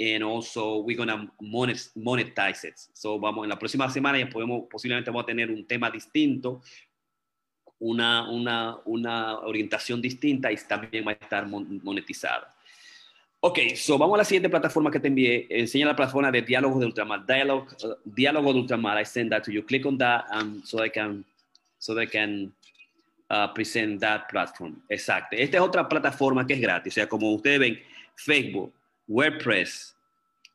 and 0.00 0.22
also 0.22 0.78
we're 0.78 0.96
to 0.96 1.30
monetize 1.40 2.64
it. 2.64 2.74
So 2.92 3.18
vamos, 3.18 3.44
en 3.44 3.48
la 3.48 3.58
próxima 3.58 3.88
semana 3.88 4.18
ya 4.18 4.28
podemos, 4.28 4.64
posiblemente 4.68 5.10
vamos 5.10 5.22
a 5.22 5.26
tener 5.26 5.50
un 5.50 5.64
tema 5.66 5.90
distinto, 5.90 6.60
una, 7.78 8.28
una, 8.28 8.76
una 8.84 9.38
orientación 9.38 10.02
distinta 10.02 10.50
y 10.50 10.56
también 10.56 11.06
va 11.06 11.12
a 11.12 11.14
estar 11.14 11.46
monetizada. 11.46 12.54
Ok, 13.40 13.58
so 13.76 13.96
vamos 13.96 14.14
a 14.16 14.18
la 14.18 14.24
siguiente 14.24 14.48
plataforma 14.48 14.90
que 14.90 14.98
te 14.98 15.06
envié. 15.06 15.46
Enseña 15.48 15.86
la 15.86 15.94
plataforma 15.94 16.32
de 16.32 16.42
diálogos 16.42 16.80
de 16.80 16.86
ultramar. 16.86 17.24
Dialog, 17.24 17.68
uh, 17.84 17.94
diálogo 18.04 18.52
de 18.52 18.58
ultramar. 18.58 19.00
I 19.00 19.04
send 19.04 19.30
that 19.30 19.44
to 19.44 19.52
you. 19.52 19.64
Click 19.64 19.86
on 19.86 19.96
that 19.98 20.24
um, 20.32 20.60
so 20.64 20.82
I 20.82 20.90
can, 20.90 21.24
so 21.78 21.94
they 21.94 22.08
can 22.08 22.52
uh, 23.30 23.52
present 23.54 24.00
that 24.00 24.28
platform. 24.28 24.80
Exacto. 24.88 25.36
Esta 25.36 25.58
es 25.58 25.62
otra 25.62 25.88
plataforma 25.88 26.46
que 26.46 26.54
es 26.54 26.60
gratis. 26.60 26.92
O 26.92 26.94
sea, 26.94 27.08
como 27.08 27.32
ustedes 27.32 27.58
ven, 27.58 27.78
Facebook, 28.14 28.72
WordPress 29.06 29.96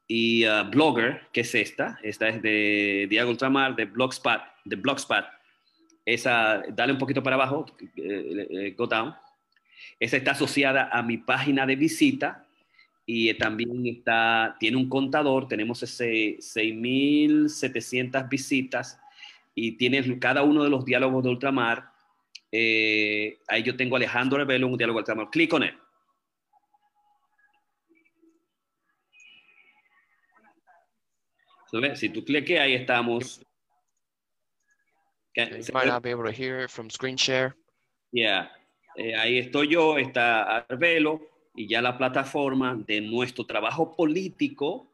y 0.07 0.45
uh, 0.45 0.63
Blogger, 0.69 1.21
que 1.31 1.41
es 1.41 1.55
esta. 1.55 1.99
Esta 2.03 2.29
es 2.29 2.41
de 2.41 3.07
Diálogo 3.09 3.31
Ultramar, 3.31 3.75
de 3.75 3.85
Blogspot, 3.85 4.41
de 4.65 4.75
Blogspot. 4.75 5.25
Esa, 6.05 6.61
dale 6.69 6.93
un 6.93 6.99
poquito 6.99 7.23
para 7.23 7.35
abajo, 7.35 7.65
eh, 7.95 8.47
eh, 8.49 8.75
go 8.77 8.85
down. 8.87 9.15
Esa 9.99 10.17
está 10.17 10.31
asociada 10.31 10.89
a 10.91 11.01
mi 11.01 11.17
página 11.17 11.65
de 11.65 11.77
visita 11.77 12.45
y 13.05 13.33
también 13.35 13.85
está, 13.87 14.55
tiene 14.59 14.77
un 14.77 14.89
contador, 14.89 15.47
tenemos 15.47 15.81
ese 15.83 16.37
6.700 16.39 18.27
visitas 18.27 18.99
y 19.55 19.73
tiene 19.73 20.19
cada 20.19 20.43
uno 20.43 20.63
de 20.63 20.69
los 20.69 20.83
diálogos 20.83 21.23
de 21.23 21.29
ultramar. 21.29 21.92
Eh, 22.55 23.39
ahí 23.47 23.63
yo 23.63 23.75
tengo 23.75 23.95
Alejandro 23.95 24.37
Revelo, 24.37 24.67
un 24.67 24.77
diálogo 24.77 24.99
de 24.99 25.01
ultramar. 25.01 25.31
Clic 25.31 25.49
con 25.49 25.63
él. 25.63 25.75
Si 31.95 32.09
tú 32.09 32.23
cliques, 32.23 32.59
ahí 32.59 32.75
estamos. 32.75 33.43
You 35.35 35.73
might 35.73 35.87
not 35.87 36.03
be 36.03 36.11
able 36.11 36.25
to 36.25 36.31
hear 36.31 36.63
it 36.63 36.69
from 36.69 36.91
screen 36.91 37.17
share. 37.17 37.55
Yeah. 38.11 38.51
Eh, 38.95 39.15
ahí 39.15 39.39
estoy 39.39 39.69
yo, 39.69 39.97
está 39.97 40.57
Arbelo 40.57 41.21
y 41.55 41.67
ya 41.67 41.81
la 41.81 41.97
plataforma 41.97 42.75
de 42.75 43.01
nuestro 43.01 43.47
trabajo 43.47 43.95
político, 43.95 44.93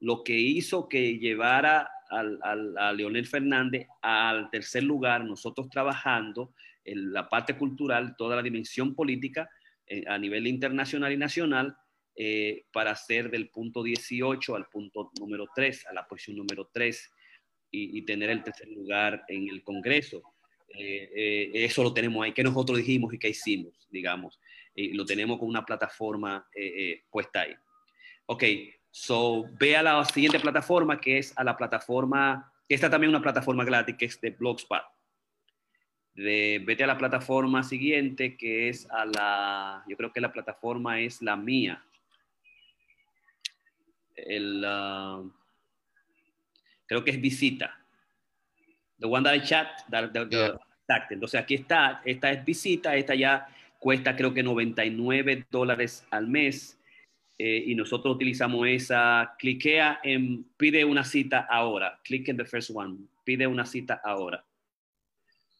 lo 0.00 0.24
que 0.24 0.36
hizo 0.36 0.88
que 0.88 1.18
llevara 1.18 1.88
al, 2.10 2.40
al, 2.42 2.76
a 2.76 2.92
Leonel 2.92 3.28
Fernández 3.28 3.86
al 4.02 4.50
tercer 4.50 4.82
lugar, 4.82 5.24
nosotros 5.24 5.68
trabajando 5.70 6.52
en 6.86 7.12
la 7.12 7.28
parte 7.28 7.56
cultural, 7.56 8.14
toda 8.16 8.36
la 8.36 8.42
dimensión 8.42 8.94
política 8.94 9.48
eh, 9.86 10.04
a 10.06 10.18
nivel 10.18 10.46
internacional 10.46 11.12
y 11.12 11.16
nacional, 11.16 11.76
eh, 12.18 12.64
para 12.72 12.94
ser 12.96 13.30
del 13.30 13.50
punto 13.50 13.82
18 13.82 14.56
al 14.56 14.66
punto 14.66 15.10
número 15.20 15.46
3, 15.54 15.86
a 15.88 15.92
la 15.92 16.06
posición 16.06 16.36
número 16.36 16.70
3 16.72 17.10
y, 17.70 17.98
y 17.98 18.02
tener 18.06 18.30
el 18.30 18.42
tercer 18.42 18.68
lugar 18.68 19.24
en 19.28 19.48
el 19.48 19.62
Congreso. 19.62 20.22
Eh, 20.68 21.10
eh, 21.14 21.50
eso 21.52 21.82
lo 21.82 21.92
tenemos 21.92 22.24
ahí, 22.24 22.32
que 22.32 22.42
nosotros 22.42 22.78
dijimos 22.78 23.12
y 23.12 23.18
que 23.18 23.28
hicimos, 23.28 23.86
digamos 23.90 24.40
y 24.76 24.92
lo 24.92 25.04
tenemos 25.04 25.38
con 25.38 25.48
una 25.48 25.64
plataforma 25.64 26.46
eh, 26.54 26.66
eh, 26.76 27.04
puesta 27.10 27.40
ahí. 27.40 27.54
Ok, 28.26 28.44
so 28.90 29.46
ve 29.58 29.76
a 29.76 29.82
la 29.82 30.04
siguiente 30.04 30.38
plataforma 30.38 31.00
que 31.00 31.18
es 31.18 31.32
a 31.36 31.42
la 31.42 31.56
plataforma, 31.56 32.52
esta 32.68 32.90
también 32.90 33.10
es 33.10 33.16
una 33.16 33.22
plataforma 33.22 33.64
gratis 33.64 33.96
que 33.96 34.04
es 34.04 34.20
de 34.20 34.30
Blogspot. 34.30 34.82
De, 36.16 36.62
vete 36.64 36.82
a 36.82 36.86
la 36.86 36.96
plataforma 36.96 37.62
siguiente 37.62 38.36
que 38.36 38.70
es 38.70 38.90
a 38.90 39.04
la, 39.04 39.84
yo 39.86 39.96
creo 39.96 40.12
que 40.12 40.20
la 40.20 40.32
plataforma 40.32 41.00
es 41.00 41.22
la 41.22 41.36
mía. 41.36 41.82
El, 44.16 44.64
uh, 44.64 45.30
creo 46.86 47.04
que 47.04 47.10
es 47.10 47.20
visita. 47.20 47.78
The 48.98 49.06
one 49.06 49.24
that 49.24 49.34
I 49.34 49.42
chat, 49.42 49.68
that, 49.90 50.12
that, 50.12 50.28
Yeah. 50.30 50.56
Entonces 51.10 51.40
aquí 51.40 51.54
está, 51.54 52.00
esta 52.04 52.30
es 52.30 52.44
visita, 52.44 52.94
esta 52.94 53.14
ya 53.14 53.48
cuesta 53.78 54.14
creo 54.14 54.32
que 54.32 54.42
99 54.42 55.46
dólares 55.50 56.06
al 56.10 56.28
mes 56.28 56.78
eh, 57.38 57.64
y 57.66 57.74
nosotros 57.74 58.14
utilizamos 58.14 58.66
esa, 58.68 59.34
cliquea 59.38 60.00
en 60.02 60.44
pide 60.56 60.84
una 60.84 61.04
cita 61.04 61.46
ahora, 61.50 62.00
click 62.04 62.28
en 62.28 62.36
the 62.36 62.44
first 62.44 62.70
one, 62.72 62.96
pide 63.24 63.46
una 63.46 63.66
cita 63.66 64.00
ahora. 64.04 64.44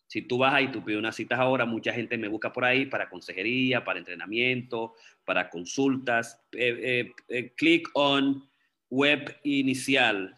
Si 0.07 0.23
tú 0.23 0.39
vas 0.39 0.55
ahí, 0.55 0.71
tú 0.71 0.85
pides 0.85 0.99
unas 0.99 1.17
citas 1.17 1.39
ahora, 1.39 1.65
mucha 1.65 1.93
gente 1.93 2.17
me 2.17 2.29
busca 2.29 2.53
por 2.53 2.65
ahí 2.65 2.87
para 2.87 3.09
consejería, 3.09 3.85
para 3.85 3.99
entrenamiento, 3.99 4.95
para 5.25 5.51
consultas. 5.51 6.41
Eh, 6.53 7.13
eh, 7.29 7.55
click 7.57 7.89
on 7.95 8.49
web 8.91 9.37
inicial. 9.43 10.35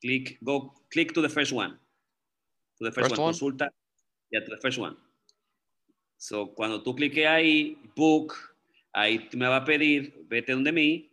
Click, 0.00 0.38
go, 0.40 0.74
click 0.90 1.12
to 1.12 1.22
the 1.22 1.28
first 1.28 1.52
one. 1.52 1.78
To 2.78 2.84
the 2.84 2.92
first, 2.92 3.12
one. 3.12 3.32
Consulta. 3.32 3.70
Yeah, 4.30 4.44
to 4.44 4.50
the 4.50 4.60
first 4.60 4.78
one. 4.78 4.96
So, 6.16 6.54
cuando 6.54 6.82
tú 6.82 6.94
cliques 6.94 7.26
ahí, 7.26 7.78
book, 7.94 8.34
ahí 8.92 9.28
me 9.32 9.46
va 9.46 9.56
a 9.56 9.64
pedir, 9.64 10.24
vete 10.28 10.52
donde 10.52 10.72
mí, 10.72 11.10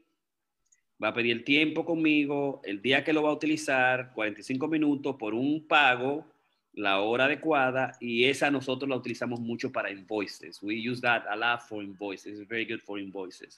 va 1.02 1.10
a 1.10 1.14
pedir 1.14 1.34
el 1.34 1.44
tiempo 1.44 1.86
conmigo, 1.86 2.62
el 2.64 2.82
día 2.82 3.04
que 3.04 3.14
lo 3.14 3.24
va 3.24 3.30
a 3.30 3.34
utilizar, 3.34 4.12
45 4.14 4.68
minutos 4.68 5.16
por 5.18 5.34
un 5.34 5.68
pago, 5.68 6.26
la 6.74 7.02
hora 7.02 7.26
adecuada, 7.26 7.98
y 8.00 8.26
esa 8.26 8.50
nosotros 8.50 8.90
la 8.90 8.96
utilizamos 8.96 9.40
mucho 9.40 9.72
para 9.72 9.92
invoices. 9.92 10.62
We 10.62 10.76
use 10.76 11.02
that 11.02 11.24
a 11.30 11.36
lot 11.36 11.62
for 11.62 11.84
invoices. 11.84 12.40
It's 12.40 12.50
very 12.50 12.66
good 12.66 12.82
for 12.82 13.00
invoices. 13.00 13.58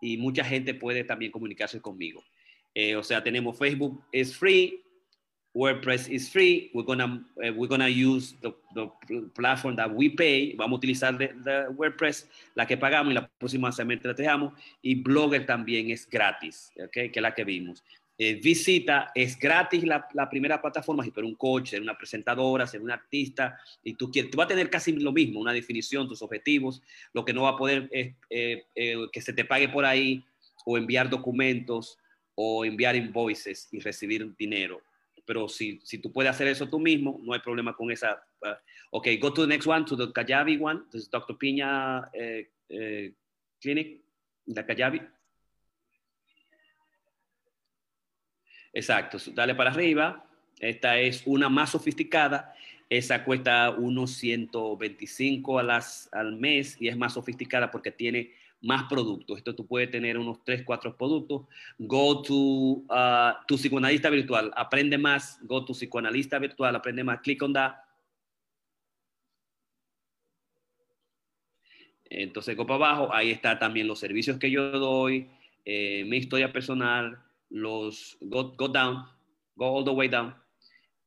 Y 0.00 0.16
mucha 0.16 0.44
gente 0.44 0.74
puede 0.74 1.04
también 1.04 1.32
comunicarse 1.32 1.80
conmigo. 1.80 2.22
Eh, 2.74 2.96
o 2.96 3.02
sea, 3.02 3.22
tenemos 3.22 3.58
Facebook, 3.58 4.02
es 4.12 4.36
free, 4.36 4.82
WordPress 5.54 6.08
is 6.08 6.30
free. 6.30 6.70
We're 6.72 6.84
gonna 6.84 7.24
uh, 7.36 7.52
we're 7.56 7.68
gonna 7.68 7.88
use 7.88 8.34
the, 8.42 8.54
the 8.74 8.88
platform 9.34 9.76
that 9.76 9.90
we 9.92 10.10
pay. 10.10 10.54
Vamos 10.56 10.76
a 10.76 10.78
utilizar 10.78 11.18
de, 11.18 11.28
de 11.28 11.68
WordPress, 11.70 12.28
la 12.54 12.66
que 12.66 12.76
pagamos 12.76 13.10
y 13.10 13.14
la 13.14 13.26
próxima 13.26 13.72
semana 13.72 14.00
la 14.04 14.12
dejamos. 14.12 14.52
Y 14.82 14.94
Blogger 15.02 15.46
también 15.46 15.90
es 15.90 16.08
gratis, 16.08 16.70
okay, 16.86 17.10
que 17.10 17.18
es 17.18 17.22
la 17.22 17.34
que 17.34 17.44
vimos. 17.44 17.82
Eh, 18.20 18.34
visita 18.34 19.12
es 19.14 19.38
gratis 19.38 19.84
la, 19.84 20.28
primera 20.28 20.60
plataforma, 20.60 21.04
si 21.04 21.12
tú 21.12 21.20
eres 21.20 21.30
un 21.30 21.36
coach, 21.36 21.74
eres 21.74 21.84
una 21.84 21.96
presentadora, 21.96 22.66
ser 22.66 22.80
un 22.80 22.90
artista, 22.90 23.56
y 23.84 23.94
tú, 23.94 24.10
quieres, 24.10 24.32
tú 24.32 24.38
vas 24.38 24.46
a 24.46 24.48
tener 24.48 24.68
casi 24.68 24.92
lo 24.92 25.12
mismo, 25.12 25.38
una 25.38 25.52
definición, 25.52 26.08
tus 26.08 26.20
objetivos. 26.20 26.82
Lo 27.12 27.24
que 27.24 27.32
no 27.32 27.42
va 27.42 27.50
a 27.50 27.56
poder 27.56 27.88
es 27.92 28.16
eh, 28.28 28.64
eh, 28.74 28.96
que 29.12 29.20
se 29.20 29.32
te 29.32 29.44
pague 29.44 29.68
por 29.68 29.84
ahí 29.84 30.24
o 30.66 30.76
enviar 30.76 31.08
documentos 31.08 31.96
o 32.34 32.64
enviar 32.64 32.96
invoices 32.96 33.68
y 33.70 33.78
recibir 33.78 34.34
dinero 34.36 34.82
pero 35.24 35.46
si, 35.46 35.78
si 35.84 35.98
tú 35.98 36.10
puedes 36.10 36.30
hacer 36.30 36.48
eso 36.48 36.70
tú 36.70 36.80
mismo, 36.80 37.20
no 37.22 37.34
hay 37.34 37.40
problema 37.40 37.76
con 37.76 37.90
esa. 37.90 38.18
Uh, 38.40 38.54
ok, 38.92 39.08
go 39.20 39.30
to 39.30 39.42
the 39.42 39.46
next 39.46 39.66
one, 39.66 39.84
to 39.84 39.94
the 39.94 40.10
Kajabi 40.10 40.58
one. 40.58 40.84
This 40.90 41.02
is 41.02 41.10
Dr. 41.10 41.36
Piña 41.36 42.10
Clinic, 43.60 44.00
la 44.46 44.64
Kajabi. 44.64 45.06
Exacto, 48.78 49.18
dale 49.34 49.56
para 49.56 49.72
arriba. 49.72 50.24
Esta 50.60 51.00
es 51.00 51.24
una 51.26 51.48
más 51.48 51.70
sofisticada. 51.70 52.54
Esa 52.88 53.24
cuesta 53.24 53.70
unos 53.70 54.12
125 54.12 55.58
a 55.58 55.80
al 56.12 56.36
mes 56.36 56.76
y 56.80 56.86
es 56.86 56.96
más 56.96 57.14
sofisticada 57.14 57.72
porque 57.72 57.90
tiene 57.90 58.34
más 58.60 58.84
productos. 58.84 59.38
Esto 59.38 59.52
tú 59.56 59.66
puedes 59.66 59.90
tener 59.90 60.16
unos 60.16 60.44
3, 60.44 60.62
4 60.64 60.96
productos. 60.96 61.42
Go 61.76 62.22
to 62.22 62.34
uh, 62.34 63.44
tu 63.48 63.56
psicoanalista 63.56 64.10
virtual, 64.10 64.52
aprende 64.54 64.96
más. 64.96 65.40
Go 65.42 65.64
to 65.64 65.72
psicoanalista 65.72 66.38
virtual, 66.38 66.76
aprende 66.76 67.02
más. 67.02 67.20
Click 67.20 67.42
on 67.42 67.52
that. 67.54 67.74
Entonces, 72.10 72.56
go 72.56 72.64
para 72.64 72.76
abajo, 72.76 73.12
ahí 73.12 73.32
está 73.32 73.58
también 73.58 73.88
los 73.88 73.98
servicios 73.98 74.38
que 74.38 74.52
yo 74.52 74.70
doy, 74.70 75.26
eh, 75.64 76.04
mi 76.06 76.18
historia 76.18 76.52
personal, 76.52 77.18
los 77.50 78.16
go, 78.20 78.52
go, 78.56 78.68
down, 78.68 79.06
go 79.56 79.66
all 79.66 79.84
the 79.84 79.90
way 79.90 80.08
down. 80.08 80.34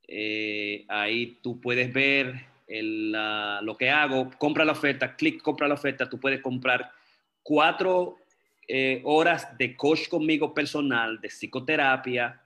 Eh, 0.06 0.84
ahí 0.88 1.38
tú 1.42 1.60
puedes 1.60 1.92
ver 1.92 2.46
el, 2.66 3.12
lo 3.12 3.76
que 3.76 3.90
hago, 3.90 4.30
compra 4.38 4.64
la 4.64 4.72
oferta, 4.72 5.16
clic, 5.16 5.40
compra 5.42 5.68
la 5.68 5.74
oferta, 5.74 6.08
tú 6.08 6.18
puedes 6.18 6.40
comprar 6.40 6.90
cuatro 7.42 8.18
eh, 8.68 9.00
horas 9.04 9.56
de 9.58 9.76
coach 9.76 10.08
conmigo 10.08 10.54
personal, 10.54 11.20
de 11.20 11.28
psicoterapia, 11.28 12.40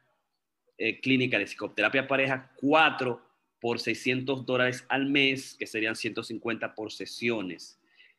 eh, 0.78 1.01
clínica 1.01 1.38
de 1.38 1.47
psicoterapia 1.47 2.07
pareja, 2.07 2.51
cuatro 2.57 3.22
por 3.61 3.80
600 3.80 4.44
dólares 4.44 4.84
al 4.88 5.07
mes, 5.07 5.57
que 5.59 5.66
serían 5.66 5.97
150 5.97 6.74
por 6.74 6.92
sesiones. 6.92 7.78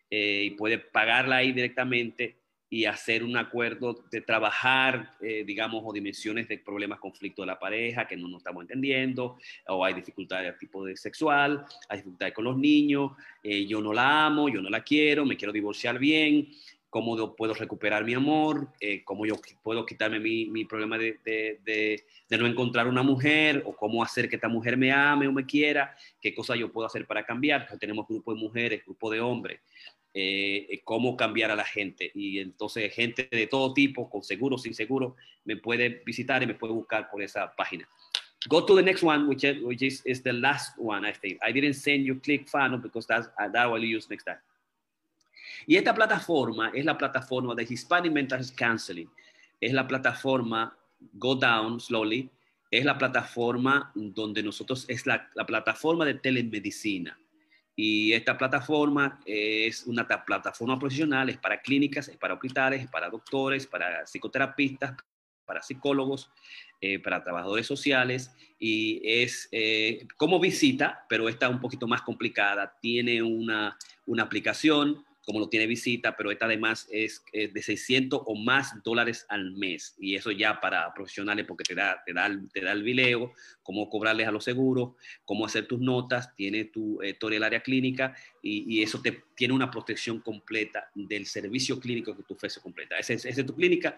Y 0.09 0.51
puede 0.51 0.78
pagarla 0.78 1.38
ahí 1.38 1.51
directamente 1.51 2.38
y 2.70 2.86
hacer 2.86 3.24
un 3.24 3.38
acuerdo 3.38 4.03
de 4.11 4.22
trabajar, 4.22 5.11
digamos, 5.20 5.84
o 5.86 5.93
dimensiones 5.93 6.47
de 6.47 6.57
problemas, 6.57 6.99
conflicto 6.99 7.43
de 7.43 7.47
la 7.47 7.59
pareja 7.59 8.05
que 8.05 8.18
no 8.18 8.28
nos 8.28 8.39
estamos 8.39 8.63
entendiendo, 8.63 9.38
o 9.68 9.86
hay 9.86 9.93
dificultades 9.93 10.51
de 10.51 10.59
tipo 10.59 10.84
de 10.84 10.97
sexual, 10.97 11.65
hay 11.88 11.99
dificultades 11.99 12.34
con 12.34 12.43
los 12.43 12.57
niños, 12.57 13.11
yo 13.43 13.82
no 13.82 13.93
la 13.93 14.26
amo, 14.26 14.49
yo 14.49 14.61
no 14.61 14.70
la 14.70 14.84
quiero, 14.84 15.26
me 15.26 15.38
quiero 15.38 15.53
divorciar 15.53 15.97
bien, 15.97 16.49
cómo 16.89 17.36
puedo 17.36 17.53
recuperar 17.53 18.05
mi 18.05 18.13
amor, 18.13 18.70
eh, 18.80 19.03
cómo 19.03 19.26
yo 19.26 19.36
puedo 19.61 19.86
quitarme 19.86 20.20
mi, 20.20 20.45
mi 20.45 20.65
problema 20.65 20.97
de, 20.97 21.20
de, 21.24 22.03
no 22.38 22.47
encontrar 22.47 22.88
una 22.88 23.03
mujer, 23.03 23.63
o 23.65 23.76
cómo 23.76 24.03
hacer 24.03 24.30
que 24.30 24.36
esta 24.36 24.47
mujer 24.47 24.78
me 24.78 24.91
ame 24.91 25.28
o 25.28 25.32
me 25.32 25.45
quiera, 25.45 25.95
qué 26.22 26.34
cosas 26.34 26.57
yo 26.57 26.72
puedo 26.72 26.88
hacer 26.88 27.05
para 27.05 27.26
cambiar. 27.26 27.68
tenemos 27.80 28.07
grupo 28.07 28.34
de 28.34 28.39
mujeres, 28.39 28.84
grupo 28.86 29.11
de 29.11 29.20
hombres, 29.20 29.59
eh, 30.20 30.65
eh, 30.72 30.82
cómo 30.84 31.15
cambiar 31.15 31.51
a 31.51 31.55
la 31.55 31.63
gente. 31.63 32.09
Y 32.15 32.39
entonces 32.39 32.91
gente 32.91 33.30
de 33.32 33.45
todo 33.45 33.72
tipo, 33.72 34.09
con 34.09 34.24
seguro, 34.24 34.57
sin 34.57 34.74
seguro, 34.74 35.15
me 35.45 35.57
puede 35.57 36.01
visitar 36.03 36.41
y 36.41 36.47
me 36.47 36.55
puede 36.55 36.74
buscar 36.74 37.07
por 37.11 37.22
esa 37.22 37.55
página. 37.55 37.88
Go 38.49 38.65
to 38.65 38.76
the 38.76 38.82
next 38.82 39.03
one, 39.03 39.28
which 39.28 39.43
is, 39.43 39.61
which 39.61 39.84
is, 39.84 40.01
is 40.05 40.24
the 40.24 40.34
last 40.34 40.76
one, 40.80 41.07
I 41.07 41.13
think. 41.13 41.38
I 41.43 41.51
didn't 41.51 41.76
send 41.76 42.03
you 42.03 42.20
click 42.20 42.49
funnel 42.49 42.80
because 42.80 43.05
that's, 43.05 43.30
that 43.38 43.72
will 43.72 43.84
use 43.84 44.09
next 44.09 44.24
time. 44.24 44.39
Y 45.68 45.76
esta 45.76 45.93
plataforma 45.93 46.72
es 46.74 46.84
la 46.84 46.97
plataforma 46.97 47.53
de 47.53 47.68
Hispanic 47.70 48.11
Mental 48.11 48.43
Counseling. 48.55 49.09
Es 49.61 49.72
la 49.72 49.88
plataforma 49.88 50.76
Go 51.13 51.36
Down 51.36 51.80
Slowly. 51.80 52.28
Es 52.72 52.86
la 52.86 52.97
plataforma 52.97 53.91
donde 53.93 54.41
nosotros, 54.41 54.86
es 54.88 55.05
la, 55.05 55.30
plataforma 55.45 56.05
de 56.05 56.15
telemedicina. 56.15 57.20
Y 57.80 58.11
esta 58.13 58.36
plataforma 58.36 59.19
es 59.23 59.86
una 59.86 60.07
plataforma 60.07 60.80
profesional, 60.80 61.30
es 61.30 61.38
para 61.38 61.61
clínicas, 61.61 62.07
es 62.07 62.17
para 62.17 62.34
hospitales, 62.34 62.82
es 62.84 62.89
para 62.89 63.07
doctores, 63.07 63.67
para 63.67 64.05
psicoterapistas, 64.07 64.95
para 65.47 65.61
psicólogos, 65.63 66.30
eh, 66.80 66.99
para 66.99 67.23
trabajadores 67.23 67.65
sociales 67.65 68.36
y 68.59 69.01
es 69.03 69.49
eh, 69.51 70.07
como 70.15 70.39
visita, 70.39 71.05
pero 71.09 71.28
está 71.28 71.49
un 71.49 71.59
poquito 71.59 71.88
más 71.88 72.03
complicada. 72.03 72.78
Tiene 72.80 73.23
una, 73.23 73.75
una 74.05 74.23
aplicación, 74.23 75.03
como 75.28 75.41
lo 75.41 75.49
tiene 75.49 75.67
visita, 75.67 76.15
pero 76.15 76.32
esta 76.32 76.45
además 76.45 76.88
es, 76.89 77.21
de 77.34 77.61
600 77.61 78.21
o 78.25 78.36
más 78.36 78.82
dólares 78.82 79.25
al 79.28 79.51
mes. 79.51 79.93
Y 79.99 80.15
eso 80.15 80.32
ya 80.32 80.61
para 80.61 80.93
profesionales 80.93 81.45
porque 81.45 81.65
te 81.65 81.75
da, 81.75 82.01
te 82.05 82.13
da, 82.13 82.32
te 82.53 82.61
da 82.61 82.71
el 82.71 82.82
video, 82.82 83.34
cómo 83.61 83.89
cobrarles 83.89 84.25
a 84.25 84.32
los 84.32 84.45
seguros, 84.45 84.93
cómo 85.25 85.45
hacer 85.45 85.67
tus 85.67 85.82
notas, 85.82 86.34
tiene 86.38 86.63
tu 86.63 87.01
eh, 87.01 87.17
el 87.19 87.43
área 87.43 87.59
clínica 87.59 88.15
y, 88.41 88.82
eso 88.82 89.01
te 89.01 89.21
tiene 89.36 89.53
una 89.53 89.69
protección 89.69 90.21
completa 90.21 90.89
del 90.95 91.25
servicio 91.25 91.78
clínico 91.78 92.15
que 92.15 92.23
tú 92.23 92.36
ofreces 92.36 92.63
completa. 92.63 92.97
Esa 92.97 93.13
es 93.13 93.45
tu 93.45 93.53
clínica 93.53 93.97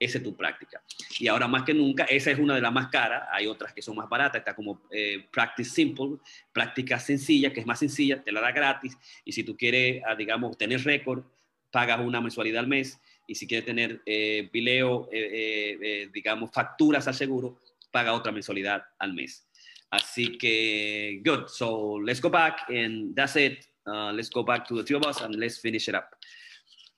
esa 0.00 0.18
es 0.18 0.24
tu 0.24 0.34
práctica. 0.34 0.82
Y 1.18 1.28
ahora 1.28 1.46
más 1.46 1.62
que 1.62 1.74
nunca, 1.74 2.04
esa 2.04 2.30
es 2.30 2.38
una 2.38 2.54
de 2.54 2.62
las 2.62 2.72
más 2.72 2.88
caras, 2.88 3.28
hay 3.30 3.46
otras 3.46 3.72
que 3.74 3.82
son 3.82 3.96
más 3.96 4.08
baratas, 4.08 4.40
está 4.40 4.56
como 4.56 4.82
eh, 4.90 5.26
Practice 5.30 5.70
Simple, 5.70 6.16
práctica 6.52 6.98
sencilla, 6.98 7.52
que 7.52 7.60
es 7.60 7.66
más 7.66 7.78
sencilla, 7.78 8.22
te 8.22 8.32
la 8.32 8.40
da 8.40 8.50
gratis, 8.50 8.96
y 9.24 9.32
si 9.32 9.44
tú 9.44 9.56
quieres, 9.56 10.02
ah, 10.06 10.16
digamos, 10.16 10.56
tener 10.56 10.82
récord, 10.82 11.22
pagas 11.70 12.00
una 12.00 12.20
mensualidad 12.20 12.60
al 12.60 12.66
mes, 12.66 12.98
y 13.26 13.34
si 13.34 13.46
quieres 13.46 13.66
tener 13.66 14.00
eh, 14.06 14.48
video, 14.52 15.08
eh, 15.12 16.08
digamos, 16.12 16.50
facturas 16.50 17.06
al 17.06 17.14
seguro, 17.14 17.60
paga 17.92 18.14
otra 18.14 18.32
mensualidad 18.32 18.82
al 18.98 19.12
mes. 19.12 19.46
Así 19.90 20.38
que, 20.38 21.20
good. 21.24 21.48
So, 21.48 22.00
let's 22.00 22.20
go 22.20 22.30
back 22.30 22.68
and 22.68 23.14
that's 23.14 23.36
it. 23.36 23.66
Uh, 23.86 24.12
let's 24.12 24.30
go 24.30 24.44
back 24.44 24.66
to 24.68 24.76
the 24.76 24.84
two 24.84 24.96
of 24.96 25.04
us 25.04 25.20
and 25.20 25.34
let's 25.36 25.58
finish 25.58 25.88
it 25.88 25.94
up. 25.94 26.16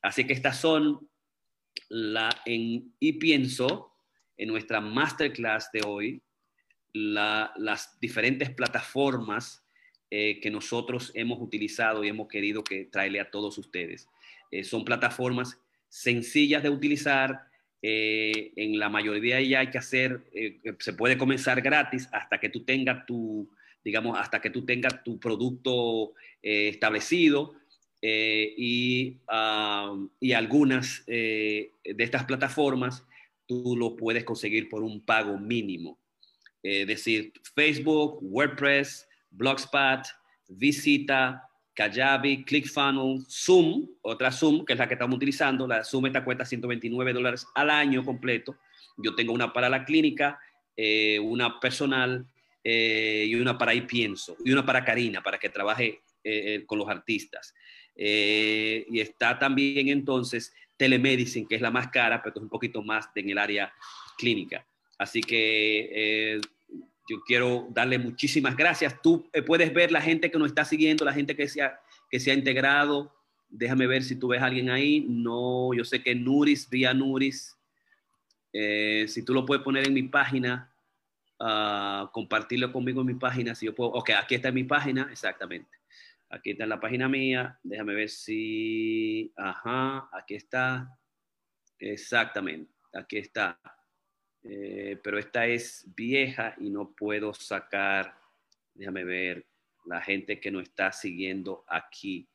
Así 0.02 0.26
que 0.26 0.34
estas 0.34 0.58
son 0.58 1.08
y 2.44 3.12
pienso 3.14 3.92
en 4.36 4.48
nuestra 4.48 4.80
masterclass 4.80 5.70
de 5.72 5.82
hoy, 5.86 6.22
las 6.94 7.98
diferentes 8.00 8.50
plataformas 8.50 9.64
eh, 10.10 10.40
que 10.40 10.50
nosotros 10.50 11.10
hemos 11.14 11.40
utilizado 11.40 12.04
y 12.04 12.08
hemos 12.08 12.28
querido 12.28 12.62
que 12.62 12.84
traerle 12.84 13.20
a 13.20 13.30
todos 13.30 13.56
ustedes. 13.56 14.08
Eh, 14.50 14.64
son 14.64 14.84
plataformas 14.84 15.58
sencillas 15.88 16.62
de 16.62 16.70
utilizar, 16.70 17.46
eh, 17.80 18.52
en 18.56 18.78
la 18.78 18.88
mayoría 18.88 19.40
ya 19.40 19.60
hay 19.60 19.70
que 19.70 19.78
hacer, 19.78 20.22
se 20.78 20.92
puede 20.92 21.18
comenzar 21.18 21.60
gratis 21.62 22.08
hasta 22.12 22.38
que 22.38 22.48
tú 22.48 22.64
tengas 22.64 23.06
tu, 23.06 23.50
digamos, 23.82 24.18
hasta 24.18 24.40
que 24.40 24.50
tú 24.50 24.64
tengas 24.64 25.02
tu 25.02 25.18
producto 25.18 26.12
establecido 26.42 27.54
eh, 28.02 28.54
y, 28.56 29.16
y, 30.20 30.32
algunas 30.32 31.04
eh, 31.06 31.70
de 31.84 32.04
estas 32.04 32.24
plataformas 32.24 33.06
tú 33.46 33.76
lo 33.76 33.96
puedes 33.96 34.24
conseguir 34.24 34.68
por 34.68 34.82
un 34.82 35.00
pago 35.00 35.38
mínimo. 35.38 35.98
Es 36.62 36.86
decir, 36.86 37.32
Facebook, 37.54 38.18
WordPress, 38.20 39.08
Blogspot, 39.30 40.06
visita 40.48 41.48
Kajabi, 41.74 42.44
ClickFunnels, 42.44 43.26
Zoom, 43.28 43.88
otra 44.02 44.30
Zoom, 44.30 44.64
que 44.64 44.74
es 44.74 44.78
la 44.78 44.86
que 44.86 44.94
estamos 44.94 45.16
utilizando. 45.16 45.66
La 45.66 45.84
Zoom 45.84 46.06
esta 46.06 46.24
cuesta 46.24 46.44
129 46.44 47.12
dólares 47.12 47.46
al 47.54 47.70
año 47.70 48.04
completo. 48.04 48.56
Yo 48.98 49.14
tengo 49.14 49.32
una 49.32 49.52
para 49.52 49.68
la 49.68 49.84
clínica, 49.84 50.38
eh, 50.76 51.18
una 51.18 51.58
personal 51.60 52.26
eh, 52.62 53.24
y 53.26 53.34
una 53.34 53.56
para 53.56 53.72
ahí 53.72 53.82
pienso, 53.82 54.36
y 54.44 54.52
una 54.52 54.64
para 54.64 54.84
Karina, 54.84 55.22
para 55.22 55.38
que 55.38 55.48
trabaje 55.48 56.00
eh, 56.22 56.62
con 56.66 56.78
los 56.78 56.88
artistas. 56.88 57.54
Y 57.94 59.00
está 59.00 59.38
también 59.38 59.88
entonces 59.88 60.54
telemedicine, 60.76 61.46
que 61.46 61.56
es 61.56 61.60
la 61.60 61.70
más 61.70 61.88
cara, 61.88 62.22
pero 62.22 62.36
es 62.36 62.42
un 62.42 62.48
poquito 62.48 62.82
más 62.82 63.08
en 63.14 63.30
el 63.30 63.38
área 63.38 63.72
clínica. 64.16 64.66
Así 64.98 65.20
que 65.20 66.40
yo 67.08 67.20
quiero 67.26 67.68
darle 67.70 67.98
muchísimas 67.98 68.56
gracias. 68.56 69.00
Tú 69.02 69.28
puedes 69.46 69.72
ver 69.74 69.92
la 69.92 70.00
gente 70.00 70.30
que 70.30 70.38
nos 70.38 70.48
está 70.48 70.64
siguiendo, 70.64 71.04
la 71.04 71.12
gente 71.12 71.36
que 71.36 71.48
se 71.48 71.62
ha, 71.62 71.78
que 72.10 72.20
se 72.20 72.30
ha 72.30 72.34
integrado. 72.34 73.12
Déjame 73.48 73.86
ver 73.86 74.02
si 74.02 74.16
tú 74.16 74.28
ves 74.28 74.40
a 74.40 74.46
alguien 74.46 74.70
ahí. 74.70 75.04
No, 75.08 75.74
yo 75.74 75.84
sé 75.84 76.02
que 76.02 76.14
Nuris, 76.14 76.70
vía 76.70 76.94
Nuris, 76.94 77.56
eh, 78.52 79.06
si 79.08 79.24
tú 79.24 79.34
lo 79.34 79.44
puedes 79.46 79.64
poner 79.64 79.86
en 79.86 79.94
mi 79.94 80.04
página, 80.04 80.72
uh, 81.40 82.10
compartirlo 82.12 82.72
conmigo 82.72 83.00
en 83.00 83.08
mi 83.08 83.14
página, 83.14 83.54
si 83.54 83.66
yo 83.66 83.74
puedo. 83.74 83.90
Ok, 83.92 84.10
aquí 84.10 84.34
está 84.34 84.52
mi 84.52 84.64
página, 84.64 85.08
exactamente. 85.10 85.81
Aquí 86.32 86.52
está 86.52 86.64
la 86.64 86.80
página 86.80 87.08
mía. 87.08 87.58
Déjame 87.62 87.94
ver 87.94 88.08
si. 88.08 89.30
Ajá, 89.36 90.08
aquí 90.12 90.34
está. 90.34 90.98
Exactamente, 91.78 92.72
aquí 92.94 93.18
está. 93.18 93.60
Eh, 94.42 94.98
pero 95.04 95.18
esta 95.18 95.46
es 95.46 95.84
vieja 95.94 96.54
y 96.58 96.70
no 96.70 96.92
puedo 96.92 97.34
sacar. 97.34 98.18
Déjame 98.72 99.04
ver 99.04 99.46
la 99.84 100.00
gente 100.00 100.40
que 100.40 100.50
nos 100.50 100.62
está 100.62 100.90
siguiendo 100.90 101.64
aquí. 101.68 102.26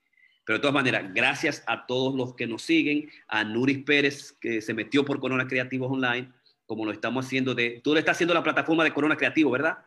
Pero 0.45 0.59
de 0.59 0.61
todas 0.61 0.75
maneras, 0.75 1.11
gracias 1.13 1.63
a 1.65 1.87
todos 1.87 2.15
los 2.15 2.35
que 2.35 2.45
nos 2.45 2.61
siguen, 2.61 3.09
a 3.27 3.43
Nuris 3.43 3.83
Pérez, 3.83 4.31
que 4.39 4.61
se 4.61 4.73
metió 4.75 5.03
por 5.03 5.19
Corona 5.19 5.47
Creativos 5.47 5.91
Online, 5.91 6.31
como 6.65 6.85
lo 6.85 6.91
estamos 6.91 7.25
haciendo 7.25 7.53
de... 7.53 7.81
Tú 7.83 7.93
le 7.93 7.99
estás 7.99 8.15
haciendo 8.15 8.33
la 8.33 8.43
plataforma 8.43 8.83
de 8.83 8.93
Corona 8.93 9.17
Creativo, 9.17 9.51
¿verdad? 9.51 9.77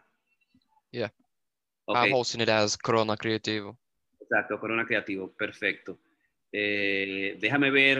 Yeah. 0.90 1.12
I'm 1.86 2.12
hosting 2.12 2.42
it 2.42 2.50
as 2.50 2.76
Corona 2.76 3.16
Creativo. 3.16 3.79
Exacto, 4.30 4.60
Corona 4.60 4.86
Creativo, 4.86 5.32
perfecto. 5.32 5.98
Eh, 6.52 7.36
déjame 7.40 7.72
ver, 7.72 7.98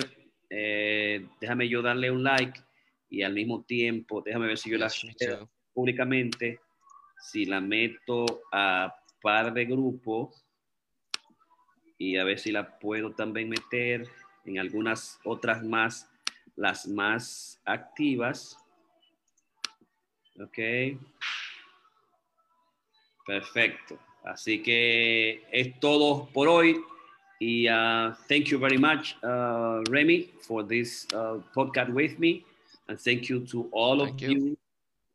eh, 0.48 1.26
déjame 1.40 1.68
yo 1.68 1.82
darle 1.82 2.08
un 2.08 2.22
like 2.22 2.60
y 3.08 3.22
al 3.22 3.32
mismo 3.32 3.64
tiempo, 3.64 4.22
déjame 4.22 4.46
ver 4.46 4.56
si 4.56 4.70
yo 4.70 4.78
la 4.78 4.88
públicamente, 5.74 6.60
si 7.20 7.46
la 7.46 7.60
meto 7.60 8.42
a 8.52 8.94
par 9.20 9.52
de 9.52 9.64
grupos 9.64 10.46
y 11.98 12.16
a 12.16 12.22
ver 12.22 12.38
si 12.38 12.52
la 12.52 12.78
puedo 12.78 13.12
también 13.12 13.48
meter 13.48 14.06
en 14.44 14.60
algunas 14.60 15.18
otras 15.24 15.64
más, 15.64 16.08
las 16.54 16.86
más 16.86 17.60
activas. 17.64 18.56
Ok. 20.40 20.58
Perfecto. 23.26 23.98
Así 24.24 24.62
que 24.62 25.42
es 25.50 25.78
todo 25.80 26.28
por 26.32 26.48
hoy. 26.48 26.80
Y 27.40 27.68
uh, 27.68 28.14
thank 28.28 28.46
you 28.46 28.58
very 28.58 28.76
much, 28.76 29.16
uh, 29.22 29.82
Remy, 29.90 30.30
for 30.42 30.62
this 30.62 31.06
uh, 31.14 31.38
podcast 31.54 31.90
with 31.90 32.18
me. 32.18 32.44
And 32.88 32.98
thank 32.98 33.30
you 33.30 33.46
to 33.46 33.68
all 33.72 34.02
of 34.02 34.20
you. 34.20 34.56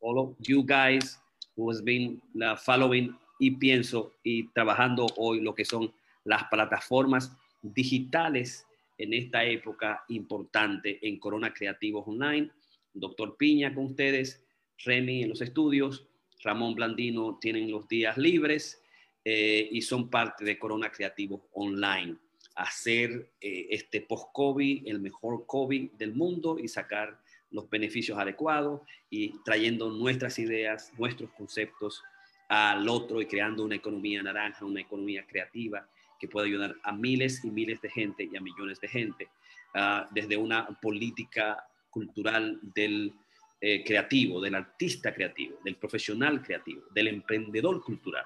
all 0.00 0.18
of 0.18 0.36
you 0.40 0.62
guys 0.62 1.18
who 1.56 1.70
has 1.70 1.82
been 1.82 2.20
following 2.58 3.14
y 3.38 3.50
pienso 3.50 4.12
y 4.22 4.48
trabajando 4.54 5.06
hoy 5.16 5.40
lo 5.40 5.54
que 5.54 5.64
son 5.64 5.92
las 6.24 6.44
plataformas 6.44 7.32
digitales 7.62 8.66
en 8.98 9.12
esta 9.12 9.44
época 9.44 10.04
importante 10.08 10.98
en 11.06 11.18
Corona 11.18 11.52
Creativos 11.52 12.06
Online. 12.06 12.50
Doctor 12.94 13.36
Piña 13.36 13.74
con 13.74 13.86
ustedes, 13.86 14.42
Remy 14.84 15.24
en 15.24 15.28
los 15.30 15.40
estudios, 15.42 16.06
Ramón 16.42 16.74
Blandino 16.74 17.38
tienen 17.40 17.70
los 17.70 17.86
días 17.88 18.16
libres 18.16 18.80
eh, 19.28 19.68
y 19.72 19.82
son 19.82 20.08
parte 20.08 20.44
de 20.44 20.56
Corona 20.56 20.88
Creativos 20.88 21.40
Online. 21.54 22.14
Hacer 22.54 23.32
eh, 23.40 23.66
este 23.70 24.00
post-COVID 24.02 24.86
el 24.86 25.00
mejor 25.00 25.44
COVID 25.46 25.94
del 25.94 26.14
mundo 26.14 26.60
y 26.60 26.68
sacar 26.68 27.20
los 27.50 27.68
beneficios 27.68 28.16
adecuados 28.20 28.82
y 29.10 29.36
trayendo 29.42 29.90
nuestras 29.90 30.38
ideas, 30.38 30.92
nuestros 30.96 31.28
conceptos 31.32 32.04
al 32.46 32.88
otro 32.88 33.20
y 33.20 33.26
creando 33.26 33.64
una 33.64 33.74
economía 33.74 34.22
naranja, 34.22 34.64
una 34.64 34.82
economía 34.82 35.26
creativa 35.26 35.88
que 36.20 36.28
puede 36.28 36.46
ayudar 36.46 36.76
a 36.84 36.92
miles 36.92 37.44
y 37.44 37.50
miles 37.50 37.80
de 37.80 37.90
gente 37.90 38.28
y 38.32 38.36
a 38.36 38.40
millones 38.40 38.78
de 38.78 38.86
gente, 38.86 39.28
uh, 39.74 40.06
desde 40.12 40.36
una 40.36 40.68
política 40.80 41.66
cultural 41.90 42.60
del 42.62 43.12
eh, 43.60 43.82
creativo, 43.84 44.40
del 44.40 44.54
artista 44.54 45.12
creativo, 45.12 45.58
del 45.64 45.74
profesional 45.74 46.40
creativo, 46.42 46.82
del 46.94 47.08
emprendedor 47.08 47.82
cultural. 47.82 48.24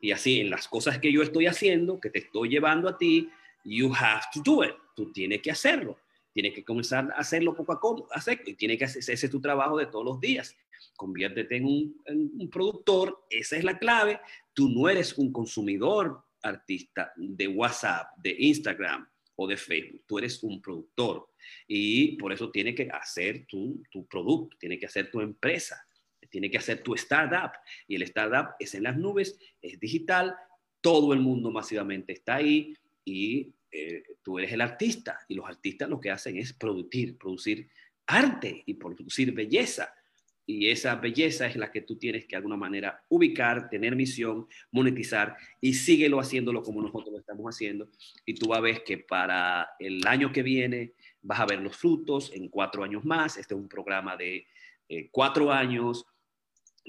Y 0.00 0.12
así 0.12 0.40
en 0.40 0.50
las 0.50 0.68
cosas 0.68 0.98
que 0.98 1.12
yo 1.12 1.22
estoy 1.22 1.46
haciendo, 1.46 2.00
que 2.00 2.10
te 2.10 2.20
estoy 2.20 2.48
llevando 2.48 2.88
a 2.88 2.98
ti, 2.98 3.30
you 3.64 3.92
have 3.94 4.22
to 4.32 4.40
do 4.42 4.64
it. 4.64 4.74
Tú 4.94 5.12
tienes 5.12 5.40
que 5.42 5.50
hacerlo. 5.50 5.98
Tienes 6.32 6.52
que 6.52 6.64
comenzar 6.64 7.10
a 7.12 7.20
hacerlo 7.20 7.54
poco 7.54 7.72
a 7.72 7.80
poco. 7.80 8.08
Hacer, 8.12 8.42
y 8.46 8.54
tienes 8.54 8.78
que 8.78 8.84
hacer 8.84 9.00
ese 9.00 9.12
es 9.12 9.30
tu 9.30 9.40
trabajo 9.40 9.78
de 9.78 9.86
todos 9.86 10.04
los 10.04 10.20
días. 10.20 10.56
Conviértete 10.96 11.56
en 11.56 11.64
un, 11.64 12.50
productor. 12.50 13.24
Esa 13.30 13.56
es 13.56 13.64
la 13.64 13.78
clave. 13.78 14.20
Tú 14.52 14.68
no 14.68 14.88
eres 14.88 15.16
un 15.16 15.32
consumidor 15.32 16.22
artista 16.42 17.12
de 17.16 17.48
WhatsApp, 17.48 18.08
de 18.18 18.34
Instagram 18.38 19.08
o 19.36 19.46
de 19.46 19.56
Facebook. 19.56 20.02
Tú 20.06 20.18
eres 20.18 20.42
un 20.42 20.60
productor 20.60 21.28
y 21.66 22.16
por 22.16 22.32
eso 22.32 22.50
tiene 22.50 22.74
que 22.74 22.88
hacer 22.90 23.46
tu, 23.46 23.82
tu 23.90 24.06
producto, 24.06 24.56
tiene 24.58 24.78
que 24.78 24.86
hacer 24.86 25.10
tu 25.10 25.20
empresa, 25.20 25.84
tiene 26.34 26.50
que 26.50 26.58
hacer 26.58 26.82
tu 26.82 26.94
startup. 26.94 27.52
Y 27.86 27.94
el 27.94 28.02
startup 28.02 28.56
es 28.58 28.74
en 28.74 28.82
las 28.82 28.96
nubes, 28.96 29.38
es 29.62 29.78
digital, 29.78 30.34
todo 30.80 31.12
el 31.12 31.20
mundo 31.20 31.52
masivamente 31.52 32.12
está 32.12 32.34
ahí 32.34 32.74
y 33.04 33.54
eh, 33.70 34.02
tú 34.20 34.40
eres 34.40 34.52
el 34.52 34.60
artista. 34.60 35.20
Y 35.28 35.36
los 35.36 35.46
artistas 35.46 35.88
lo 35.88 36.00
que 36.00 36.10
hacen 36.10 36.36
es 36.36 36.52
producir, 36.52 37.16
producir 37.16 37.68
arte 38.06 38.64
y 38.66 38.74
producir 38.74 39.30
belleza 39.30 39.94
y 40.44 40.68
esa 40.70 40.96
belleza 40.96 41.46
es 41.46 41.56
la 41.56 41.70
que 41.70 41.82
tú 41.82 41.96
tienes 41.96 42.24
que 42.24 42.30
de 42.30 42.36
alguna 42.36 42.56
manera 42.56 43.02
ubicar, 43.08 43.70
tener 43.70 43.96
misión, 43.96 44.46
monetizar 44.72 45.36
y 45.60 45.72
síguelo 45.74 46.18
haciéndolo 46.20 46.62
como 46.62 46.82
nosotros 46.82 47.12
lo 47.12 47.18
estamos 47.18 47.46
haciendo. 47.46 47.88
Y 48.26 48.34
tú 48.34 48.48
vas 48.48 48.58
a 48.58 48.62
ver 48.62 48.84
que 48.84 48.98
para 48.98 49.70
el 49.78 50.06
año 50.06 50.32
que 50.32 50.42
viene 50.42 50.92
vas 51.22 51.40
a 51.40 51.46
ver 51.46 51.60
los 51.60 51.76
frutos 51.76 52.30
en 52.34 52.48
cuatro 52.48 52.84
años 52.84 53.04
más. 53.04 53.38
Este 53.38 53.54
es 53.54 53.60
un 53.60 53.68
programa 53.68 54.16
de 54.16 54.46
eh, 54.88 55.08
cuatro 55.10 55.50
años, 55.50 56.04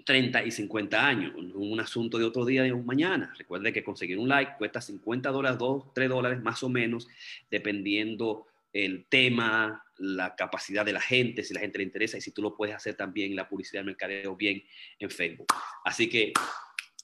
30 0.04 0.44
y 0.44 0.52
50 0.52 1.08
años, 1.08 1.34
un 1.36 1.80
asunto 1.80 2.18
de 2.18 2.26
otro 2.26 2.46
día, 2.46 2.64
de 2.64 2.74
un 2.74 2.86
mañana. 2.86 3.34
Recuerde 3.38 3.72
que 3.72 3.84
conseguir 3.84 4.20
un 4.20 4.28
like 4.28 4.54
cuesta 4.58 4.82
50 4.82 5.32
dólares, 5.32 5.58
2, 5.58 5.94
3 5.94 6.10
dólares 6.10 6.42
más 6.42 6.62
o 6.64 6.70
menos, 6.70 7.08
dependiendo 7.50 8.48
el 8.74 9.06
tema, 9.08 9.86
la 9.98 10.36
capacidad 10.36 10.86
de 10.86 10.92
la 10.92 11.00
gente, 11.00 11.44
si 11.44 11.54
la 11.54 11.62
gente 11.62 11.78
le 11.78 11.86
interesa 11.86 12.18
y 12.18 12.22
si 12.22 12.32
tú 12.32 12.42
lo 12.42 12.58
puedes 12.58 12.76
hacer 12.76 12.96
también 12.96 13.36
la 13.36 13.48
publicidad 13.48 13.80
del 13.80 13.88
mercadeo 13.88 14.36
bien 14.36 14.62
en 15.00 15.10
Facebook. 15.10 15.48
Así 15.86 16.10
que 16.10 16.34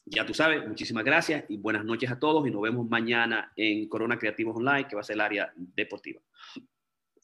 ya 0.05 0.25
tú 0.25 0.33
sabes, 0.33 0.67
muchísimas 0.67 1.05
gracias 1.05 1.45
y 1.47 1.57
buenas 1.57 1.85
noches 1.85 2.11
a 2.11 2.19
todos 2.19 2.45
y 2.45 2.51
nos 2.51 2.61
vemos 2.61 2.89
mañana 2.89 3.53
en 3.55 3.87
Corona 3.87 4.19
Creativos 4.19 4.57
Online, 4.57 4.87
que 4.87 4.95
va 4.95 5.01
a 5.01 5.05
ser 5.05 5.13
el 5.13 5.21
área 5.21 5.53
deportiva. 5.55 6.19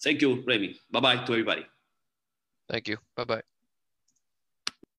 Thank 0.01 0.19
you, 0.19 0.43
Remy. 0.45 0.79
Bye 0.89 1.01
bye 1.01 1.25
to 1.25 1.33
everybody. 1.33 1.65
Thank 2.67 2.87
you. 2.87 2.97
Bye 3.15 3.25
bye. 3.25 3.56